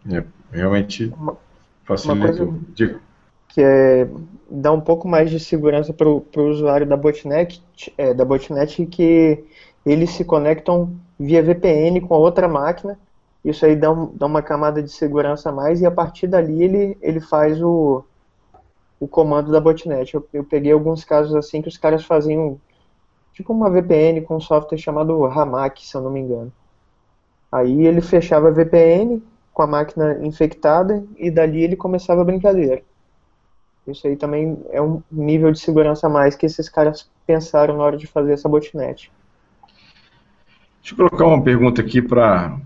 É, 0.08 0.22
realmente 0.52 1.12
facilita. 1.82 2.48
Que 3.48 3.60
é 3.60 4.08
dar 4.48 4.72
um 4.72 4.80
pouco 4.80 5.08
mais 5.08 5.30
de 5.30 5.40
segurança 5.40 5.92
para 5.92 6.08
o 6.08 6.24
usuário 6.36 6.86
da 6.86 6.96
botnet, 6.96 7.60
é, 7.98 8.14
da 8.14 8.24
botnet 8.24 8.86
que 8.86 9.44
eles 9.84 10.10
se 10.10 10.24
conectam 10.24 10.94
via 11.18 11.42
VPN 11.42 12.00
com 12.00 12.14
a 12.14 12.18
outra 12.18 12.48
máquina. 12.48 12.98
Isso 13.44 13.64
aí 13.66 13.76
dá, 13.76 13.90
um, 13.90 14.14
dá 14.14 14.26
uma 14.26 14.42
camada 14.42 14.82
de 14.82 14.90
segurança 14.90 15.50
a 15.50 15.52
mais 15.52 15.80
e 15.80 15.86
a 15.86 15.90
partir 15.90 16.26
dali 16.26 16.62
ele, 16.62 16.98
ele 17.00 17.20
faz 17.20 17.62
o, 17.62 18.04
o 18.98 19.06
comando 19.06 19.52
da 19.52 19.60
botnet. 19.60 20.14
Eu, 20.14 20.26
eu 20.32 20.44
peguei 20.44 20.72
alguns 20.72 21.04
casos 21.04 21.34
assim 21.34 21.60
que 21.60 21.68
os 21.68 21.76
caras 21.76 22.04
faziam 22.04 22.58
tipo 23.32 23.52
uma 23.52 23.70
VPN 23.70 24.22
com 24.22 24.36
um 24.36 24.40
software 24.40 24.78
chamado 24.78 25.26
Ramak, 25.26 25.86
se 25.86 25.96
eu 25.96 26.00
não 26.00 26.10
me 26.10 26.20
engano. 26.20 26.52
Aí 27.52 27.86
ele 27.86 28.00
fechava 28.00 28.48
a 28.48 28.50
VPN, 28.50 29.22
com 29.52 29.62
a 29.62 29.66
máquina 29.66 30.18
infectada 30.26 31.04
e 31.16 31.30
dali 31.30 31.62
ele 31.62 31.76
começava 31.76 32.22
a 32.22 32.24
brincadeira. 32.24 32.82
Isso 33.86 34.06
aí 34.06 34.16
também 34.16 34.58
é 34.70 34.80
um 34.82 35.02
nível 35.10 35.52
de 35.52 35.60
segurança 35.60 36.06
a 36.06 36.10
mais 36.10 36.34
que 36.34 36.46
esses 36.46 36.68
caras 36.68 37.08
pensaram 37.26 37.76
na 37.76 37.84
hora 37.84 37.96
de 37.96 38.06
fazer 38.06 38.32
essa 38.32 38.48
botnet. 38.48 39.12
Deixa 40.84 40.92
eu 40.92 41.08
colocar 41.08 41.24
uma 41.24 41.42
pergunta 41.42 41.80
aqui 41.80 42.02
para 42.02 42.58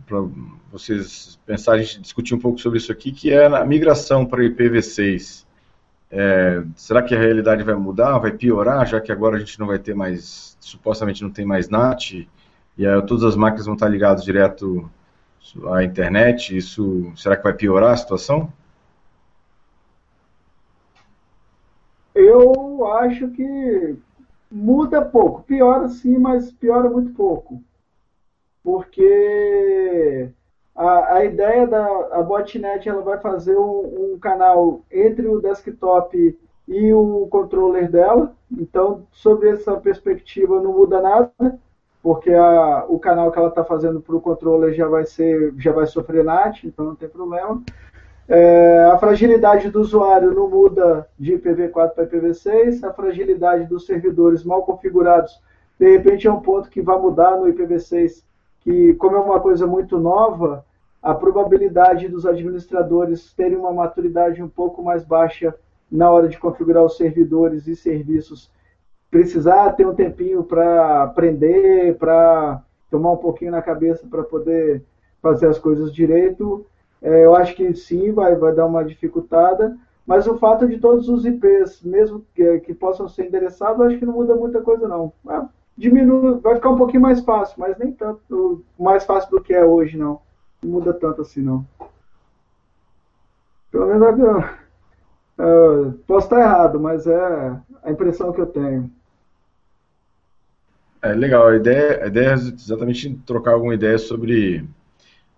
vocês 0.73 1.39
pensarem, 1.47 1.83
a 1.83 1.85
gente 1.85 2.01
discutir 2.01 2.35
um 2.35 2.41
pouco 2.41 2.59
sobre 2.59 2.79
isso 2.79 2.91
aqui, 2.91 3.13
que 3.13 3.33
é 3.33 3.47
a 3.47 3.65
migração 3.65 4.27
para 4.27 4.43
IPv6. 4.43 5.47
É, 6.11 6.65
será 6.75 7.01
que 7.01 7.15
a 7.15 7.19
realidade 7.19 7.63
vai 7.63 7.77
mudar, 7.77 8.19
vai 8.19 8.33
piorar, 8.33 8.85
já 8.89 9.01
que 9.01 9.13
agora 9.13 9.37
a 9.37 9.39
gente 9.39 9.57
não 9.61 9.69
vai 9.69 9.79
ter 9.79 9.95
mais, 9.95 10.57
supostamente 10.59 11.23
não 11.23 11.31
tem 11.31 11.45
mais 11.45 11.69
NAT, 11.69 12.27
e 12.77 12.85
aí 12.85 13.03
todas 13.03 13.23
as 13.23 13.37
máquinas 13.37 13.67
vão 13.67 13.75
estar 13.75 13.87
ligadas 13.87 14.25
direto 14.25 14.91
à 15.71 15.85
internet, 15.85 16.57
isso, 16.57 17.13
será 17.15 17.37
que 17.37 17.45
vai 17.45 17.53
piorar 17.53 17.93
a 17.93 17.97
situação? 17.97 18.53
Eu 22.13 22.85
acho 22.99 23.29
que 23.29 23.97
muda 24.51 25.03
pouco, 25.03 25.45
piora 25.45 25.89
sim, 25.89 26.19
mas 26.19 26.51
piora 26.51 26.91
muito 26.91 27.13
pouco, 27.13 27.63
porque 28.63 30.29
a, 30.75 31.15
a 31.17 31.25
ideia 31.25 31.67
da 31.67 31.87
a 32.13 32.23
botnet 32.23 32.89
ela 32.89 33.03
vai 33.03 33.19
fazer 33.19 33.57
um, 33.57 34.13
um, 34.15 34.19
canal 34.19 34.83
entre 34.91 35.27
o 35.27 35.41
desktop 35.41 36.39
e 36.67 36.93
o 36.93 37.27
controller 37.31 37.91
dela. 37.91 38.35
Então, 38.51 39.07
sobre 39.11 39.51
essa 39.51 39.77
perspectiva, 39.77 40.61
não 40.61 40.73
muda 40.73 41.01
nada, 41.01 41.59
porque 42.03 42.33
a, 42.33 42.85
o 42.89 42.99
canal 42.99 43.33
que 43.33 43.39
ela 43.39 43.49
está 43.49 43.65
fazendo 43.65 44.01
para 44.01 44.15
o 44.15 44.21
controller 44.21 44.73
já 44.73 44.87
vai 44.87 45.05
ser, 45.05 45.53
já 45.59 45.73
vai 45.73 45.87
sofrer 45.87 46.25
NAT, 46.25 46.65
então 46.65 46.85
não 46.85 46.95
tem 46.95 47.09
problema. 47.09 47.63
É, 48.29 48.85
a 48.93 48.99
fragilidade 48.99 49.71
do 49.71 49.81
usuário 49.81 50.35
não 50.35 50.51
muda 50.51 51.09
de 51.19 51.33
IPv4 51.39 51.91
para 51.93 52.07
IPv6. 52.07 52.85
A 52.85 52.93
fragilidade 52.93 53.65
dos 53.65 53.87
servidores 53.87 54.45
mal 54.45 54.63
configurados, 54.63 55.41
de 55.79 55.91
repente, 55.91 56.27
é 56.27 56.33
um 56.33 56.41
ponto 56.41 56.69
que 56.69 56.83
vai 56.83 56.99
mudar 56.99 57.37
no 57.37 57.47
IPv6, 57.47 58.23
que 58.69 58.93
como 58.97 59.17
é 59.17 59.19
uma 59.19 59.41
coisa 59.41 59.67
muito 59.67 59.99
nova, 59.99 60.63
a 61.03 61.15
probabilidade 61.15 62.07
dos 62.07 62.27
administradores 62.27 63.33
terem 63.33 63.57
uma 63.57 63.73
maturidade 63.73 64.43
um 64.43 64.49
pouco 64.49 64.83
mais 64.83 65.03
baixa 65.03 65.55
na 65.91 66.11
hora 66.11 66.29
de 66.29 66.37
configurar 66.37 66.85
os 66.85 66.99
servidores 66.99 67.67
e 67.67 67.75
serviços, 67.75 68.51
precisar 69.11 69.73
ter 69.73 69.87
um 69.87 69.95
tempinho 69.95 70.45
para 70.45 71.03
aprender, 71.03 71.97
para 71.97 72.63
tomar 72.91 73.13
um 73.13 73.17
pouquinho 73.17 73.53
na 73.53 73.63
cabeça 73.63 74.07
para 74.07 74.23
poder 74.23 74.85
fazer 75.23 75.47
as 75.47 75.59
coisas 75.59 75.91
direito, 75.91 76.67
é, 77.01 77.25
eu 77.25 77.35
acho 77.35 77.57
que 77.57 77.75
sim, 77.75 78.13
vai, 78.13 78.37
vai 78.37 78.55
dar 78.55 78.67
uma 78.67 78.85
dificultada, 78.85 79.79
mas 80.07 80.27
o 80.27 80.37
fato 80.37 80.69
de 80.69 80.79
todos 80.79 81.09
os 81.09 81.25
IPs, 81.25 81.83
mesmo 81.83 82.23
que, 82.35 82.61
que 82.61 82.75
possam 82.75 83.09
ser 83.09 83.29
endereçados, 83.29 83.81
acho 83.81 83.99
que 83.99 84.05
não 84.05 84.13
muda 84.13 84.35
muita 84.35 84.61
coisa 84.61 84.87
não. 84.87 85.11
É, 85.27 85.41
diminui, 85.79 86.41
vai 86.41 86.57
ficar 86.57 86.71
um 86.71 86.77
pouquinho 86.77 87.03
mais 87.03 87.21
fácil, 87.21 87.55
mas 87.59 87.79
nem 87.79 87.93
tanto 87.93 88.65
mais 88.79 89.05
fácil 89.05 89.31
do 89.31 89.41
que 89.41 89.55
é 89.55 89.65
hoje, 89.65 89.97
não 89.97 90.21
não 90.63 90.73
muda 90.73 90.93
tanto 90.93 91.23
assim, 91.23 91.41
não. 91.41 91.67
Pelo 93.71 93.87
menos 93.87 94.19
eu, 94.19 94.45
eu, 95.45 96.01
posso 96.07 96.27
estar 96.27 96.41
errado, 96.41 96.81
mas 96.81 97.07
é 97.07 97.61
a 97.83 97.91
impressão 97.91 98.33
que 98.33 98.41
eu 98.41 98.47
tenho. 98.47 98.91
É 101.01 101.13
legal, 101.13 101.47
a 101.47 101.57
ideia, 101.57 102.05
a 102.05 102.07
ideia 102.09 102.31
é 102.31 102.35
exatamente 102.35 103.15
trocar 103.25 103.53
alguma 103.53 103.75
ideia 103.75 103.99
sobre, 103.99 104.69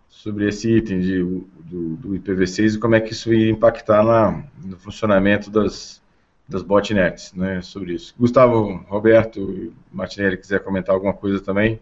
sobre 0.08 0.48
esse 0.48 0.74
item 0.74 1.00
de, 1.00 1.22
do, 1.22 1.96
do 1.96 2.08
IPv6 2.14 2.76
e 2.76 2.78
como 2.78 2.94
é 2.94 3.00
que 3.00 3.12
isso 3.12 3.32
ia 3.32 3.50
impactar 3.50 4.02
na, 4.02 4.42
no 4.64 4.78
funcionamento 4.78 5.50
das, 5.50 5.99
das 6.50 6.62
botnets, 6.62 7.32
né, 7.32 7.62
sobre 7.62 7.94
isso. 7.94 8.12
Gustavo, 8.18 8.84
Roberto 8.88 9.40
e 9.40 9.72
Martinelli, 9.92 10.36
quiser 10.36 10.58
comentar 10.64 10.92
alguma 10.94 11.14
coisa 11.14 11.40
também? 11.40 11.80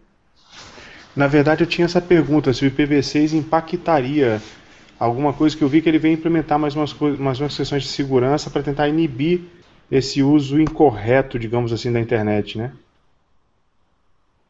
Na 1.15 1.25
verdade, 1.25 1.63
eu 1.63 1.67
tinha 1.67 1.85
essa 1.85 1.99
pergunta: 1.99 2.53
se 2.53 2.65
o 2.65 2.71
IPv6 2.71 3.33
impactaria 3.33 4.39
alguma 4.99 5.33
coisa 5.33 5.57
que 5.57 5.63
eu 5.63 5.67
vi 5.67 5.81
que 5.81 5.89
ele 5.89 5.97
vem 5.97 6.13
implementar 6.13 6.59
mais 6.59 6.75
umas, 6.75 6.93
mais 7.17 7.39
umas 7.39 7.57
questões 7.57 7.83
de 7.83 7.89
segurança 7.89 8.51
para 8.51 8.61
tentar 8.61 8.87
inibir 8.87 9.41
esse 9.91 10.21
uso 10.21 10.61
incorreto, 10.61 11.39
digamos 11.39 11.73
assim, 11.73 11.91
da 11.91 11.99
internet, 11.99 12.55
né? 12.55 12.71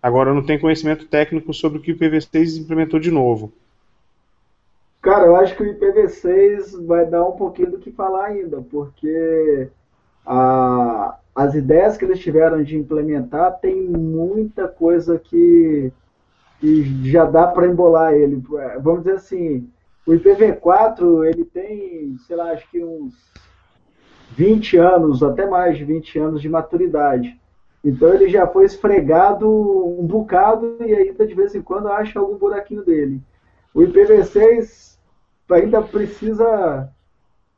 Agora, 0.03 0.31
eu 0.31 0.35
não 0.35 0.45
tenho 0.45 0.59
conhecimento 0.59 1.07
técnico 1.07 1.53
sobre 1.53 1.79
o 1.79 1.81
que 1.81 1.93
o 1.93 1.95
IPv6 1.95 2.59
implementou 2.59 2.99
de 2.99 3.09
novo. 3.09 3.53
Cara, 5.01 5.27
eu 5.27 5.35
acho 5.37 5.55
que 5.55 5.63
o 5.63 5.65
IPv6 5.65 6.85
vai 6.85 7.05
dar 7.05 7.25
um 7.25 7.37
pouquinho 7.37 7.71
do 7.71 7.79
que 7.79 7.89
falar 7.91 8.25
ainda, 8.25 8.61
porque 8.69 9.69
a, 10.31 11.17
as 11.35 11.55
ideias 11.55 11.97
que 11.97 12.05
eles 12.05 12.19
tiveram 12.19 12.61
de 12.61 12.77
implementar 12.77 13.59
tem 13.59 13.81
muita 13.89 14.67
coisa 14.67 15.17
que 15.17 15.91
e 16.61 17.09
já 17.09 17.25
dá 17.25 17.47
para 17.47 17.67
embolar 17.67 18.13
ele. 18.13 18.43
Vamos 18.81 19.03
dizer 19.03 19.15
assim, 19.15 19.67
o 20.05 20.11
IPv4 20.11 21.25
ele 21.25 21.45
tem, 21.45 22.15
sei 22.27 22.35
lá, 22.35 22.51
acho 22.51 22.69
que 22.69 22.83
uns 22.83 23.13
20 24.31 24.77
anos, 24.77 25.23
até 25.23 25.47
mais 25.47 25.77
de 25.77 25.85
20 25.85 26.19
anos 26.19 26.41
de 26.41 26.49
maturidade. 26.49 27.39
Então 27.83 28.13
ele 28.13 28.29
já 28.29 28.45
foi 28.45 28.65
esfregado 28.65 29.49
um 29.49 30.05
bocado 30.05 30.77
e 30.81 30.93
ainda 30.93 31.25
de 31.25 31.33
vez 31.33 31.55
em 31.55 31.61
quando 31.61 31.87
acha 31.87 32.19
algum 32.19 32.37
buraquinho 32.37 32.83
dele. 32.83 33.21
O 33.73 33.79
IPv6 33.79 34.97
ainda 35.49 35.81
precisa 35.81 36.89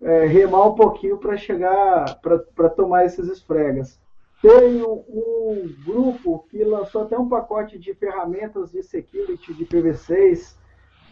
é, 0.02 0.26
remar 0.26 0.68
um 0.68 0.76
pouquinho 0.76 1.18
para 1.18 1.38
chegar, 1.38 2.20
para 2.56 2.70
tomar 2.70 3.06
esses 3.06 3.28
esfregas. 3.28 4.00
Tem 4.42 4.82
um, 4.82 5.70
grupo 5.86 6.46
que 6.50 6.64
lançou 6.64 7.04
até 7.04 7.18
um 7.18 7.30
pacote 7.30 7.78
de 7.78 7.94
ferramentas 7.94 8.72
de 8.72 8.82
security 8.82 9.54
de 9.54 9.66
PV6. 9.66 10.56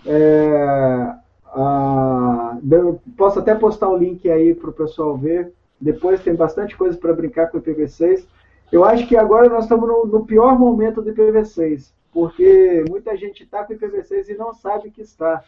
É, 0.06 1.14
a, 1.46 2.58
posso 3.16 3.40
até 3.40 3.54
postar 3.54 3.90
o 3.90 3.98
link 3.98 4.28
aí 4.30 4.56
para 4.56 4.72
o 4.72 4.74
pessoal 4.74 5.16
ver. 5.16 5.54
Depois 5.80 6.24
tem 6.24 6.34
bastante 6.34 6.76
coisa 6.76 6.98
para 6.98 7.14
brincar 7.14 7.48
com 7.48 7.58
o 7.58 7.62
IPv6. 7.62 8.26
Eu 8.72 8.84
acho 8.84 9.08
que 9.08 9.16
agora 9.16 9.48
nós 9.48 9.64
estamos 9.66 9.88
no, 9.88 10.06
no 10.06 10.26
pior 10.26 10.58
momento 10.58 11.02
do 11.02 11.12
IPv6, 11.12 11.92
porque 12.12 12.84
muita 12.90 13.16
gente 13.16 13.44
está 13.44 13.64
com 13.64 13.74
o 13.74 13.78
IPv6 13.78 14.30
e 14.30 14.36
não 14.36 14.54
sabe 14.54 14.92
que 14.92 15.02
está. 15.02 15.44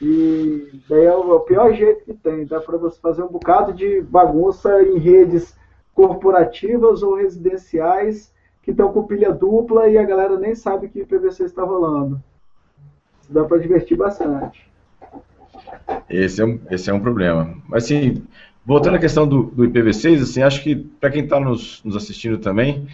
E 0.00 0.80
daí 0.88 1.04
é 1.04 1.16
o, 1.16 1.32
é 1.32 1.34
o 1.34 1.40
pior 1.40 1.72
jeito 1.72 2.04
que 2.04 2.14
tem. 2.14 2.44
Dá 2.44 2.60
para 2.60 2.76
você 2.76 3.00
fazer 3.00 3.22
um 3.22 3.28
bocado 3.28 3.72
de 3.72 4.02
bagunça 4.02 4.82
em 4.82 4.98
redes 4.98 5.56
corporativas 5.94 7.02
ou 7.02 7.16
residenciais 7.16 8.32
que 8.62 8.70
estão 8.70 8.92
com 8.92 9.06
pilha 9.06 9.32
dupla 9.32 9.88
e 9.88 9.96
a 9.96 10.04
galera 10.04 10.38
nem 10.38 10.54
sabe 10.54 10.88
que 10.88 11.04
IPv6 11.04 11.44
está 11.44 11.62
rolando. 11.62 12.22
Dá 13.28 13.44
para 13.44 13.58
divertir 13.58 13.96
bastante. 13.96 14.68
Esse 16.10 16.42
é, 16.42 16.44
um, 16.44 16.60
esse 16.70 16.90
é 16.90 16.92
um 16.92 17.00
problema. 17.00 17.56
Mas, 17.68 17.84
assim, 17.84 18.22
voltando 18.64 18.96
à 18.96 18.98
questão 18.98 19.26
do, 19.26 19.44
do 19.44 19.64
IPv6, 19.64 20.22
assim, 20.22 20.42
acho 20.42 20.62
que 20.62 20.76
para 20.76 21.10
quem 21.10 21.24
está 21.24 21.40
nos, 21.40 21.82
nos 21.84 21.96
assistindo 21.96 22.38
também, 22.38 22.86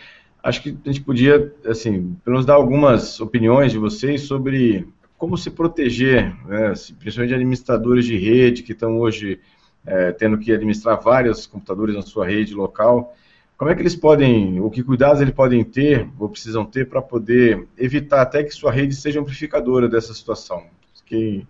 acho 0.43 0.63
que 0.63 0.79
a 0.85 0.89
gente 0.89 1.03
podia, 1.03 1.53
assim, 1.67 2.17
pelo 2.25 2.35
menos 2.35 2.47
dar 2.47 2.55
algumas 2.55 3.21
opiniões 3.21 3.73
de 3.73 3.79
vocês 3.79 4.23
sobre 4.23 4.87
como 5.23 5.39
se 5.39 5.53
proteger, 5.53 6.35
né, 6.49 6.73
principalmente 6.99 7.33
administradores 7.33 8.05
de 8.05 8.19
rede 8.19 8.65
que 8.65 8.73
estão 8.73 8.99
hoje 8.99 9.39
é, 9.87 10.11
tendo 10.11 10.37
que 10.37 10.51
administrar 10.51 11.01
vários 11.01 11.47
computadores 11.47 11.95
na 11.95 12.03
sua 12.03 12.27
rede 12.27 12.53
local. 12.55 13.15
Como 13.57 13.71
é 13.71 13.75
que 13.77 13.83
eles 13.83 13.95
podem, 13.95 14.59
ou 14.59 14.69
que 14.69 14.83
cuidados 14.83 15.21
eles 15.21 15.33
podem 15.33 15.63
ter, 15.63 16.09
ou 16.19 16.29
precisam 16.29 16.65
ter, 16.65 16.89
para 16.89 17.01
poder 17.01 17.69
evitar 17.79 18.21
até 18.21 18.43
que 18.43 18.51
sua 18.51 18.73
rede 18.73 18.97
seja 18.97 19.21
amplificadora 19.21 19.89
dessa 19.89 20.13
situação? 20.13 20.65
Que, 21.07 21.47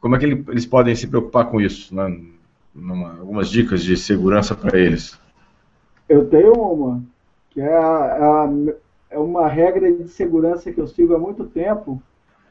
como 0.00 0.16
é 0.16 0.18
que 0.18 0.24
eles 0.24 0.66
podem 0.66 0.96
se 0.96 1.06
preocupar 1.06 1.48
com 1.48 1.60
isso? 1.60 1.94
Né? 1.94 2.20
Numa, 2.74 3.10
algumas 3.20 3.48
dicas 3.48 3.84
de 3.84 3.96
segurança 3.96 4.56
para 4.56 4.76
eles. 4.76 5.16
Eu 6.08 6.28
tenho 6.28 6.52
uma, 6.52 7.00
que 7.50 7.60
é, 7.60 7.76
a, 7.76 8.50
é 9.08 9.18
uma 9.20 9.46
regra 9.46 9.92
de 9.92 10.08
segurança 10.08 10.72
que 10.72 10.80
eu 10.80 10.88
sigo 10.88 11.14
há 11.14 11.18
muito 11.20 11.44
tempo, 11.44 12.02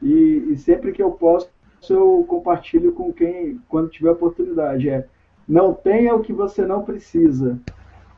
e, 0.02 0.48
e 0.50 0.56
sempre 0.56 0.92
que 0.92 1.02
eu 1.02 1.10
posso 1.12 1.48
eu 1.88 2.24
compartilho 2.26 2.92
com 2.92 3.12
quem, 3.12 3.60
quando 3.68 3.88
tiver 3.88 4.10
oportunidade. 4.10 4.88
É, 4.88 5.06
não 5.48 5.72
tenha 5.72 6.14
o 6.14 6.20
que 6.20 6.32
você 6.32 6.66
não 6.66 6.82
precisa. 6.82 7.58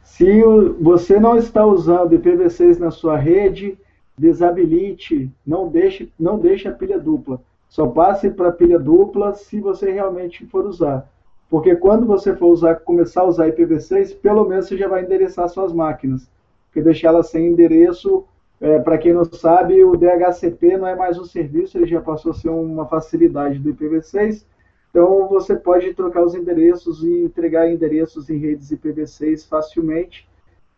Se 0.03 0.43
o, 0.43 0.75
você 0.81 1.21
não 1.21 1.37
está 1.37 1.65
usando 1.65 2.19
IPv6 2.19 2.79
na 2.79 2.91
sua 2.91 3.17
rede, 3.17 3.79
desabilite, 4.17 5.31
não 5.47 5.69
deixe, 5.69 6.13
não 6.19 6.39
deixe 6.39 6.69
a 6.69 6.73
pilha 6.73 6.99
dupla. 6.99 7.41
Só 7.69 7.87
passe 7.87 8.31
para 8.31 8.49
a 8.49 8.53
pilha 8.53 8.79
dupla 8.79 9.35
se 9.35 9.61
você 9.61 9.91
realmente 9.91 10.45
for 10.47 10.67
usar. 10.67 11.09
Porque 11.49 11.77
quando 11.77 12.07
você 12.07 12.35
for 12.35 12.49
usar, 12.49 12.77
começar 12.77 13.23
a 13.23 13.27
usar 13.27 13.49
IPv6, 13.49 14.17
pelo 14.21 14.45
menos 14.45 14.67
você 14.67 14.77
já 14.77 14.89
vai 14.89 15.05
endereçar 15.05 15.49
suas 15.49 15.73
máquinas. 15.73 16.29
Porque 16.67 16.83
deixar 16.83 17.09
elas 17.09 17.29
sem 17.29 17.47
endereço 17.47 18.25
é, 18.61 18.79
Para 18.79 18.99
quem 18.99 19.15
não 19.15 19.25
sabe, 19.25 19.83
o 19.83 19.97
DHCP 19.97 20.77
não 20.77 20.87
é 20.87 20.95
mais 20.95 21.19
um 21.19 21.25
serviço, 21.25 21.79
ele 21.79 21.87
já 21.87 22.01
passou 22.01 22.33
a 22.33 22.35
ser 22.35 22.51
uma 22.51 22.87
facilidade 22.87 23.59
do 23.59 23.73
IPv6. 23.73 24.45
Então, 24.91 25.29
você 25.29 25.57
pode 25.57 25.95
trocar 25.95 26.25
os 26.25 26.35
endereços 26.35 27.03
e 27.03 27.25
entregar 27.25 27.71
endereços 27.71 28.29
em 28.29 28.37
redes 28.37 28.71
IPv6 28.71 29.49
facilmente. 29.49 30.29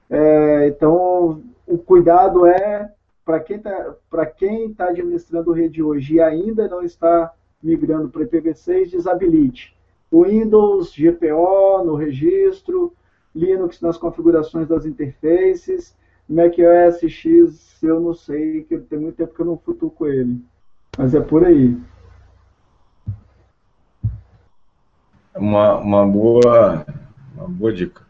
É, 0.09 0.69
então, 0.69 1.43
o 1.67 1.79
cuidado 1.79 2.47
é 2.47 2.93
para 3.25 3.41
quem 3.41 3.57
está 3.57 3.97
tá 4.77 4.91
administrando 4.91 5.53
rede 5.53 5.83
hoje 5.83 6.15
e 6.15 6.21
ainda 6.21 6.69
não 6.69 6.83
está 6.83 7.33
migrando 7.63 8.09
para 8.09 8.25
IPv6, 8.25 8.91
desabilite. 8.91 9.77
O 10.11 10.25
Windows, 10.25 10.95
GPO 10.95 11.85
no 11.85 11.95
registro, 11.95 12.93
Linux 13.35 13.81
nas 13.81 13.97
configurações 13.97 14.69
das 14.69 14.85
interfaces, 14.85 15.97
macOS 16.29 17.03
X, 17.09 17.83
eu 17.83 18.01
não 18.01 18.15
sei, 18.15 18.63
que 18.63 18.79
tem 18.79 18.99
muito 18.99 19.17
tempo 19.17 19.35
que 19.35 19.41
eu 19.41 19.47
não 19.47 19.59
futuco 19.59 20.07
ele. 20.07 20.41
Mas 20.97 21.15
é 21.15 21.21
por 21.21 21.45
aí. 21.45 21.77
Uma, 25.35 25.79
uma, 25.79 26.07
boa, 26.07 26.87
uma 27.35 27.49
boa 27.49 27.73
dica. 27.73 28.03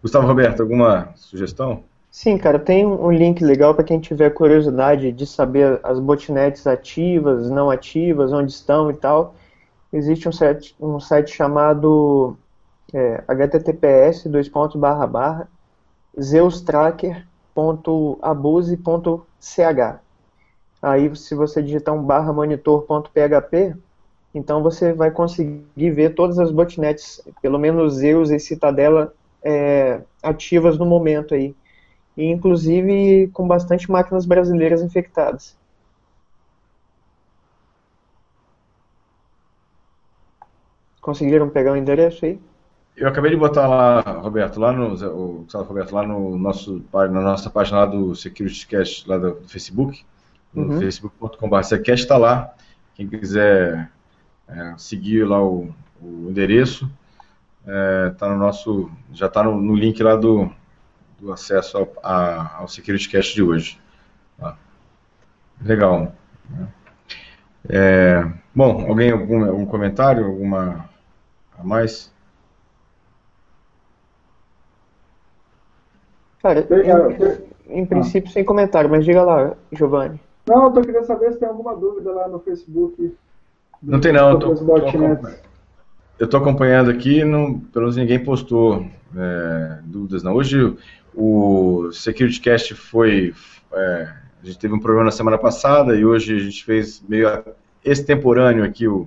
Gustavo 0.00 0.26
Roberto, 0.26 0.60
alguma 0.60 1.12
sugestão? 1.16 1.82
Sim, 2.10 2.38
cara, 2.38 2.58
tem 2.58 2.86
um 2.86 3.10
link 3.12 3.44
legal 3.44 3.74
para 3.74 3.84
quem 3.84 4.00
tiver 4.00 4.30
curiosidade 4.30 5.12
de 5.12 5.26
saber 5.26 5.78
as 5.82 6.00
botnets 6.00 6.66
ativas, 6.66 7.50
não 7.50 7.70
ativas, 7.70 8.32
onde 8.32 8.50
estão 8.50 8.90
e 8.90 8.94
tal. 8.94 9.34
Existe 9.92 10.28
um 10.28 10.32
site, 10.32 10.74
um 10.80 10.98
site 10.98 11.34
chamado 11.34 12.36
é, 12.92 13.22
https 13.28 14.24
zeustracker.abuse.ch. 17.58 20.00
Aí, 20.80 21.16
se 21.16 21.34
você 21.34 21.62
digitar 21.62 21.94
um 21.94 22.02
barra 22.02 22.32
monitor.php, 22.32 23.76
então 24.34 24.62
você 24.62 24.92
vai 24.92 25.10
conseguir 25.10 25.90
ver 25.90 26.14
todas 26.14 26.38
as 26.38 26.52
botnets, 26.52 27.20
pelo 27.42 27.58
menos 27.58 27.94
Zeus 27.94 28.30
e 28.30 28.38
Citadela, 28.38 29.12
é, 29.42 30.00
ativas 30.22 30.78
no 30.78 30.86
momento 30.86 31.34
aí. 31.34 31.54
E, 32.16 32.26
inclusive 32.26 33.28
com 33.32 33.46
bastante 33.46 33.90
máquinas 33.90 34.26
brasileiras 34.26 34.82
infectadas. 34.82 35.56
Conseguiram 41.00 41.48
pegar 41.48 41.72
o 41.72 41.76
endereço 41.76 42.24
aí? 42.24 42.38
Eu 42.98 43.06
acabei 43.06 43.30
de 43.30 43.36
botar 43.36 43.68
lá, 43.68 44.00
Roberto, 44.00 44.58
lá 44.58 44.72
no, 44.72 44.92
o 44.92 45.46
Roberto, 45.62 45.94
lá 45.94 46.04
no 46.04 46.36
nosso, 46.36 46.84
na 46.92 47.08
nossa 47.08 47.48
página 47.48 47.78
lá 47.78 47.86
do 47.86 48.12
SecurityCast, 48.16 49.08
lá 49.08 49.16
do 49.16 49.36
Facebook, 49.46 50.04
no 50.52 50.64
uhum. 50.64 50.80
facebook.com.br, 50.80 51.60
está 51.90 52.16
lá. 52.16 52.52
Quem 52.96 53.06
quiser 53.06 53.88
é, 54.48 54.74
seguir 54.76 55.24
lá 55.24 55.40
o, 55.40 55.72
o 56.02 56.28
endereço, 56.28 56.90
é, 57.64 58.10
tá 58.18 58.28
no 58.28 58.36
nosso, 58.36 58.90
já 59.12 59.26
está 59.26 59.44
no, 59.44 59.60
no, 59.60 59.76
link 59.76 60.02
lá 60.02 60.16
do, 60.16 60.50
do 61.20 61.32
acesso 61.32 61.78
ao, 61.78 61.92
a, 62.02 62.56
ao 62.56 62.66
SecurityCast 62.66 63.32
de 63.32 63.44
hoje. 63.44 63.78
Tá? 64.36 64.56
Legal. 65.62 66.12
É, 67.68 68.28
bom, 68.52 68.88
alguém 68.88 69.12
algum, 69.12 69.44
algum 69.44 69.66
comentário, 69.66 70.26
alguma 70.26 70.90
a 71.56 71.62
mais? 71.62 72.12
Cara, 76.48 76.66
em, 77.68 77.80
em 77.80 77.84
princípio, 77.84 78.30
ah. 78.30 78.32
sem 78.32 78.42
comentário, 78.42 78.88
mas 78.88 79.04
diga 79.04 79.22
lá, 79.22 79.54
Giovanni. 79.70 80.18
Não, 80.46 80.64
eu 80.64 80.70
tô 80.72 80.80
querendo 80.80 81.04
saber 81.04 81.32
se 81.32 81.38
tem 81.38 81.46
alguma 81.46 81.76
dúvida 81.76 82.10
lá 82.10 82.26
no 82.26 82.38
Facebook. 82.40 83.14
Não 83.82 84.00
tem 84.00 84.14
não, 84.14 84.30
eu 84.30 84.38
tô, 84.38 84.54
tô 84.54 84.76
eu 86.18 86.26
tô 86.26 86.36
acompanhando 86.38 86.90
aqui, 86.90 87.22
não, 87.22 87.60
pelo 87.60 87.84
menos 87.84 87.96
ninguém 87.96 88.18
postou 88.18 88.86
é, 89.14 89.78
dúvidas 89.84 90.22
não. 90.22 90.34
Hoje 90.34 90.74
o 91.14 91.90
SecurityCast 91.92 92.74
foi, 92.74 93.34
é, 93.72 94.08
a 94.42 94.46
gente 94.46 94.58
teve 94.58 94.72
um 94.72 94.80
problema 94.80 95.04
na 95.04 95.10
semana 95.10 95.36
passada 95.36 95.94
e 95.94 96.04
hoje 96.04 96.34
a 96.34 96.40
gente 96.40 96.64
fez 96.64 97.04
meio 97.06 97.28
extemporâneo 97.84 98.64
aqui 98.64 98.88
o 98.88 99.06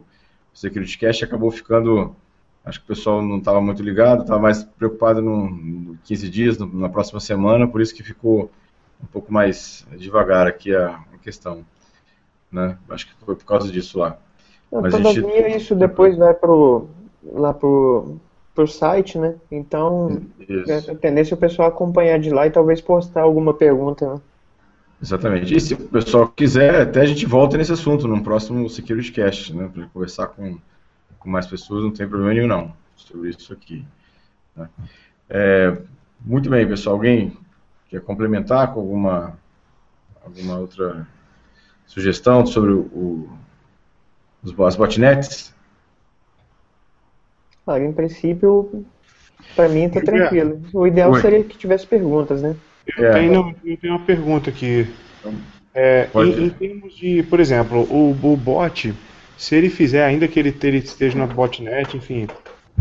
SecurityCast, 0.54 1.26
acabou 1.26 1.50
ficando 1.50 2.16
Acho 2.64 2.80
que 2.80 2.86
o 2.86 2.88
pessoal 2.96 3.22
não 3.22 3.40
estava 3.40 3.60
muito 3.60 3.82
ligado, 3.82 4.22
estava 4.22 4.40
mais 4.40 4.64
preocupado 4.64 5.22
no, 5.22 5.50
no 5.50 5.98
15 6.04 6.30
dias, 6.30 6.58
no, 6.58 6.68
na 6.68 6.90
próxima 6.90 7.20
semana, 7.20 7.68
por 7.68 7.82
isso 7.82 7.94
que 7.94 8.04
ficou 8.04 8.52
um 9.02 9.08
pouco 9.08 9.34
mais 9.34 9.86
devagar 9.98 10.46
aqui 10.46 10.76
a, 10.76 11.00
a 11.14 11.18
questão. 11.24 11.66
Né? 12.52 12.78
Acho 12.90 13.08
que 13.08 13.14
foi 13.26 13.36
por 13.36 13.46
causa 13.46 13.72
disso 13.72 13.98
lá. 13.98 14.18
Não, 14.72 14.82
Mas 14.82 14.94
todavia 14.94 15.50
gente... 15.50 15.58
isso 15.58 15.76
depois 15.76 16.16
vai 16.18 16.34
pro, 16.34 16.88
lá 17.24 17.54
pro, 17.54 18.18
pro 18.54 18.68
site, 18.68 19.18
né? 19.18 19.36
Então 19.52 20.22
isso. 20.40 20.92
a 20.92 20.96
tendência 20.96 21.34
é 21.34 21.38
o 21.38 21.40
pessoal 21.40 21.68
acompanhar 21.68 22.20
de 22.20 22.30
lá 22.30 22.46
e 22.46 22.52
talvez 22.52 22.80
postar 22.80 23.22
alguma 23.22 23.54
pergunta. 23.54 24.14
Né? 24.14 24.22
Exatamente. 25.02 25.56
E 25.56 25.60
se 25.60 25.74
o 25.74 25.78
pessoal 25.78 26.28
quiser, 26.28 26.82
até 26.82 27.02
a 27.02 27.06
gente 27.06 27.26
volta 27.26 27.58
nesse 27.58 27.72
assunto 27.72 28.08
num 28.08 28.22
próximo 28.22 28.70
Security 28.70 29.12
Cast, 29.12 29.56
né? 29.56 29.70
Para 29.74 29.88
conversar 29.88 30.28
com 30.28 30.58
com 31.22 31.30
mais 31.30 31.46
pessoas, 31.46 31.84
não 31.84 31.92
tem 31.92 32.08
problema 32.08 32.34
nenhum 32.34 32.48
não, 32.48 32.74
sobre 32.96 33.30
isso 33.30 33.54
aqui. 33.54 33.86
Né? 34.56 34.68
É, 35.30 35.78
muito 36.20 36.50
bem, 36.50 36.68
pessoal. 36.68 36.96
Alguém 36.96 37.38
quer 37.90 38.02
complementar 38.02 38.74
com 38.74 38.80
alguma, 38.80 39.38
alguma 40.26 40.58
outra 40.58 41.08
sugestão 41.86 42.46
sobre 42.46 42.72
o, 42.72 43.30
o, 44.44 44.66
as 44.66 44.76
botnets? 44.76 45.54
Ah, 47.68 47.80
em 47.80 47.94
princípio, 47.94 48.86
para 49.56 49.70
mim 49.70 49.84
está 49.84 50.02
tranquilo. 50.02 50.62
O 50.74 50.88
ideal 50.88 51.12
Oi. 51.12 51.22
seria 51.22 51.44
que 51.44 51.58
tivesse 51.58 51.86
perguntas, 51.86 52.42
né? 52.42 52.56
Eu, 52.98 53.06
é. 53.06 53.14
tenho, 53.14 53.56
eu 53.64 53.78
tenho 53.78 53.94
uma 53.94 54.06
pergunta 54.06 54.50
aqui. 54.50 54.92
É, 55.74 56.10
em, 56.16 56.48
em, 56.48 56.50
termos 56.50 56.98
de, 56.98 57.24
por 57.24 57.40
exemplo, 57.40 57.84
o, 57.84 58.10
o 58.12 58.36
bot 58.36 58.94
se 59.42 59.56
ele 59.56 59.72
fizer, 59.72 60.06
ainda 60.06 60.28
que 60.28 60.40
ele, 60.40 60.56
ele 60.62 60.78
esteja 60.78 61.18
na 61.18 61.26
botnet, 61.26 61.98
enfim, 61.98 62.28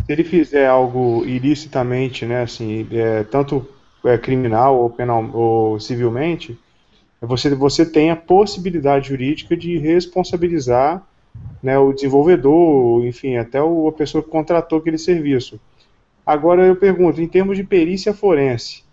se 0.05 0.13
ele 0.13 0.23
fizer 0.23 0.67
algo 0.67 1.25
ilicitamente, 1.25 2.27
né, 2.27 2.43
assim, 2.43 2.87
é, 2.93 3.25
tanto 3.25 3.67
é, 4.05 4.19
criminal 4.19 4.79
ou 4.79 4.91
penal 4.91 5.25
ou 5.33 5.81
civilmente, 5.81 6.59
você, 7.19 7.55
você 7.55 7.87
tem 7.87 8.11
a 8.11 8.17
possibilidade 8.17 9.09
jurídica 9.09 9.57
de 9.57 9.79
responsabilizar 9.79 11.03
né, 11.63 11.79
o 11.79 11.95
desenvolvedor, 11.95 13.07
enfim, 13.07 13.39
até 13.39 13.63
o, 13.63 13.89
a 13.89 13.93
pessoa 13.93 14.23
que 14.23 14.29
contratou 14.29 14.81
aquele 14.81 14.99
serviço. 14.99 15.59
Agora 16.27 16.67
eu 16.67 16.77
pergunto, 16.77 17.23
em 17.23 17.27
termos 17.27 17.57
de 17.57 17.65
perícia 17.65 18.13
forense, 18.13 18.85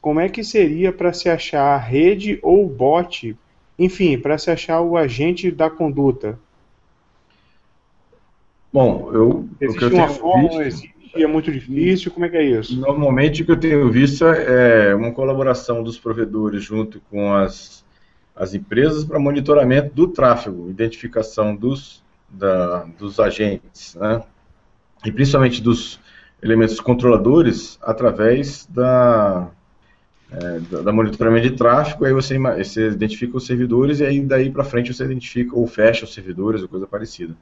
como 0.00 0.18
é 0.18 0.28
que 0.28 0.42
seria 0.42 0.92
para 0.92 1.12
se 1.12 1.28
achar 1.28 1.76
a 1.76 1.78
rede 1.78 2.40
ou 2.42 2.68
bot, 2.68 3.36
enfim, 3.78 4.18
para 4.18 4.36
se 4.36 4.50
achar 4.50 4.80
o 4.80 4.96
agente 4.96 5.48
da 5.48 5.70
conduta? 5.70 6.36
Bom, 8.74 9.08
eu. 9.12 9.48
Existe 9.60 9.84
uma 9.84 10.08
forma, 10.08 10.48
visto, 10.48 10.62
existe, 10.62 10.94
é 11.14 11.28
muito 11.28 11.52
difícil, 11.52 12.10
como 12.10 12.26
é 12.26 12.28
que 12.28 12.36
é 12.36 12.42
isso? 12.42 12.76
Normalmente 12.76 13.40
o 13.40 13.46
que 13.46 13.52
eu 13.52 13.56
tenho 13.56 13.88
visto 13.88 14.24
é 14.24 14.92
uma 14.96 15.12
colaboração 15.12 15.80
dos 15.80 15.96
provedores 15.96 16.64
junto 16.64 17.00
com 17.08 17.32
as, 17.32 17.84
as 18.34 18.52
empresas 18.52 19.04
para 19.04 19.16
monitoramento 19.20 19.94
do 19.94 20.08
tráfego, 20.08 20.68
identificação 20.68 21.54
dos, 21.54 22.02
da, 22.28 22.84
dos 22.98 23.20
agentes, 23.20 23.94
né? 23.94 24.24
E 25.04 25.12
principalmente 25.12 25.62
dos 25.62 26.00
elementos 26.42 26.80
controladores 26.80 27.78
através 27.80 28.66
da, 28.66 29.50
é, 30.32 30.58
da, 30.68 30.80
da, 30.80 30.92
monitoramento 30.92 31.48
de 31.48 31.56
tráfego, 31.56 32.06
aí 32.06 32.12
você, 32.12 32.36
você 32.36 32.88
identifica 32.88 33.36
os 33.36 33.46
servidores 33.46 34.00
e 34.00 34.04
aí 34.04 34.20
daí 34.20 34.50
para 34.50 34.64
frente 34.64 34.92
você 34.92 35.04
identifica 35.04 35.56
ou 35.56 35.64
fecha 35.64 36.04
os 36.04 36.12
servidores 36.12 36.60
ou 36.60 36.68
coisa 36.68 36.88
parecida. 36.88 37.36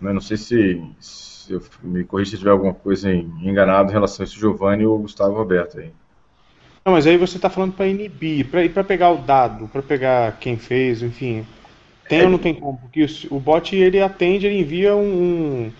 Né? 0.00 0.12
Não 0.12 0.20
sei 0.20 0.36
se, 0.36 0.82
se 1.00 1.52
eu 1.52 1.62
me 1.82 2.04
corrija 2.04 2.32
se 2.32 2.38
tiver 2.38 2.50
alguma 2.50 2.74
coisa 2.74 3.12
enganado 3.12 3.90
em 3.90 3.92
relação 3.92 4.22
a 4.22 4.26
isso, 4.26 4.38
Giovanni 4.38 4.86
ou 4.86 4.98
Gustavo 4.98 5.34
Roberto 5.34 5.78
aí. 5.78 5.92
Não, 6.84 6.92
mas 6.94 7.06
aí 7.06 7.16
você 7.16 7.36
está 7.36 7.50
falando 7.50 7.74
para 7.74 7.86
inibir, 7.86 8.46
para 8.72 8.84
pegar 8.84 9.10
o 9.10 9.18
dado, 9.18 9.68
para 9.68 9.82
pegar 9.82 10.38
quem 10.38 10.56
fez, 10.56 11.02
enfim. 11.02 11.44
Tem 12.08 12.20
é, 12.20 12.24
ou 12.24 12.30
não 12.30 12.38
tem 12.38 12.54
como? 12.54 12.78
Porque 12.78 13.04
o 13.30 13.38
bot 13.38 13.76
ele 13.76 14.00
atende, 14.00 14.46
ele 14.46 14.60
envia 14.60 14.96
um, 14.96 15.70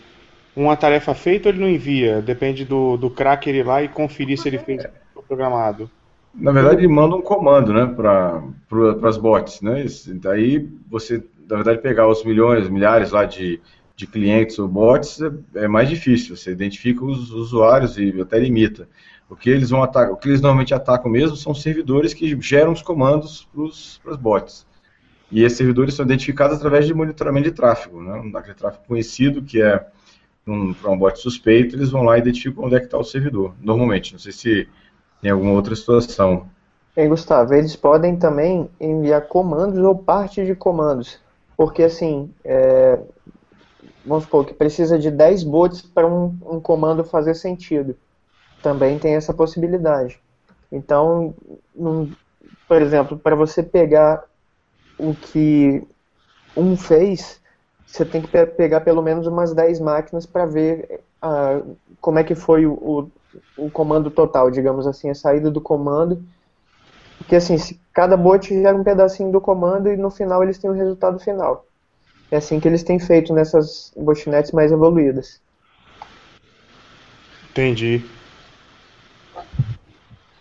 uma 0.55 0.77
tarefa 0.77 1.15
feita 1.15 1.49
ou 1.49 1.55
ele 1.55 1.63
não 1.63 1.69
envia? 1.69 2.21
Depende 2.21 2.65
do, 2.65 2.97
do 2.97 3.09
cracker 3.09 3.55
ir 3.55 3.65
lá 3.65 3.83
e 3.83 3.89
conferir 3.89 4.39
se 4.39 4.49
ele 4.49 4.59
fez 4.59 4.85
o 5.15 5.23
programado. 5.23 5.91
Na 6.35 6.53
verdade, 6.53 6.81
ele 6.81 6.89
manda 6.89 7.17
um 7.17 7.23
comando 7.23 7.73
né, 7.73 7.87
para 7.87 8.43
pra, 8.69 9.09
as 9.09 9.17
bots. 9.17 9.63
Né? 9.63 9.87
Daí 10.17 10.69
você, 10.91 11.25
na 11.49 11.57
verdade, 11.57 11.81
pegar 11.81 12.07
os 12.07 12.23
milhões, 12.23 12.69
milhares 12.69 13.11
lá 13.11 13.25
de 13.25 13.61
de 13.99 14.07
clientes 14.07 14.61
ou 14.61 14.69
bots 14.69 15.21
é, 15.21 15.65
é 15.65 15.69
mais 15.69 15.89
difícil. 15.89 16.37
Você 16.37 16.53
identifica 16.53 17.05
os 17.05 17.33
usuários 17.33 17.99
e 17.99 18.21
até 18.21 18.39
limita. 18.39 18.89
O 19.29 19.35
que 19.35 19.51
eles 19.51 19.71
vão 19.71 19.83
atacar, 19.83 20.13
o 20.13 20.17
que 20.17 20.29
eles 20.29 20.41
normalmente 20.41 20.73
atacam 20.73 21.11
mesmo 21.11 21.37
são 21.37 21.53
servidores 21.53 22.15
que 22.15 22.41
geram 22.41 22.73
os 22.73 22.81
comandos 22.81 23.49
para 23.53 23.65
os 23.65 24.17
bots. 24.21 24.65
E 25.33 25.43
esses 25.43 25.59
servidores 25.59 25.95
são 25.95 26.07
identificados 26.07 26.57
através 26.57 26.87
de 26.87 26.95
monitoramento 26.95 27.51
de 27.51 27.55
tráfego, 27.57 28.01
né? 28.01 28.31
Daquele 28.33 28.55
tráfego 28.55 28.85
conhecido 28.87 29.43
que 29.43 29.61
é 29.61 29.85
um, 30.47 30.73
para 30.73 30.91
um 30.91 30.97
bot 30.97 31.19
suspeito, 31.19 31.75
eles 31.75 31.91
vão 31.91 32.05
lá 32.05 32.17
e 32.17 32.21
identificam 32.21 32.65
onde 32.65 32.77
é 32.77 32.79
que 32.79 32.87
está 32.87 32.97
o 32.97 33.05
servidor. 33.05 33.53
Normalmente, 33.61 34.13
não 34.13 34.21
sei 34.21 34.33
se 34.33 34.69
tem 35.21 35.33
alguma 35.33 35.53
outra 35.53 35.75
situação. 35.75 36.49
Bem, 36.95 37.09
Gustavo, 37.09 37.53
eles 37.53 37.75
podem 37.75 38.17
também 38.17 38.71
enviar 38.81 39.23
comandos 39.23 39.79
ou 39.81 39.97
parte 39.97 40.47
de 40.47 40.55
comandos, 40.55 41.21
porque 41.57 41.83
assim, 41.83 42.33
é, 42.45 42.99
vamos 44.09 44.25
supor 44.25 44.47
que 44.47 44.55
precisa 44.55 44.99
de 44.99 45.11
10 45.11 45.45
bots 45.45 45.83
para 45.83 46.07
um, 46.07 46.37
um 46.47 46.61
comando 46.61 47.05
fazer 47.05 47.35
sentido. 47.35 47.97
Também 48.63 48.99
tem 48.99 49.15
essa 49.15 49.35
possibilidade. 49.35 50.19
Então, 50.73 51.35
num, 51.75 52.11
por 52.67 52.83
exemplo, 52.83 53.19
para 53.19 53.37
você 53.37 53.63
pegar 53.63 54.25
o 54.99 55.15
que 55.15 55.87
um 56.57 56.77
fez, 56.77 57.41
você 57.87 58.05
tem 58.05 58.21
que 58.21 58.29
pegar 58.47 58.81
pelo 58.81 59.03
menos 59.03 59.27
umas 59.27 59.55
10 59.55 59.81
máquinas 59.81 60.27
para 60.27 60.45
ver 60.45 61.01
uh, 61.23 61.77
como 62.01 62.19
é 62.19 62.25
que 62.25 62.35
foi 62.35 62.67
o, 62.67 62.73
o, 62.73 63.11
o, 63.57 63.71
comando 63.71 64.11
total, 64.11 64.51
digamos 64.51 64.87
assim, 64.87 65.09
a 65.09 65.15
saída 65.15 65.51
do 65.51 65.61
comando. 65.61 66.23
Porque 67.19 67.37
assim, 67.37 67.59
se 67.59 67.81
cada 67.93 68.17
bot 68.17 68.49
gera 68.49 68.77
um 68.77 68.85
pedacinho 68.85 69.31
do 69.31 69.41
comando 69.41 69.89
e 69.89 69.97
no 69.97 70.11
final 70.11 70.43
eles 70.43 70.59
têm 70.59 70.71
o 70.71 70.75
resultado 70.75 71.19
final. 71.19 71.65
É 72.31 72.37
assim 72.37 72.61
que 72.61 72.69
eles 72.69 72.83
têm 72.83 72.99
feito 72.99 73.33
nessas 73.33 73.93
botnets 73.97 74.53
mais 74.53 74.71
evoluídas. 74.71 75.41
Entendi. 77.51 78.05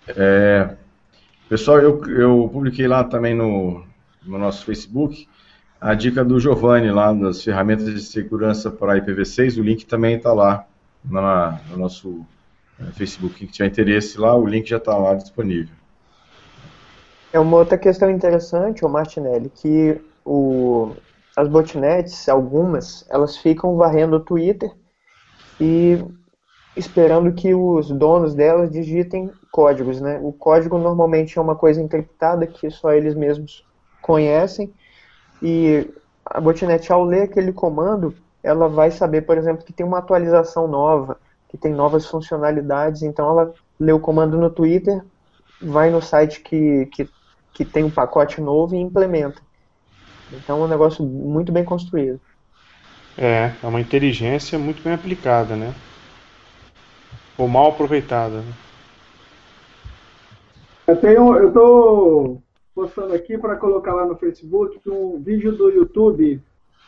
É, 0.09 0.69
pessoal, 1.49 1.79
eu, 1.79 2.03
eu 2.07 2.49
publiquei 2.51 2.88
lá 2.88 3.03
também 3.03 3.33
no, 3.33 3.83
no 4.25 4.38
nosso 4.38 4.65
Facebook 4.65 5.27
a 5.79 5.93
dica 5.93 6.25
do 6.25 6.39
Giovanni 6.39 6.91
lá 6.91 7.13
das 7.13 7.43
ferramentas 7.43 7.85
de 7.85 8.01
segurança 8.01 8.69
para 8.71 8.97
IPv6. 8.97 9.59
O 9.59 9.63
link 9.63 9.85
também 9.85 10.17
está 10.17 10.33
lá 10.33 10.65
na, 11.03 11.59
no 11.69 11.77
nosso 11.77 12.25
é, 12.79 12.91
Facebook. 12.91 13.35
Quem 13.35 13.47
tiver 13.47 13.67
interesse 13.67 14.19
lá, 14.19 14.35
o 14.35 14.45
link 14.45 14.67
já 14.67 14.77
está 14.77 14.97
lá 14.97 15.13
disponível. 15.13 15.75
É 17.31 17.39
uma 17.39 17.57
outra 17.57 17.77
questão 17.77 18.09
interessante, 18.09 18.83
o 18.83 18.89
Martinelli, 18.89 19.51
que 19.53 19.99
o, 20.25 20.95
as 21.38 21.47
botnets, 21.47 22.27
algumas, 22.27 23.05
elas 23.11 23.38
ficam 23.38 23.77
varrendo 23.77 24.15
o 24.15 24.19
Twitter 24.19 24.71
e 25.61 26.03
esperando 26.75 27.31
que 27.31 27.53
os 27.53 27.91
donos 27.91 28.33
delas 28.33 28.71
digitem 28.71 29.31
códigos, 29.51 30.01
né? 30.01 30.19
O 30.23 30.33
código 30.33 30.79
normalmente 30.79 31.38
é 31.38 31.41
uma 31.41 31.55
coisa 31.55 31.79
encriptada 31.79 32.47
que 32.47 32.71
só 32.71 32.91
eles 32.91 33.13
mesmos 33.13 33.63
conhecem 34.01 34.73
e 35.39 35.88
a 36.25 36.41
botnet 36.41 36.91
ao 36.91 37.05
ler 37.05 37.23
aquele 37.23 37.53
comando, 37.53 38.15
ela 38.41 38.67
vai 38.67 38.89
saber, 38.89 39.21
por 39.21 39.38
exemplo, 39.38 39.63
que 39.63 39.73
tem 39.73 39.85
uma 39.85 39.99
atualização 39.99 40.67
nova, 40.67 41.19
que 41.49 41.57
tem 41.57 41.71
novas 41.71 42.07
funcionalidades, 42.07 43.03
então 43.03 43.29
ela 43.29 43.53
lê 43.79 43.91
o 43.91 43.99
comando 43.99 44.39
no 44.39 44.49
Twitter, 44.49 45.05
vai 45.61 45.91
no 45.91 46.01
site 46.01 46.41
que, 46.41 46.88
que, 46.88 47.07
que 47.53 47.63
tem 47.63 47.83
um 47.83 47.91
pacote 47.91 48.41
novo 48.41 48.73
e 48.73 48.79
implementa. 48.79 49.46
Então 50.32 50.61
é 50.61 50.65
um 50.65 50.67
negócio 50.67 51.03
muito 51.03 51.51
bem 51.51 51.63
construído. 51.63 52.19
É, 53.17 53.51
é 53.63 53.67
uma 53.67 53.82
inteligência 53.82 54.59
muito 54.59 54.84
bem 54.84 54.93
aplicada, 54.93 55.55
né? 55.55 55.73
Ou 57.38 57.47
mal 57.47 57.69
aproveitada. 57.69 58.38
Né? 58.38 58.53
Eu 60.88 60.97
tenho, 60.97 61.36
eu 61.36 61.51
tô 61.51 62.38
postando 62.73 63.13
aqui 63.13 63.38
para 63.38 63.55
colocar 63.55 63.93
lá 63.93 64.05
no 64.05 64.15
Facebook 64.15 64.80
um 64.88 65.19
vídeo 65.19 65.51
do 65.51 65.69
YouTube 65.69 66.41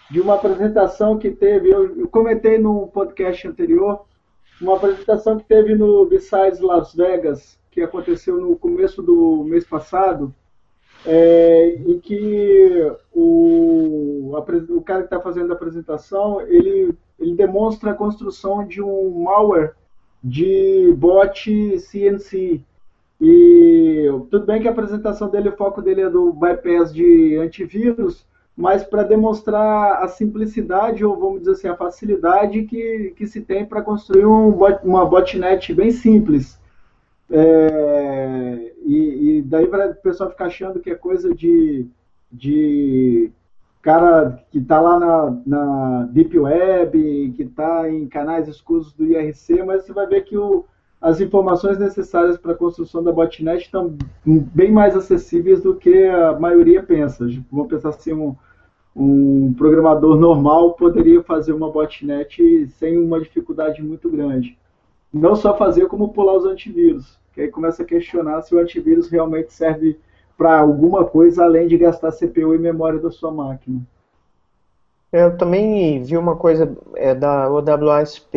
de 0.10 0.22
uma 0.22 0.36
apresentação 0.36 1.18
que 1.18 1.32
teve, 1.32 1.70
eu, 1.70 2.00
eu 2.00 2.08
comentei 2.08 2.58
no 2.58 2.88
podcast 2.88 3.48
anterior, 3.48 4.06
uma 4.62 4.76
apresentação 4.76 5.38
que 5.38 5.46
teve 5.46 5.76
no 5.76 6.06
Besides 6.06 6.60
Las 6.60 6.94
Vegas, 6.94 7.60
que 7.72 7.82
aconteceu 7.82 8.38
no 8.38 8.56
começo 8.56 9.02
do 9.02 9.44
mês 9.44 9.66
passado, 9.66 10.34
é, 11.06 11.76
em 11.86 12.00
que 12.00 12.91
o, 13.14 14.36
o 14.70 14.82
cara 14.82 15.02
que 15.02 15.06
está 15.06 15.20
fazendo 15.20 15.52
a 15.52 15.56
apresentação, 15.56 16.41
ele, 16.41 16.93
ele 17.20 17.36
demonstra 17.36 17.91
a 17.91 17.95
construção 17.95 18.66
de 18.66 18.82
um 18.82 19.24
malware 19.24 19.74
de 20.24 20.93
bot 20.97 21.80
CNC. 21.80 22.62
E 23.22 24.06
tudo 24.30 24.45
bem 24.45 24.62
que 24.62 24.68
a 24.68 24.72
apresentação 24.72 25.30
dele, 25.30 25.50
o 25.50 25.58
foco 25.58 25.82
dele 25.82 26.02
é 26.02 26.10
do 26.10 26.32
bypass 26.32 26.93
de 26.93 27.38
antivírus, 27.38 28.26
mas 28.56 28.84
para 28.84 29.04
demonstrar 29.04 30.04
a 30.04 30.08
simplicidade, 30.08 31.04
ou 31.04 31.18
vamos 31.18 31.39
dizer 31.39 31.52
assim, 31.52 31.68
a 31.70 31.76
facilidade 31.76 32.64
que, 32.64 33.14
que 33.16 33.26
se 33.26 33.41
tem 33.41 33.66
para 33.66 33.82
construir 33.82 34.26
um 34.26 34.52
bot, 34.52 34.80
uma 34.84 35.06
botnet 35.06 35.74
bem 35.74 35.91
simples. 35.91 36.59
É, 37.32 38.74
e, 38.86 39.38
e, 39.38 39.42
daí 39.44 39.68
para 39.68 39.92
o 39.92 39.96
pessoal 39.96 40.30
ficar 40.32 40.46
achando 40.46 40.80
que 40.80 40.90
é 40.90 40.96
coisa 40.96 41.34
de, 41.34 41.86
de 42.32 43.32
cara 43.82 44.44
que 44.50 44.58
está 44.58 44.82
lá 44.82 45.00
na, 45.00 45.42
na 45.46 46.04
Deep 46.12 46.38
Web, 46.38 47.34
que 47.36 47.44
está 47.44 47.90
em 47.90 48.08
canais 48.08 48.48
escusos 48.48 48.94
do 48.94 49.06
IRC, 49.06 49.64
mas 49.64 49.84
você 49.84 49.94
vai 49.94 50.08
ver 50.08 50.24
que 50.24 50.38
o, 50.38 50.66
as 51.02 51.22
informações 51.22 51.78
necessárias 51.78 52.38
para 52.38 52.52
a 52.54 52.58
construção 52.58 53.04
da 53.04 53.12
botnet 53.12 53.62
estão 53.62 53.96
bem 54.26 54.72
mais 54.72 54.96
acessíveis 54.96 55.62
do 55.62 55.76
que 55.76 56.06
a 56.06 56.38
maioria 56.38 56.84
pensa. 56.84 57.26
Vamos 57.52 57.70
pensar 57.70 57.90
assim, 57.90 58.12
um, 58.12 58.36
um 58.96 59.54
programador 59.54 60.18
normal 60.18 60.74
poderia 60.74 61.24
fazer 61.24 61.54
uma 61.54 61.72
botnet 61.72 62.68
sem 62.68 62.98
uma 62.98 63.20
dificuldade 63.20 63.82
muito 63.82 64.10
grande. 64.10 64.58
Não 65.12 65.36
só 65.36 65.57
fazer, 65.57 65.88
como 65.88 66.10
pular 66.10 66.38
os 66.38 66.45
antivírus. 66.45 67.20
Que 67.34 67.41
aí 67.41 67.47
começa 67.47 67.84
a 67.84 67.86
questionar 67.86 68.41
se 68.41 68.53
o 68.53 68.60
antivírus 68.60 69.10
realmente 69.10 69.53
serve 69.53 69.99
para 70.38 70.60
alguma 70.60 71.03
coisa 71.03 71.43
além 71.43 71.68
de 71.68 71.78
gastar 71.78 72.12
CPU 72.12 72.55
e 72.55 72.60
memória 72.60 72.99
da 72.99 73.12
sua 73.12 73.32
máquina. 73.32 73.82
Eu 75.12 75.36
também 75.38 76.01
vi 76.03 76.16
uma 76.16 76.36
coisa 76.36 76.78
é, 76.95 77.16
da 77.16 77.49
OWASP, 77.49 78.32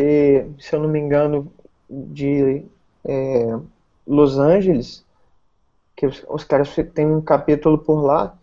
se 0.59 0.75
eu 0.75 0.81
não 0.81 0.89
me 0.89 0.99
engano, 0.99 1.51
de 1.87 2.65
é, 3.05 3.59
Los 4.07 4.39
Angeles, 4.39 5.05
que 5.95 6.07
os, 6.07 6.25
os, 6.27 6.43
caras 6.43 6.75
têm 6.93 7.05
um 7.05 7.21
capítulo 7.21 7.77
por 7.77 8.01
lá, 8.01 8.35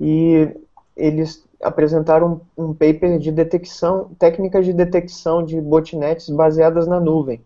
e 0.00 0.48
eles 0.96 1.46
apresentaram 1.62 2.40
um, 2.56 2.68
um 2.68 2.74
paper 2.74 3.18
de 3.18 3.30
detecção, 3.30 4.10
técnicas 4.18 4.64
de 4.64 4.72
detecção 4.72 5.44
de 5.44 5.60
botnets 5.60 6.30
baseadas 6.30 6.86
na 6.86 6.98
nuvem. 6.98 7.42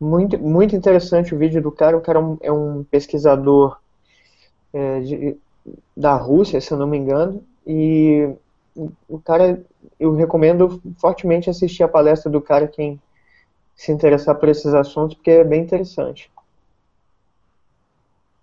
Muito, 0.00 0.38
muito 0.38 0.74
interessante 0.74 1.34
o 1.34 1.38
vídeo 1.38 1.60
do 1.60 1.70
cara, 1.70 1.96
o 1.96 2.00
cara 2.00 2.18
é 2.18 2.22
um, 2.22 2.38
é 2.40 2.52
um 2.52 2.84
pesquisador 2.84 3.78
é, 4.72 5.00
de, 5.00 5.36
da 5.94 6.14
Rússia, 6.14 6.60
se 6.60 6.72
eu 6.72 6.78
não 6.78 6.86
me 6.86 6.96
engano, 6.96 7.44
e 7.66 8.30
o 9.06 9.18
cara, 9.18 9.62
eu 9.98 10.14
recomendo 10.14 10.80
fortemente 10.98 11.50
assistir 11.50 11.82
a 11.82 11.88
palestra 11.88 12.30
do 12.30 12.40
cara 12.40 12.66
quem 12.66 13.00
se 13.76 13.92
interessar 13.92 14.34
por 14.36 14.48
esses 14.48 14.72
assuntos, 14.74 15.14
porque 15.16 15.30
é 15.30 15.44
bem 15.44 15.62
interessante. 15.62 16.30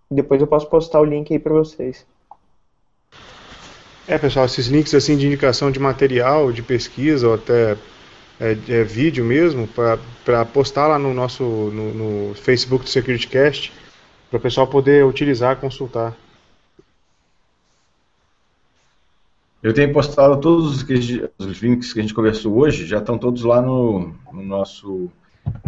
Depois 0.09 0.39
eu 0.39 0.47
posso 0.47 0.69
postar 0.69 0.99
o 0.99 1.05
link 1.05 1.33
aí 1.33 1.39
para 1.39 1.53
vocês. 1.53 2.05
É, 4.07 4.17
pessoal, 4.17 4.45
esses 4.45 4.67
links 4.67 4.93
assim 4.93 5.17
de 5.17 5.27
indicação 5.27 5.69
de 5.69 5.79
material, 5.79 6.51
de 6.51 6.61
pesquisa 6.61 7.27
ou 7.27 7.33
até 7.33 7.77
é, 8.39 8.51
é, 8.51 8.83
vídeo 8.83 9.25
mesmo, 9.25 9.67
para 9.67 10.45
postar 10.45 10.87
lá 10.87 10.99
no 10.99 11.13
nosso 11.13 11.43
no, 11.43 12.27
no 12.29 12.35
Facebook 12.35 12.85
do 12.85 12.89
SecurityCast, 12.89 13.71
para 14.29 14.37
o 14.37 14.41
pessoal 14.41 14.67
poder 14.67 15.05
utilizar, 15.05 15.57
consultar. 15.57 16.15
Eu 19.61 19.73
tenho 19.73 19.91
postado 19.91 20.39
todos 20.39 20.85
os 21.39 21.61
links 21.61 21.91
que 21.91 21.99
a 21.99 22.01
gente 22.01 22.13
conversou 22.13 22.57
hoje, 22.57 22.85
já 22.85 22.99
estão 22.99 23.17
todos 23.17 23.43
lá 23.43 23.61
no, 23.61 24.15
no 24.31 24.43
nosso 24.43 25.09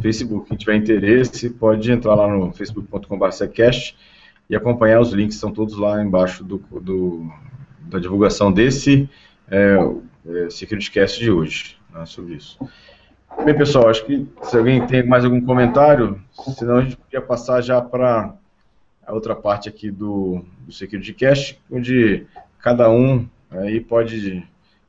Facebook. 0.02 0.48
Quem 0.48 0.58
tiver 0.58 0.76
interesse, 0.76 1.50
pode 1.50 1.92
entrar 1.92 2.16
lá 2.16 2.28
no 2.28 2.54
facebook.com.br 2.54 3.26
e 4.50 4.56
acompanhar 4.56 5.00
os 5.00 5.12
links, 5.12 5.36
estão 5.36 5.52
todos 5.52 5.78
lá 5.78 6.02
embaixo 6.04 6.44
do, 6.44 6.58
do 6.80 7.30
da 7.80 7.98
divulgação 7.98 8.52
desse 8.52 9.10
é, 9.50 9.76
é, 10.28 10.50
SecurityCast 10.50 11.20
de 11.20 11.32
hoje, 11.32 11.79
né, 11.94 12.06
sobre 12.06 12.36
isso. 12.36 12.58
Bem, 13.46 13.56
pessoal, 13.56 13.90
acho 13.90 14.06
que 14.06 14.28
se 14.44 14.58
alguém 14.58 14.86
tem 14.86 15.06
mais 15.06 15.24
algum 15.24 15.40
comentário, 15.40 16.22
senão 16.58 16.78
a 16.78 16.82
gente 16.82 16.98
podia 16.98 17.22
passar 17.22 17.62
já 17.62 17.82
para 17.82 18.34
a 19.06 19.14
outra 19.14 19.36
parte 19.36 19.70
aqui 19.70 19.90
do, 19.90 20.44
do 20.66 20.72
SecurityCast, 20.72 21.60
onde 21.72 22.26
cada 22.60 22.90
um 22.90 23.28
aí 23.50 23.80
pode 23.80 24.46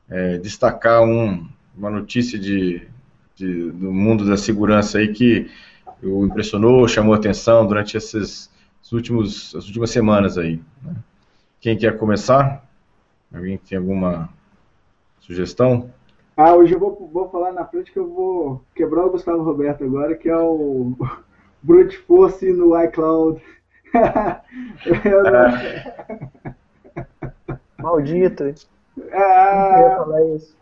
é, 0.09 0.37
destacar 0.37 1.01
um, 1.01 1.47
uma 1.75 1.89
notícia 1.89 2.37
de, 2.37 2.87
de, 3.35 3.71
do 3.71 3.91
mundo 3.91 4.25
da 4.25 4.37
segurança 4.37 4.97
aí 4.97 5.13
que 5.13 5.49
o 6.03 6.25
impressionou, 6.25 6.87
chamou 6.87 7.13
atenção 7.13 7.65
durante 7.65 7.95
esses, 7.95 8.51
esses 8.81 8.91
últimos, 8.91 9.55
as 9.55 9.65
últimas 9.67 9.91
semanas 9.91 10.37
aí. 10.37 10.59
Né? 10.83 10.95
Quem 11.59 11.77
quer 11.77 11.97
começar? 11.97 12.67
Alguém 13.33 13.57
tem 13.57 13.77
alguma 13.77 14.29
sugestão? 15.21 15.89
Ah, 16.43 16.55
hoje 16.55 16.73
eu 16.73 16.79
vou, 16.79 17.07
vou 17.13 17.29
falar 17.29 17.51
na 17.51 17.63
frente 17.65 17.91
que 17.91 17.99
eu 17.99 18.09
vou 18.09 18.63
quebrar 18.73 19.05
o 19.05 19.11
Gustavo 19.11 19.43
Roberto 19.43 19.83
agora, 19.83 20.15
que 20.15 20.27
é 20.27 20.35
o 20.35 20.97
Brute 21.61 21.99
Force 21.99 22.51
no 22.51 22.75
iCloud. 22.83 23.39
não... 23.93 25.51
Maldito. 27.77 28.55
Ah, 29.13 29.75
eu 29.77 29.87
ia 29.87 29.95
falar 29.97 30.25
isso. 30.35 30.57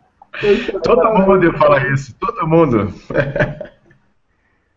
Todo 0.82 1.14
mundo 1.14 1.44
ia 1.46 1.52
falar 1.54 1.90
isso, 1.90 2.14
todo 2.20 2.46
mundo. 2.46 2.92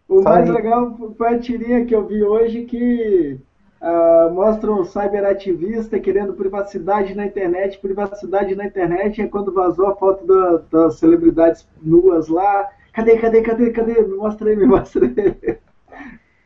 O 0.08 0.22
mais 0.22 0.50
legal 0.50 0.98
foi 1.18 1.36
a 1.36 1.40
tirinha 1.40 1.86
que 1.86 1.94
eu 1.94 2.08
vi 2.08 2.24
hoje 2.24 2.64
que 2.64 3.38
uh, 3.84 4.34
mostra 4.34 4.72
um 4.72 4.86
cyberativista 4.86 6.00
querendo 6.00 6.34
privacidade 6.34 7.14
na 7.14 7.26
internet. 7.26 7.78
Privacidade 7.80 8.56
na 8.56 8.66
internet 8.66 9.22
é 9.22 9.28
quando 9.28 9.54
vazou 9.54 9.88
a 9.88 9.96
foto 9.96 10.26
da, 10.26 10.62
das 10.72 10.96
celebridades 10.96 11.68
nuas 11.82 12.30
lá. 12.30 12.70
Cadê, 12.94 13.18
cadê, 13.18 13.42
cadê, 13.42 13.72
cadê? 13.72 14.02
Me 14.02 14.16
mostra 14.16 14.50
aí, 14.50 14.56
me 14.56 14.66
mostra 14.66 15.06
aí. 15.06 15.58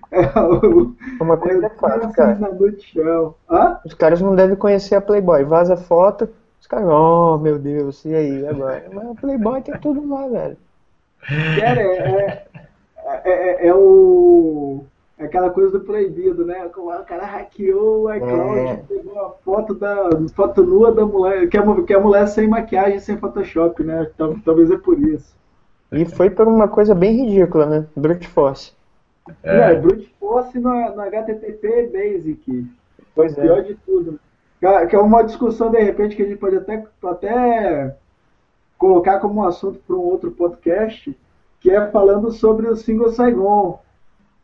É, 0.10 0.22
Uma 1.22 1.38
coisa 1.38 1.66
é 1.66 1.70
fácil, 1.70 2.12
cara. 2.14 2.40
Os 3.86 3.94
caras 3.94 4.22
não 4.22 4.36
devem 4.36 4.56
conhecer 4.56 4.96
a 4.96 5.02
Playboy. 5.02 5.44
Vaza 5.44 5.76
foto, 5.76 6.30
os 6.60 6.66
caras, 6.66 6.88
oh 6.88 7.38
meu 7.38 7.60
Deus, 7.60 8.06
e 8.06 8.16
aí, 8.16 8.48
agora? 8.48 8.86
Mas 8.92 9.10
a 9.10 9.16
Playboy 9.16 9.62
tem 9.62 9.78
tudo 9.80 10.08
lá, 10.08 10.28
velho. 10.28 10.58
Cara, 11.60 11.82
é, 11.82 12.48
é, 13.06 13.22
é, 13.26 13.68
é 13.68 13.74
o 13.74 14.86
é 14.86 14.97
aquela 15.20 15.50
coisa 15.50 15.72
do 15.72 15.86
proibido, 15.86 16.46
né? 16.46 16.70
O 16.76 17.04
cara 17.04 17.26
hackeou 17.26 18.04
o 18.04 18.14
iCloud, 18.14 18.60
é. 18.60 18.76
pegou 18.88 19.20
a 19.20 19.30
foto 19.44 19.74
da 19.74 20.10
foto 20.36 20.64
nua 20.64 20.92
da 20.92 21.06
mulher, 21.06 21.50
que 21.50 21.58
é, 21.58 21.82
que 21.84 21.94
é 21.94 21.96
a 21.96 22.02
mulher 22.02 22.28
sem 22.28 22.48
maquiagem, 22.48 23.00
sem 23.00 23.18
Photoshop, 23.18 23.84
né? 23.84 24.10
Talvez 24.46 24.70
é 24.70 24.78
por 24.78 25.00
isso. 25.00 25.36
E 25.92 26.06
foi 26.06 26.30
por 26.30 26.48
uma 26.48 26.68
coisa 26.68 26.94
bem 26.94 27.26
ridícula, 27.26 27.66
né? 27.66 27.88
Brute 27.96 28.28
Force. 28.28 28.74
É, 29.44 29.72
é 29.72 29.76
Brute 29.76 30.14
Force 30.20 30.58
no, 30.60 30.70
no 30.70 31.02
HTTP 31.02 31.90
Basic. 31.92 32.68
Foi 33.16 33.28
o 33.28 33.32
é. 33.32 33.34
pior 33.34 33.64
de 33.64 33.76
tudo. 33.76 34.20
Que 34.60 34.96
é 34.96 35.00
uma 35.00 35.24
discussão, 35.24 35.72
de 35.72 35.80
repente, 35.80 36.16
que 36.16 36.24
a 36.24 36.26
gente 36.26 36.38
pode 36.38 36.58
até, 36.58 36.84
até 37.04 37.96
colocar 38.78 39.20
como 39.20 39.42
um 39.42 39.46
assunto 39.46 39.80
para 39.86 39.96
um 39.96 40.00
outro 40.00 40.32
podcast, 40.32 41.16
que 41.60 41.72
é 41.72 41.88
falando 41.90 42.32
sobre 42.32 42.68
o 42.68 42.76
Single 42.76 43.12
Saigon 43.12 43.80
é, 43.80 43.87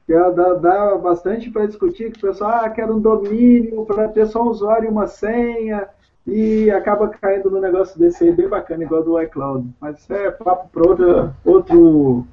dá, 0.08 0.54
dá 0.56 0.96
bastante 0.96 1.50
para 1.50 1.66
discutir, 1.66 2.12
que 2.12 2.18
o 2.20 2.30
pessoal 2.30 2.52
ah, 2.64 2.70
quer 2.70 2.90
um 2.90 3.00
domínio 3.00 3.86
para 3.86 4.08
ter 4.08 4.28
só 4.28 4.44
um 4.44 4.50
usuário 4.50 4.86
e 4.86 4.92
uma 4.92 5.08
senha, 5.08 5.88
e 6.26 6.72
acaba 6.72 7.10
caindo 7.10 7.50
no 7.50 7.60
negócio 7.60 8.00
desse 8.00 8.24
aí, 8.24 8.32
bem 8.32 8.48
bacana, 8.48 8.84
igual 8.84 9.04
do 9.04 9.22
iCloud. 9.22 9.70
Mas 9.80 10.00
isso 10.00 10.14
é 10.14 10.32
papo 10.32 10.70
para 10.70 10.90
outro, 10.90 11.34
outro 11.44 12.28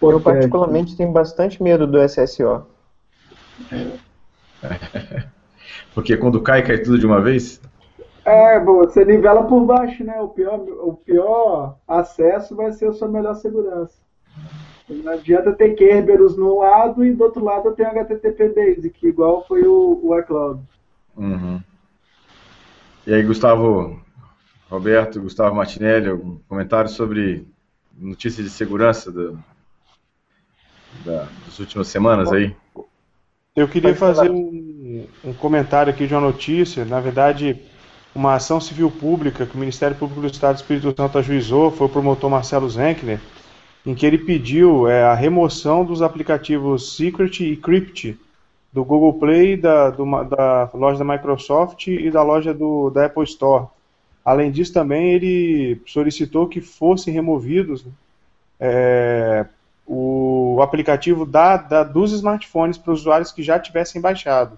Eu 0.00 0.20
particularmente 0.20 0.96
tenho 0.96 1.12
bastante 1.12 1.62
medo 1.62 1.86
do 1.86 1.98
SSO. 2.08 2.66
Porque 5.94 6.16
quando 6.16 6.40
cai, 6.40 6.62
cai 6.62 6.78
tudo 6.78 6.98
de 6.98 7.06
uma 7.06 7.20
vez? 7.20 7.60
É, 8.24 8.58
bom, 8.60 8.78
você 8.78 9.04
nivela 9.04 9.44
por 9.44 9.64
baixo, 9.64 10.04
né? 10.04 10.20
O 10.20 10.28
pior, 10.28 10.60
o 10.60 10.94
pior 10.94 11.76
acesso 11.86 12.54
vai 12.54 12.72
ser 12.72 12.88
a 12.88 12.92
sua 12.92 13.08
melhor 13.08 13.34
segurança. 13.34 14.01
Não 14.88 15.12
adianta 15.12 15.52
ter 15.52 15.74
Kerberos 15.74 16.36
no 16.36 16.58
lado 16.58 17.04
e 17.04 17.12
do 17.12 17.24
outro 17.24 17.44
lado 17.44 17.72
tem 17.72 17.86
HTTP 17.86 18.48
Basic, 18.48 19.06
igual 19.06 19.44
foi 19.46 19.62
o, 19.66 20.00
o 20.02 20.18
iCloud. 20.18 20.60
Uhum. 21.16 21.60
E 23.06 23.14
aí, 23.14 23.22
Gustavo, 23.22 24.00
Roberto, 24.68 25.20
Gustavo 25.20 25.54
Martinelli, 25.54 26.08
algum 26.08 26.38
comentário 26.48 26.90
sobre 26.90 27.46
notícias 27.96 28.46
de 28.46 28.52
segurança 28.52 29.10
do, 29.10 29.38
da, 31.04 31.28
das 31.46 31.58
últimas 31.58 31.88
semanas 31.88 32.32
aí? 32.32 32.54
Eu 33.54 33.68
queria 33.68 33.94
fazer 33.94 34.30
um, 34.30 35.06
um, 35.24 35.32
comentário 35.34 35.92
aqui 35.92 36.06
de 36.06 36.14
uma 36.14 36.20
notícia, 36.20 36.84
na 36.84 37.00
verdade, 37.00 37.60
uma 38.14 38.34
ação 38.34 38.60
civil 38.60 38.90
pública 38.90 39.44
que 39.44 39.54
o 39.54 39.58
Ministério 39.58 39.96
Público 39.96 40.22
do 40.22 40.26
Estado 40.26 40.54
do 40.54 40.60
Espírito 40.60 40.94
Santo 40.96 41.18
ajuizou, 41.18 41.70
foi 41.70 41.86
o 41.86 41.90
promotor 41.90 42.30
Marcelo 42.30 42.68
Zenkner, 42.68 43.20
em 43.84 43.94
que 43.94 44.06
ele 44.06 44.18
pediu 44.18 44.88
é, 44.88 45.04
a 45.04 45.14
remoção 45.14 45.84
dos 45.84 46.02
aplicativos 46.02 46.96
Secret 46.96 47.40
e 47.40 47.56
Crypt 47.56 48.18
do 48.72 48.84
Google 48.84 49.14
Play, 49.14 49.56
da, 49.56 49.90
do, 49.90 50.04
da 50.24 50.70
loja 50.72 51.04
da 51.04 51.12
Microsoft 51.12 51.88
e 51.88 52.10
da 52.10 52.22
loja 52.22 52.54
do, 52.54 52.90
da 52.90 53.06
Apple 53.06 53.24
Store. 53.24 53.66
Além 54.24 54.50
disso, 54.50 54.72
também 54.72 55.12
ele 55.12 55.80
solicitou 55.86 56.48
que 56.48 56.60
fossem 56.60 57.12
removidos 57.12 57.84
é, 58.58 59.44
o 59.86 60.60
aplicativo 60.62 61.26
da, 61.26 61.56
da, 61.56 61.82
dos 61.82 62.12
smartphones 62.12 62.78
para 62.78 62.92
os 62.92 63.00
usuários 63.00 63.32
que 63.32 63.42
já 63.42 63.58
tivessem 63.58 64.00
baixado. 64.00 64.56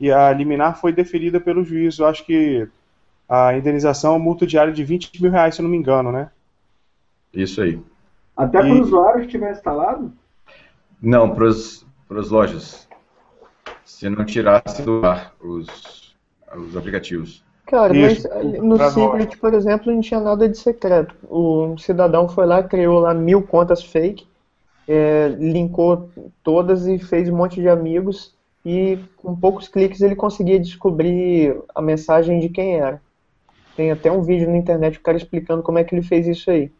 E 0.00 0.10
a 0.10 0.32
liminar 0.32 0.78
foi 0.80 0.92
deferida 0.92 1.40
pelo 1.40 1.64
juiz. 1.64 1.98
Eu 1.98 2.06
acho 2.06 2.24
que 2.26 2.68
a 3.28 3.56
indenização 3.56 4.16
é 4.16 4.18
multa 4.18 4.46
diária 4.46 4.72
de 4.72 4.84
20 4.84 5.22
mil 5.22 5.30
reais, 5.30 5.54
se 5.54 5.60
eu 5.60 5.64
não 5.64 5.70
me 5.70 5.76
engano, 5.76 6.10
né? 6.12 6.30
Isso 7.32 7.60
aí. 7.60 7.78
Até 8.38 8.60
para 8.60 8.72
o 8.72 8.80
usuário 8.80 9.22
que 9.22 9.26
tiver 9.26 9.50
instalado? 9.50 10.12
Não, 11.02 11.34
para 11.34 11.48
as 11.48 12.30
lojas. 12.30 12.88
Se 13.84 14.08
não 14.08 14.24
tirasse 14.24 14.80
do 14.82 15.04
ar 15.04 15.34
os, 15.42 16.14
os 16.56 16.76
aplicativos. 16.76 17.44
Cara, 17.66 17.94
Isso, 17.94 18.28
mas 18.32 18.62
no 18.62 18.78
Secret, 18.78 19.36
por 19.38 19.52
exemplo, 19.52 19.92
não 19.92 20.00
tinha 20.00 20.20
nada 20.20 20.48
de 20.48 20.56
secreto. 20.56 21.14
O 21.28 21.76
cidadão 21.78 22.28
foi 22.28 22.46
lá, 22.46 22.62
criou 22.62 23.00
lá 23.00 23.12
mil 23.12 23.42
contas 23.42 23.82
fake, 23.82 24.24
é, 24.86 25.28
linkou 25.36 26.08
todas 26.42 26.86
e 26.86 26.96
fez 26.96 27.28
um 27.28 27.36
monte 27.36 27.60
de 27.60 27.68
amigos 27.68 28.34
e 28.64 28.98
com 29.16 29.34
poucos 29.34 29.66
cliques 29.66 30.00
ele 30.00 30.14
conseguia 30.14 30.60
descobrir 30.60 31.60
a 31.74 31.82
mensagem 31.82 32.38
de 32.38 32.48
quem 32.48 32.76
era. 32.76 33.02
Tem 33.76 33.90
até 33.90 34.10
um 34.10 34.22
vídeo 34.22 34.48
na 34.48 34.56
internet 34.56 34.96
o 34.96 35.02
cara 35.02 35.16
explicando 35.16 35.62
como 35.62 35.78
é 35.78 35.84
que 35.84 35.94
ele 35.94 36.02
fez 36.02 36.26
isso 36.26 36.50
aí. 36.50 36.70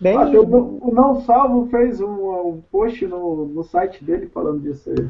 Bem... 0.00 0.16
Ah, 0.16 0.26
o 0.26 0.92
Não 0.94 1.20
Salvo 1.22 1.68
fez 1.70 2.00
um, 2.00 2.48
um 2.48 2.62
post 2.70 3.06
no, 3.06 3.46
no 3.46 3.64
site 3.64 4.04
dele 4.04 4.30
falando 4.32 4.60
disso 4.60 4.90
aí. 4.90 5.08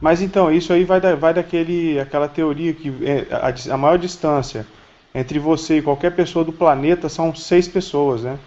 Mas 0.00 0.22
então, 0.22 0.50
isso 0.50 0.72
aí 0.72 0.84
vai, 0.84 1.00
da, 1.00 1.14
vai 1.14 1.34
daquele, 1.34 1.98
aquela 1.98 2.28
teoria 2.28 2.72
que 2.72 2.88
é, 3.04 3.26
a, 3.34 3.74
a, 3.74 3.76
maior 3.76 3.98
distância 3.98 4.66
entre 5.14 5.38
você 5.38 5.78
e 5.78 5.82
qualquer 5.82 6.14
pessoa 6.14 6.44
do 6.44 6.52
planeta 6.52 7.08
são 7.08 7.34
seis 7.34 7.68
pessoas, 7.68 8.22
né? 8.22 8.38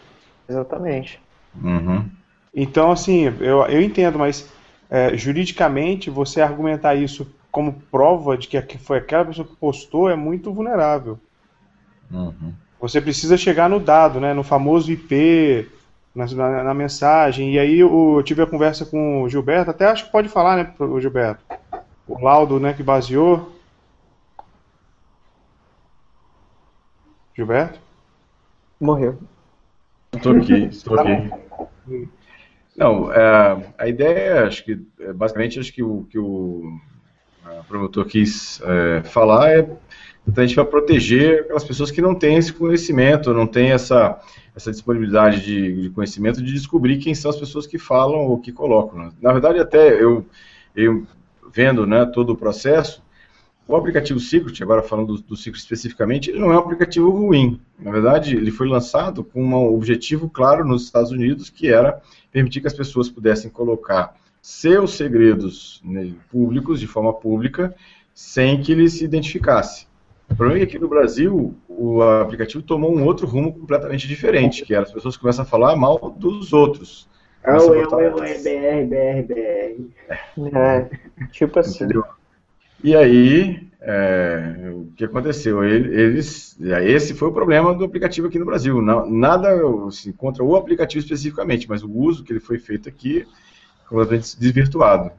Exatamente. 0.49 1.21
Uhum. 1.61 2.09
Então, 2.55 2.91
assim, 2.91 3.25
eu, 3.39 3.63
eu 3.65 3.81
entendo, 3.81 4.17
mas 4.17 4.51
é, 4.89 5.15
juridicamente 5.15 6.09
você 6.09 6.41
argumentar 6.41 6.95
isso 6.95 7.27
como 7.51 7.73
prova 7.91 8.35
de 8.35 8.47
que 8.47 8.77
foi 8.79 8.97
aquela 8.97 9.25
pessoa 9.25 9.47
que 9.47 9.55
postou 9.55 10.09
é 10.09 10.15
muito 10.15 10.51
vulnerável. 10.51 11.19
Uhum. 12.11 12.53
Você 12.83 12.99
precisa 12.99 13.37
chegar 13.37 13.69
no 13.69 13.79
dado, 13.79 14.19
né, 14.19 14.33
no 14.33 14.43
famoso 14.43 14.91
IP, 14.91 15.71
na, 16.13 16.25
na, 16.25 16.63
na 16.65 16.73
mensagem. 16.73 17.53
E 17.53 17.57
aí 17.57 17.79
eu, 17.79 18.17
eu, 18.17 18.23
tive 18.23 18.41
a 18.41 18.45
conversa 18.45 18.85
com 18.85 19.23
o 19.23 19.29
Gilberto, 19.29 19.71
até 19.71 19.85
acho 19.85 20.03
que 20.03 20.11
pode 20.11 20.27
falar, 20.27 20.57
né, 20.57 20.73
o 20.77 20.99
Gilberto? 20.99 21.41
O 22.05 22.21
laudo 22.21 22.59
né, 22.59 22.73
que 22.73 22.83
baseou. 22.83 23.55
Gilberto? 27.33 27.79
Morreu. 28.81 29.17
Estou 30.11 30.35
aqui, 30.35 30.65
estou 30.65 30.99
aqui. 30.99 32.09
Não, 32.75 33.13
é, 33.13 33.73
a 33.77 33.87
ideia, 33.87 34.45
acho 34.45 34.65
que, 34.65 34.85
é, 34.99 35.13
basicamente, 35.13 35.57
acho 35.57 35.71
que 35.71 35.81
o 35.81 36.03
que 36.09 36.19
o 36.19 36.77
promotor 37.69 38.05
quis 38.05 38.61
é, 38.61 39.03
falar 39.03 39.51
é 39.51 39.69
então 40.27 40.43
a 40.43 40.47
gente 40.47 40.55
vai 40.55 40.65
proteger 40.65 41.41
aquelas 41.41 41.63
pessoas 41.63 41.91
que 41.91 42.01
não 42.01 42.15
têm 42.15 42.37
esse 42.37 42.53
conhecimento, 42.53 43.33
não 43.33 43.45
têm 43.45 43.71
essa, 43.71 44.19
essa 44.55 44.71
disponibilidade 44.71 45.43
de, 45.43 45.83
de 45.83 45.89
conhecimento 45.89 46.41
de 46.41 46.53
descobrir 46.53 46.97
quem 46.97 47.13
são 47.13 47.29
as 47.29 47.37
pessoas 47.37 47.67
que 47.67 47.77
falam 47.77 48.19
ou 48.19 48.39
que 48.39 48.51
colocam. 48.51 48.99
Né? 48.99 49.11
Na 49.21 49.31
verdade, 49.33 49.59
até 49.59 50.01
eu, 50.01 50.25
eu 50.75 51.05
vendo 51.53 51.85
né, 51.85 52.05
todo 52.05 52.31
o 52.31 52.37
processo, 52.37 53.03
o 53.67 53.75
aplicativo 53.75 54.19
Secret, 54.19 54.61
agora 54.61 54.81
falando 54.81 55.15
do, 55.15 55.21
do 55.21 55.37
Secret 55.37 55.59
especificamente, 55.59 56.29
ele 56.29 56.39
não 56.39 56.51
é 56.51 56.55
um 56.55 56.59
aplicativo 56.59 57.09
ruim. 57.09 57.59
Na 57.79 57.91
verdade, 57.91 58.35
ele 58.35 58.51
foi 58.51 58.67
lançado 58.67 59.23
com 59.23 59.43
um 59.43 59.73
objetivo 59.73 60.29
claro 60.29 60.65
nos 60.65 60.83
Estados 60.83 61.11
Unidos, 61.11 61.49
que 61.49 61.67
era 61.67 62.01
permitir 62.31 62.61
que 62.61 62.67
as 62.67 62.73
pessoas 62.73 63.09
pudessem 63.09 63.49
colocar 63.49 64.15
seus 64.41 64.95
segredos 64.95 65.81
né, 65.83 66.13
públicos, 66.29 66.79
de 66.79 66.87
forma 66.87 67.13
pública, 67.13 67.73
sem 68.13 68.61
que 68.61 68.73
ele 68.73 68.89
se 68.89 69.05
identificasse. 69.05 69.87
O 70.29 70.35
problema 70.35 70.61
é 70.61 70.65
que 70.65 70.71
aqui 70.71 70.79
no 70.79 70.87
Brasil 70.87 71.55
o 71.67 72.01
aplicativo 72.01 72.63
tomou 72.63 72.95
um 72.95 73.03
outro 73.05 73.27
rumo 73.27 73.53
completamente 73.53 74.07
diferente, 74.07 74.63
que 74.65 74.73
era 74.73 74.83
as 74.83 74.91
pessoas 74.91 75.17
começam 75.17 75.43
a 75.43 75.47
falar 75.47 75.75
mal 75.75 75.97
dos 76.17 76.53
outros. 76.53 77.07
Ah, 77.43 77.61
oi, 77.61 77.85
oi, 77.85 78.09
oi, 78.09 78.37
BR, 78.39 78.87
BR, 78.87 79.27
BR. 79.27 80.57
É, 80.57 80.89
tipo 81.31 81.59
assim. 81.59 81.83
Entendeu? 81.83 82.05
E 82.81 82.95
aí, 82.95 83.67
é, 83.81 84.71
o 84.73 84.87
que 84.95 85.03
aconteceu? 85.03 85.63
Eles, 85.63 86.57
esse 86.59 87.13
foi 87.13 87.27
o 87.27 87.33
problema 87.33 87.73
do 87.73 87.83
aplicativo 87.83 88.27
aqui 88.27 88.39
no 88.39 88.45
Brasil. 88.45 88.81
Nada 88.81 89.49
assim, 89.87 90.13
contra 90.13 90.41
o 90.41 90.55
aplicativo 90.55 91.03
especificamente, 91.03 91.67
mas 91.67 91.83
o 91.83 91.91
uso 91.91 92.23
que 92.23 92.31
ele 92.31 92.39
foi 92.39 92.59
feito 92.59 92.87
aqui 92.87 93.27
completamente 93.89 94.39
desvirtuado. 94.39 95.11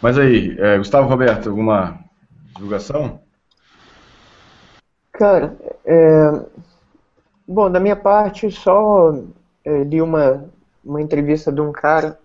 Mas 0.00 0.16
aí, 0.16 0.56
é, 0.60 0.78
Gustavo 0.78 1.08
Roberto, 1.08 1.48
alguma 1.48 1.98
divulgação? 2.54 3.20
Cara, 5.12 5.56
é... 5.84 6.30
bom, 7.46 7.68
da 7.68 7.80
minha 7.80 7.96
parte, 7.96 8.50
só 8.50 9.12
é, 9.64 9.82
li 9.82 10.00
uma, 10.00 10.48
uma 10.84 11.02
entrevista 11.02 11.50
de 11.50 11.60
um 11.60 11.72
cara. 11.72 12.18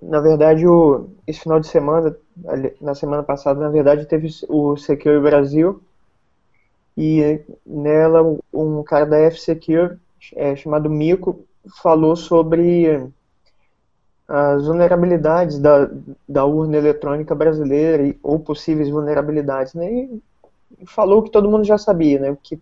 Na 0.00 0.20
verdade, 0.20 0.66
o, 0.66 1.10
esse 1.26 1.40
final 1.40 1.60
de 1.60 1.68
semana, 1.68 2.16
na 2.80 2.94
semana 2.94 3.22
passada, 3.22 3.60
na 3.60 3.68
verdade, 3.68 4.06
teve 4.06 4.28
o 4.48 4.76
Secure 4.76 5.20
Brasil. 5.20 5.82
E 6.96 7.40
nela, 7.64 8.38
um 8.52 8.82
cara 8.82 9.04
da 9.04 9.18
F-Secure, 9.18 9.98
é, 10.34 10.56
chamado 10.56 10.88
Mico, 10.88 11.44
falou 11.82 12.16
sobre 12.16 13.06
as 14.28 14.66
vulnerabilidades 14.66 15.58
da, 15.58 15.88
da 16.28 16.44
urna 16.44 16.76
eletrônica 16.76 17.34
brasileira 17.34 18.14
ou 18.22 18.38
possíveis 18.38 18.90
vulnerabilidades, 18.90 19.72
né? 19.72 19.90
E 19.90 20.22
falou 20.86 21.22
que 21.22 21.30
todo 21.30 21.50
mundo 21.50 21.64
já 21.64 21.78
sabia, 21.78 22.20
né? 22.20 22.36
Que, 22.42 22.60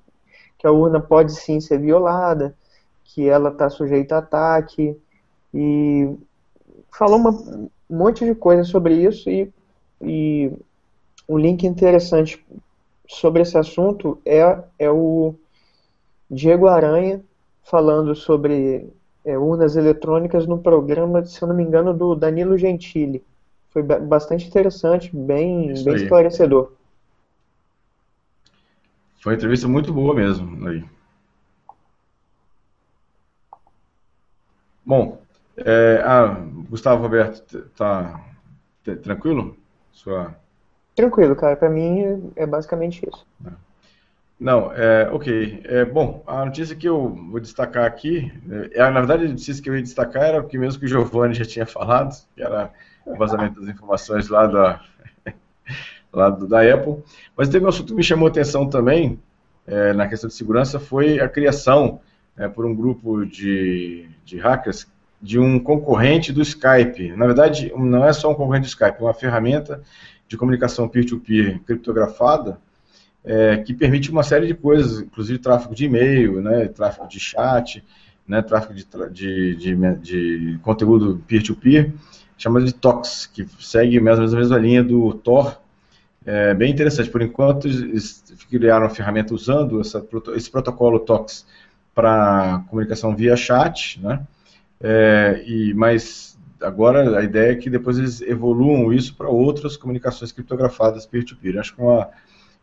que 0.57 0.67
a 0.67 0.71
urna 0.71 1.01
pode 1.01 1.33
sim 1.35 1.61
ser 1.61 1.81
violada, 1.81 2.55
que 3.05 3.29
ela 3.29 3.51
está 3.51 3.69
sujeita 3.69 4.15
a 4.15 4.19
ataque 4.19 4.97
e 5.53 6.17
falou 6.93 7.19
uma, 7.19 7.31
um 7.31 7.69
monte 7.91 8.25
de 8.25 8.35
coisa 8.35 8.63
sobre 8.63 8.95
isso 8.95 9.29
e, 9.29 9.53
e 10.01 10.53
um 11.29 11.37
link 11.37 11.67
interessante 11.67 12.45
sobre 13.09 13.43
esse 13.43 13.59
assunto 13.59 14.21
é, 14.25 14.59
é 14.79 14.91
o 14.91 15.35
Diego 16.31 16.69
Aranha 16.69 17.21
falando 17.65 18.15
sobre 18.15 18.89
é, 19.27 19.37
urnas 19.37 19.75
eletrônicas 19.77 20.47
no 20.47 20.57
programa, 20.57 21.25
se 21.25 21.43
eu 21.43 21.49
não 21.49 21.55
me 21.57 21.65
engano, 21.65 21.93
do 21.93 22.15
Danilo 22.15 22.57
Gentili. 22.57 23.25
Foi 23.71 23.83
bastante 23.83 24.47
interessante, 24.47 25.15
bem, 25.15 25.75
bem 25.83 25.95
esclarecedor. 25.97 26.73
Foi 29.19 29.33
uma 29.33 29.37
entrevista 29.37 29.67
muito 29.67 29.93
boa 29.93 30.15
mesmo 30.15 30.69
aí. 30.69 30.85
Bom, 34.85 35.21
é, 35.57 36.01
ah, 36.05 36.29
Gustavo 36.71 37.03
Roberto, 37.03 37.69
tá, 37.77 38.25
tá 38.85 38.97
tranquilo? 38.97 39.57
Sua... 39.91 40.37
Tranquilo, 40.95 41.35
cara. 41.35 41.57
Para 41.57 41.69
mim 41.69 42.33
é 42.37 42.47
basicamente 42.47 43.05
isso. 43.05 43.27
É. 43.45 43.66
Não, 44.39 44.71
é, 44.73 45.09
ok. 45.11 45.63
É, 45.65 45.85
bom, 45.85 46.23
a 46.27 46.45
notícia 46.45 46.77
que 46.77 46.87
eu 46.87 47.09
vou 47.31 47.41
destacar 47.41 47.87
aqui, 47.87 48.31
é, 48.73 48.79
na 48.91 49.01
verdade 49.01 49.25
a 49.25 49.29
notícia 49.29 49.63
que 49.63 49.71
eu 49.71 49.75
ia 49.75 49.83
destacar 49.83 50.25
era 50.25 50.41
o 50.41 50.47
que 50.47 50.59
mesmo 50.59 50.79
que 50.79 50.85
o 50.85 50.89
Giovanni 50.89 51.35
já 51.35 51.45
tinha 51.45 51.65
falado, 51.65 52.15
que 52.35 52.43
era 52.43 52.71
o 53.07 53.17
vazamento 53.17 53.61
das 53.61 53.71
informações 53.71 54.29
lá 54.29 54.47
da, 54.47 54.81
lá 56.13 56.29
do, 56.29 56.47
da 56.47 56.61
Apple. 56.61 57.03
Mas 57.35 57.49
teve 57.49 57.65
um 57.65 57.69
assunto 57.69 57.89
que 57.89 57.95
me 57.95 58.05
chamou 58.05 58.29
atenção 58.29 58.69
também, 58.69 59.19
é, 59.67 59.95
na 59.95 60.07
questão 60.07 60.29
de 60.29 60.35
segurança, 60.35 60.79
foi 60.79 61.19
a 61.19 61.29
criação 61.29 62.01
é, 62.37 62.47
por 62.47 62.67
um 62.67 62.75
grupo 62.75 63.25
de, 63.25 64.07
de 64.23 64.39
hackers 64.39 64.87
de 65.21 65.39
um 65.39 65.59
concorrente 65.59 66.31
do 66.31 66.43
Skype. 66.43 67.17
Na 67.17 67.25
verdade, 67.25 67.73
não 67.75 68.05
é 68.05 68.13
só 68.13 68.31
um 68.31 68.35
concorrente 68.35 68.67
do 68.67 68.69
Skype, 68.69 69.01
é 69.01 69.03
uma 69.03 69.15
ferramenta 69.15 69.81
de 70.29 70.37
comunicação 70.37 70.89
peer-to-peer 70.89 71.55
-peer 71.55 71.65
criptografada, 71.65 72.61
é, 73.27 73.57
que 73.57 73.75
permite 73.75 74.11
uma 74.11 74.23
série 74.23 74.47
de 74.47 74.55
coisas, 74.55 75.01
inclusive 75.01 75.41
tráfego 75.41 75.75
de 75.75 75.87
e-mail, 75.87 76.41
né, 76.41 76.69
tráfego 76.69 77.09
de 77.09 77.19
chat, 77.19 77.85
né, 78.27 78.41
tráfego 78.41 78.73
de, 78.73 78.87
de, 79.11 79.57
de, 79.57 79.97
de 79.97 80.59
conteúdo 80.63 81.21
peer-to-peer, 81.27 81.87
-peer, 81.87 81.93
chamado 82.39 82.65
de 82.65 82.73
TOX, 82.73 83.27
que 83.27 83.45
segue 83.59 83.99
mais 83.99 84.17
ou 84.17 84.21
menos 84.23 84.35
a 84.35 84.39
mesma 84.39 84.59
linha 84.59 84.85
do 84.85 85.13
Tor. 85.13 85.61
É 86.25 86.55
bem 86.55 86.71
interessante. 86.73 87.09
Por 87.09 87.23
enquanto, 87.23 87.67
eles 87.67 88.23
criaram 88.51 88.85
uma 88.85 88.95
ferramenta 88.95 89.33
usando 89.33 89.81
essa, 89.81 90.05
esse 90.35 90.51
protocolo 90.51 91.01
TOX 91.01 91.47
para 91.95 92.65
comunicação 92.69 93.15
via 93.15 93.37
chat, 93.37 94.01
né? 94.01 94.21
É, 94.81 95.43
e, 95.47 95.73
mas 95.73 96.37
agora 96.61 97.19
a 97.19 97.23
ideia 97.23 97.53
é 97.53 97.55
que 97.55 97.71
depois 97.71 97.97
eles 97.97 98.21
evoluam 98.21 98.93
isso 98.93 99.15
para 99.15 99.29
outras 99.29 99.77
comunicações 99.77 100.33
criptografadas 100.33 101.07
peer-to-peer. 101.07 101.55
-peer. 101.55 101.61
Acho 101.61 101.75
que 101.75 101.81
é 101.81 101.85
uma 101.85 102.09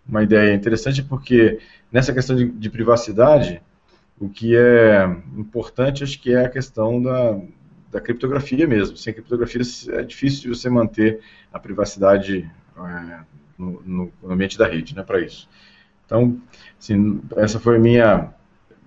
uma 0.08 0.24
ideia 0.24 0.54
interessante 0.54 1.02
porque 1.02 1.60
nessa 1.92 2.14
questão 2.14 2.36
de, 2.36 2.46
de, 2.46 2.70
privacidade, 2.70 3.62
o 4.20 4.30
que 4.30 4.56
é 4.56 5.06
importante 5.38 6.04
acho 6.04 6.20
que 6.20 6.34
é 6.34 6.46
a 6.46 6.50
questão 6.50 7.02
da, 7.02 7.40
da 7.92 8.02
criptografia 8.02 8.68
mesmo. 8.68 8.98
Sem 8.98 9.14
criptografia 9.14 9.62
é 9.90 10.04
difícil 10.04 10.54
você 10.54 10.70
manter 10.70 11.22
a 11.52 11.60
privacidade 11.60 12.50
é, 12.78 13.20
no, 13.58 14.12
no, 14.22 14.32
ambiente 14.32 14.58
da 14.58 14.68
rede, 14.68 14.96
né, 14.96 15.04
para 15.04 15.22
isso. 15.22 15.48
Então, 16.06 16.40
assim, 16.80 17.22
essa 17.38 17.60
foi 17.60 17.78
a 17.78 17.80
minha, 17.80 18.34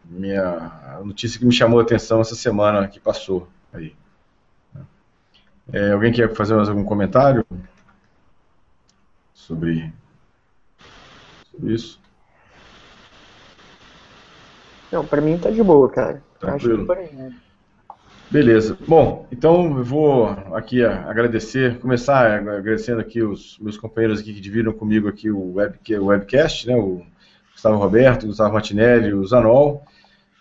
minha 0.05 1.01
notícia 1.05 1.39
que 1.39 1.47
me 1.47 1.53
chamou 1.53 1.81
a 1.81 1.83
atenção 1.83 2.21
essa 2.21 2.35
semana 2.35 2.87
que 2.89 3.01
passou 3.01 3.49
aí. 3.73 3.95
É, 5.73 5.93
alguém 5.93 6.13
quer 6.13 6.33
fazer 6.35 6.55
mais 6.55 6.69
algum 6.69 6.85
comentário 6.85 7.45
sobre 9.35 9.93
isso. 11.63 12.01
Não, 14.91 15.05
pra 15.05 15.21
mim 15.21 15.39
tá 15.39 15.51
de 15.51 15.63
boa, 15.63 15.89
cara. 15.89 16.23
Tranquilo. 16.39 16.91
Acho 16.93 17.47
Beleza. 18.29 18.77
Bom, 18.89 19.27
então 19.31 19.79
eu 19.79 19.85
vou 19.85 20.27
aqui 20.53 20.85
agradecer, 20.85 21.79
começar 21.79 22.39
agradecendo 22.39 23.01
aqui 23.01 23.23
os 23.23 23.57
meus 23.61 23.79
companheiros 23.79 24.21
aqui 24.21 24.35
que 24.35 24.41
dividiram 24.41 24.73
comigo 24.73 25.09
aqui 25.09 25.31
o, 25.31 25.55
web, 25.55 25.79
o 26.01 26.07
webcast, 26.07 26.67
né, 26.67 26.77
o 26.77 27.03
Gustavo 27.53 27.77
Roberto, 27.77 28.25
o 28.25 28.27
Gustavo 28.27 28.53
Martinelli, 28.53 29.15
o 29.15 29.25
Zanol. 29.25 29.85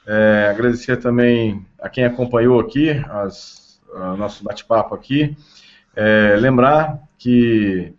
É, 0.07 0.47
agradecer 0.49 0.97
também 0.97 1.63
a 1.80 1.88
quem 1.88 2.05
acompanhou 2.05 2.59
aqui 2.59 2.89
as, 3.07 3.80
nosso 4.18 4.43
bate-papo 4.43 4.95
aqui. 4.95 5.38
É, 5.95 6.36
lembrar 6.39 6.99
que 7.18 7.93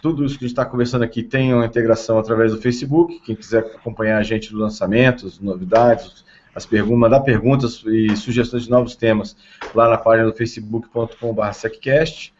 tudo 0.00 0.24
isso 0.24 0.38
que 0.38 0.44
a 0.44 0.48
gente 0.48 0.52
está 0.52 0.64
conversando 0.64 1.02
aqui 1.04 1.22
tem 1.22 1.52
uma 1.52 1.66
integração 1.66 2.18
através 2.18 2.52
do 2.52 2.60
Facebook. 2.60 3.20
Quem 3.20 3.34
quiser 3.34 3.60
acompanhar 3.60 4.18
a 4.18 4.22
gente 4.22 4.52
no 4.52 4.58
lançamento, 4.58 5.26
as 5.26 5.38
novidades, 5.38 6.24
as 6.54 6.66
perguntas, 6.66 6.98
mandar 6.98 7.20
perguntas 7.20 7.82
e 7.86 8.16
sugestões 8.16 8.64
de 8.64 8.70
novos 8.70 8.96
temas 8.96 9.36
lá 9.74 9.88
na 9.88 9.96
página 9.96 10.28
do 10.28 10.36
facebook.com.br 10.36 11.52
seccast. 11.52 12.34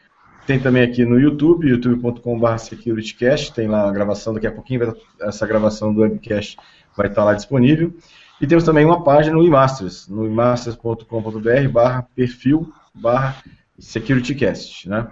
Tem 0.47 0.59
também 0.59 0.83
aqui 0.83 1.05
no 1.05 1.21
YouTube, 1.21 1.69
youtube.com.br 1.69 2.59
securitycast, 2.59 3.53
tem 3.53 3.69
lá 3.69 3.89
a 3.89 3.93
gravação, 3.93 4.33
daqui 4.33 4.47
a 4.47 4.53
pouquinho 4.53 4.97
essa 5.21 5.47
gravação 5.47 5.93
do 5.93 6.01
webcast 6.01 6.57
vai 6.97 7.09
estar 7.09 7.25
lá 7.25 7.35
disponível. 7.35 7.93
E 8.41 8.47
temos 8.47 8.65
também 8.65 8.85
uma 8.85 9.03
página 9.05 9.37
no 9.37 9.45
eMasters, 9.45 10.09
no 10.09 10.25
emasters.com.br 10.25 11.69
barra 11.71 12.03
perfil 12.15 12.73
barra 12.95 13.37
securitycast, 13.79 14.89
né? 14.89 15.07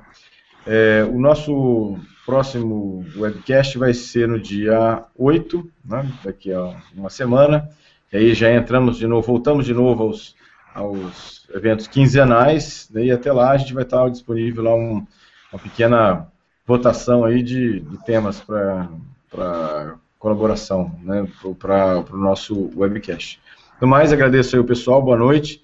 É, 0.66 1.04
o 1.04 1.18
nosso 1.18 1.96
próximo 2.26 3.06
webcast 3.16 3.78
vai 3.78 3.94
ser 3.94 4.26
no 4.26 4.38
dia 4.38 5.04
8, 5.16 5.70
né, 5.84 6.10
daqui 6.24 6.52
a 6.52 6.74
uma 6.92 7.08
semana. 7.08 7.70
E 8.12 8.16
aí 8.16 8.34
já 8.34 8.52
entramos 8.52 8.98
de 8.98 9.06
novo, 9.06 9.26
voltamos 9.26 9.64
de 9.64 9.72
novo 9.72 10.02
aos, 10.02 10.34
aos 10.74 11.48
eventos 11.54 11.86
quinzenais, 11.86 12.88
né, 12.90 13.04
e 13.04 13.10
até 13.12 13.32
lá 13.32 13.52
a 13.52 13.56
gente 13.56 13.72
vai 13.72 13.84
estar 13.84 14.08
disponível 14.10 14.64
lá 14.64 14.74
um, 14.74 15.06
uma 15.52 15.62
pequena 15.62 16.26
votação 16.66 17.24
aí 17.24 17.44
de, 17.44 17.78
de 17.78 18.04
temas 18.04 18.40
para 18.40 19.94
colaboração, 20.18 20.98
né, 21.02 21.28
para 21.60 22.04
o 22.12 22.16
nosso 22.16 22.72
webcast. 22.74 23.40
No 23.80 23.86
mais, 23.86 24.12
agradeço 24.12 24.56
aí 24.56 24.60
o 24.60 24.64
pessoal, 24.64 25.00
boa 25.00 25.16
noite, 25.16 25.62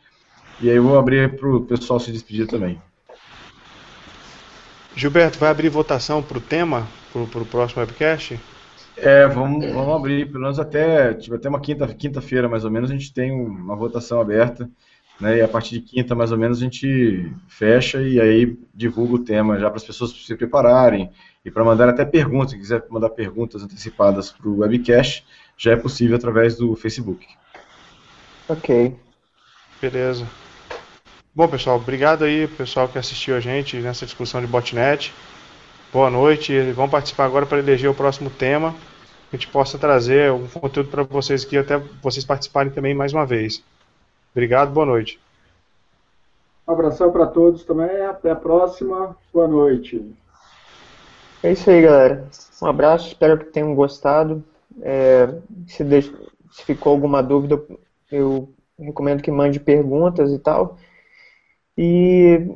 e 0.61 0.71
aí 0.71 0.77
eu 0.77 0.85
vou 0.85 0.97
abrir 0.97 1.37
para 1.37 1.49
o 1.49 1.65
pessoal 1.65 1.99
se 1.99 2.13
despedir 2.13 2.47
também. 2.47 2.81
Gilberto, 4.95 5.38
vai 5.38 5.51
abrir 5.51 5.68
votação 5.68 6.22
para 6.22 6.38
o 6.38 6.40
tema, 6.40 6.86
para 7.12 7.43
o 7.43 7.47
próximo 7.47 7.80
webcast? 7.80 8.38
É, 8.97 9.26
vamos, 9.26 9.64
vamos 9.72 9.97
abrir, 9.97 10.26
pelo 10.26 10.43
menos 10.43 10.59
até, 10.59 11.14
tipo, 11.14 11.34
até 11.34 11.49
uma 11.49 11.61
quinta-feira 11.61 11.95
quinta 11.95 12.49
mais 12.49 12.64
ou 12.64 12.70
menos, 12.70 12.90
a 12.90 12.93
gente 12.93 13.12
tem 13.12 13.32
uma 13.32 13.74
votação 13.74 14.20
aberta, 14.20 14.68
né, 15.18 15.38
e 15.38 15.40
a 15.40 15.49
partir 15.49 15.78
de 15.78 15.80
quinta 15.80 16.14
mais 16.14 16.30
ou 16.32 16.38
menos 16.38 16.59
a 16.59 16.61
gente 16.61 17.32
fecha 17.49 18.03
e 18.03 18.20
aí 18.20 18.57
divulga 18.74 19.14
o 19.14 19.24
tema 19.24 19.59
já 19.59 19.68
para 19.70 19.76
as 19.76 19.84
pessoas 19.84 20.11
se 20.11 20.34
prepararem 20.36 21.11
e 21.45 21.51
para 21.51 21.64
mandar 21.64 21.88
até 21.88 22.05
perguntas, 22.05 22.51
se 22.51 22.59
quiser 22.59 22.84
mandar 22.90 23.11
perguntas 23.11 23.62
antecipadas 23.62 24.30
para 24.30 24.49
o 24.49 24.59
webcast, 24.59 25.24
já 25.57 25.72
é 25.72 25.76
possível 25.76 26.16
através 26.16 26.57
do 26.57 26.74
Facebook. 26.76 27.26
Ok. 28.49 28.95
Beleza. 29.80 30.26
Bom, 31.35 31.49
pessoal, 31.49 31.76
obrigado 31.76 32.24
aí, 32.24 32.47
pessoal 32.47 32.87
que 32.87 32.99
assistiu 32.99 33.35
a 33.35 33.41
gente 33.41 33.78
nessa 33.78 34.05
discussão 34.05 34.43
de 34.43 34.47
botnet. 34.47 35.14
Boa 35.91 36.11
noite. 36.11 36.61
Vamos 36.72 36.91
participar 36.91 37.24
agora 37.24 37.47
para 37.47 37.59
eleger 37.59 37.89
o 37.89 37.95
próximo 37.95 38.28
tema. 38.28 38.72
Que 39.30 39.37
a 39.37 39.39
gente 39.39 39.49
possa 39.49 39.78
trazer 39.78 40.30
um 40.30 40.47
conteúdo 40.47 40.91
para 40.91 41.05
vocês 41.05 41.43
aqui, 41.43 41.57
até 41.57 41.78
vocês 42.03 42.22
participarem 42.22 42.70
também 42.70 42.95
mais 42.95 43.14
uma 43.14 43.24
vez. 43.24 43.64
Obrigado, 44.35 44.72
boa 44.72 44.85
noite. 44.85 45.18
Um 46.68 46.72
abração 46.74 47.11
para 47.11 47.26
todos 47.26 47.64
também. 47.64 48.03
Até 48.03 48.30
a 48.30 48.37
próxima. 48.37 49.16
Boa 49.33 49.49
noite. 49.49 50.05
É 51.43 51.51
isso 51.51 51.70
aí, 51.70 51.80
galera. 51.80 52.28
Um 52.61 52.66
abraço, 52.66 53.09
espero 53.09 53.39
que 53.39 53.47
tenham 53.47 53.74
gostado. 53.74 54.45
É, 54.83 55.35
se, 55.66 55.83
de... 55.83 56.03
se 56.03 56.62
ficou 56.62 56.93
alguma 56.93 57.22
dúvida, 57.22 57.59
eu 58.11 58.53
recomendo 58.78 59.22
que 59.22 59.30
mande 59.30 59.59
perguntas 59.59 60.30
e 60.30 60.39
tal. 60.39 60.76
E 61.77 62.55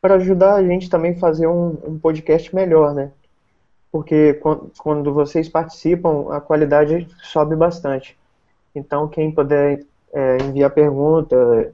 para 0.00 0.14
ajudar 0.14 0.54
a 0.54 0.62
gente 0.64 0.88
também 0.88 1.12
a 1.12 1.18
fazer 1.18 1.46
um, 1.46 1.76
um 1.86 1.98
podcast 1.98 2.54
melhor, 2.54 2.94
né? 2.94 3.10
Porque 3.90 4.40
quando 4.78 5.12
vocês 5.12 5.48
participam, 5.48 6.30
a 6.30 6.40
qualidade 6.40 7.08
sobe 7.22 7.56
bastante. 7.56 8.16
Então, 8.74 9.08
quem 9.08 9.32
puder 9.32 9.84
é, 10.12 10.38
enviar 10.42 10.70
pergunta, 10.70 11.72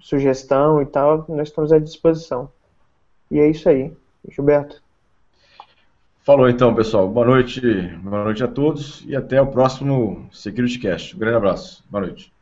sugestão 0.00 0.82
e 0.82 0.86
tal, 0.86 1.24
nós 1.28 1.48
estamos 1.48 1.72
à 1.72 1.78
disposição. 1.78 2.50
E 3.30 3.38
é 3.38 3.48
isso 3.48 3.68
aí. 3.68 3.92
Gilberto. 4.28 4.82
Falou 6.24 6.48
então, 6.48 6.74
pessoal. 6.74 7.08
Boa 7.08 7.26
noite, 7.26 7.60
boa 8.02 8.24
noite 8.24 8.42
a 8.42 8.48
todos 8.48 9.04
e 9.06 9.14
até 9.14 9.40
o 9.40 9.46
próximo 9.46 10.26
SecurityCast. 10.32 11.14
Um 11.14 11.18
grande 11.18 11.36
abraço. 11.36 11.84
Boa 11.90 12.06
noite. 12.06 12.33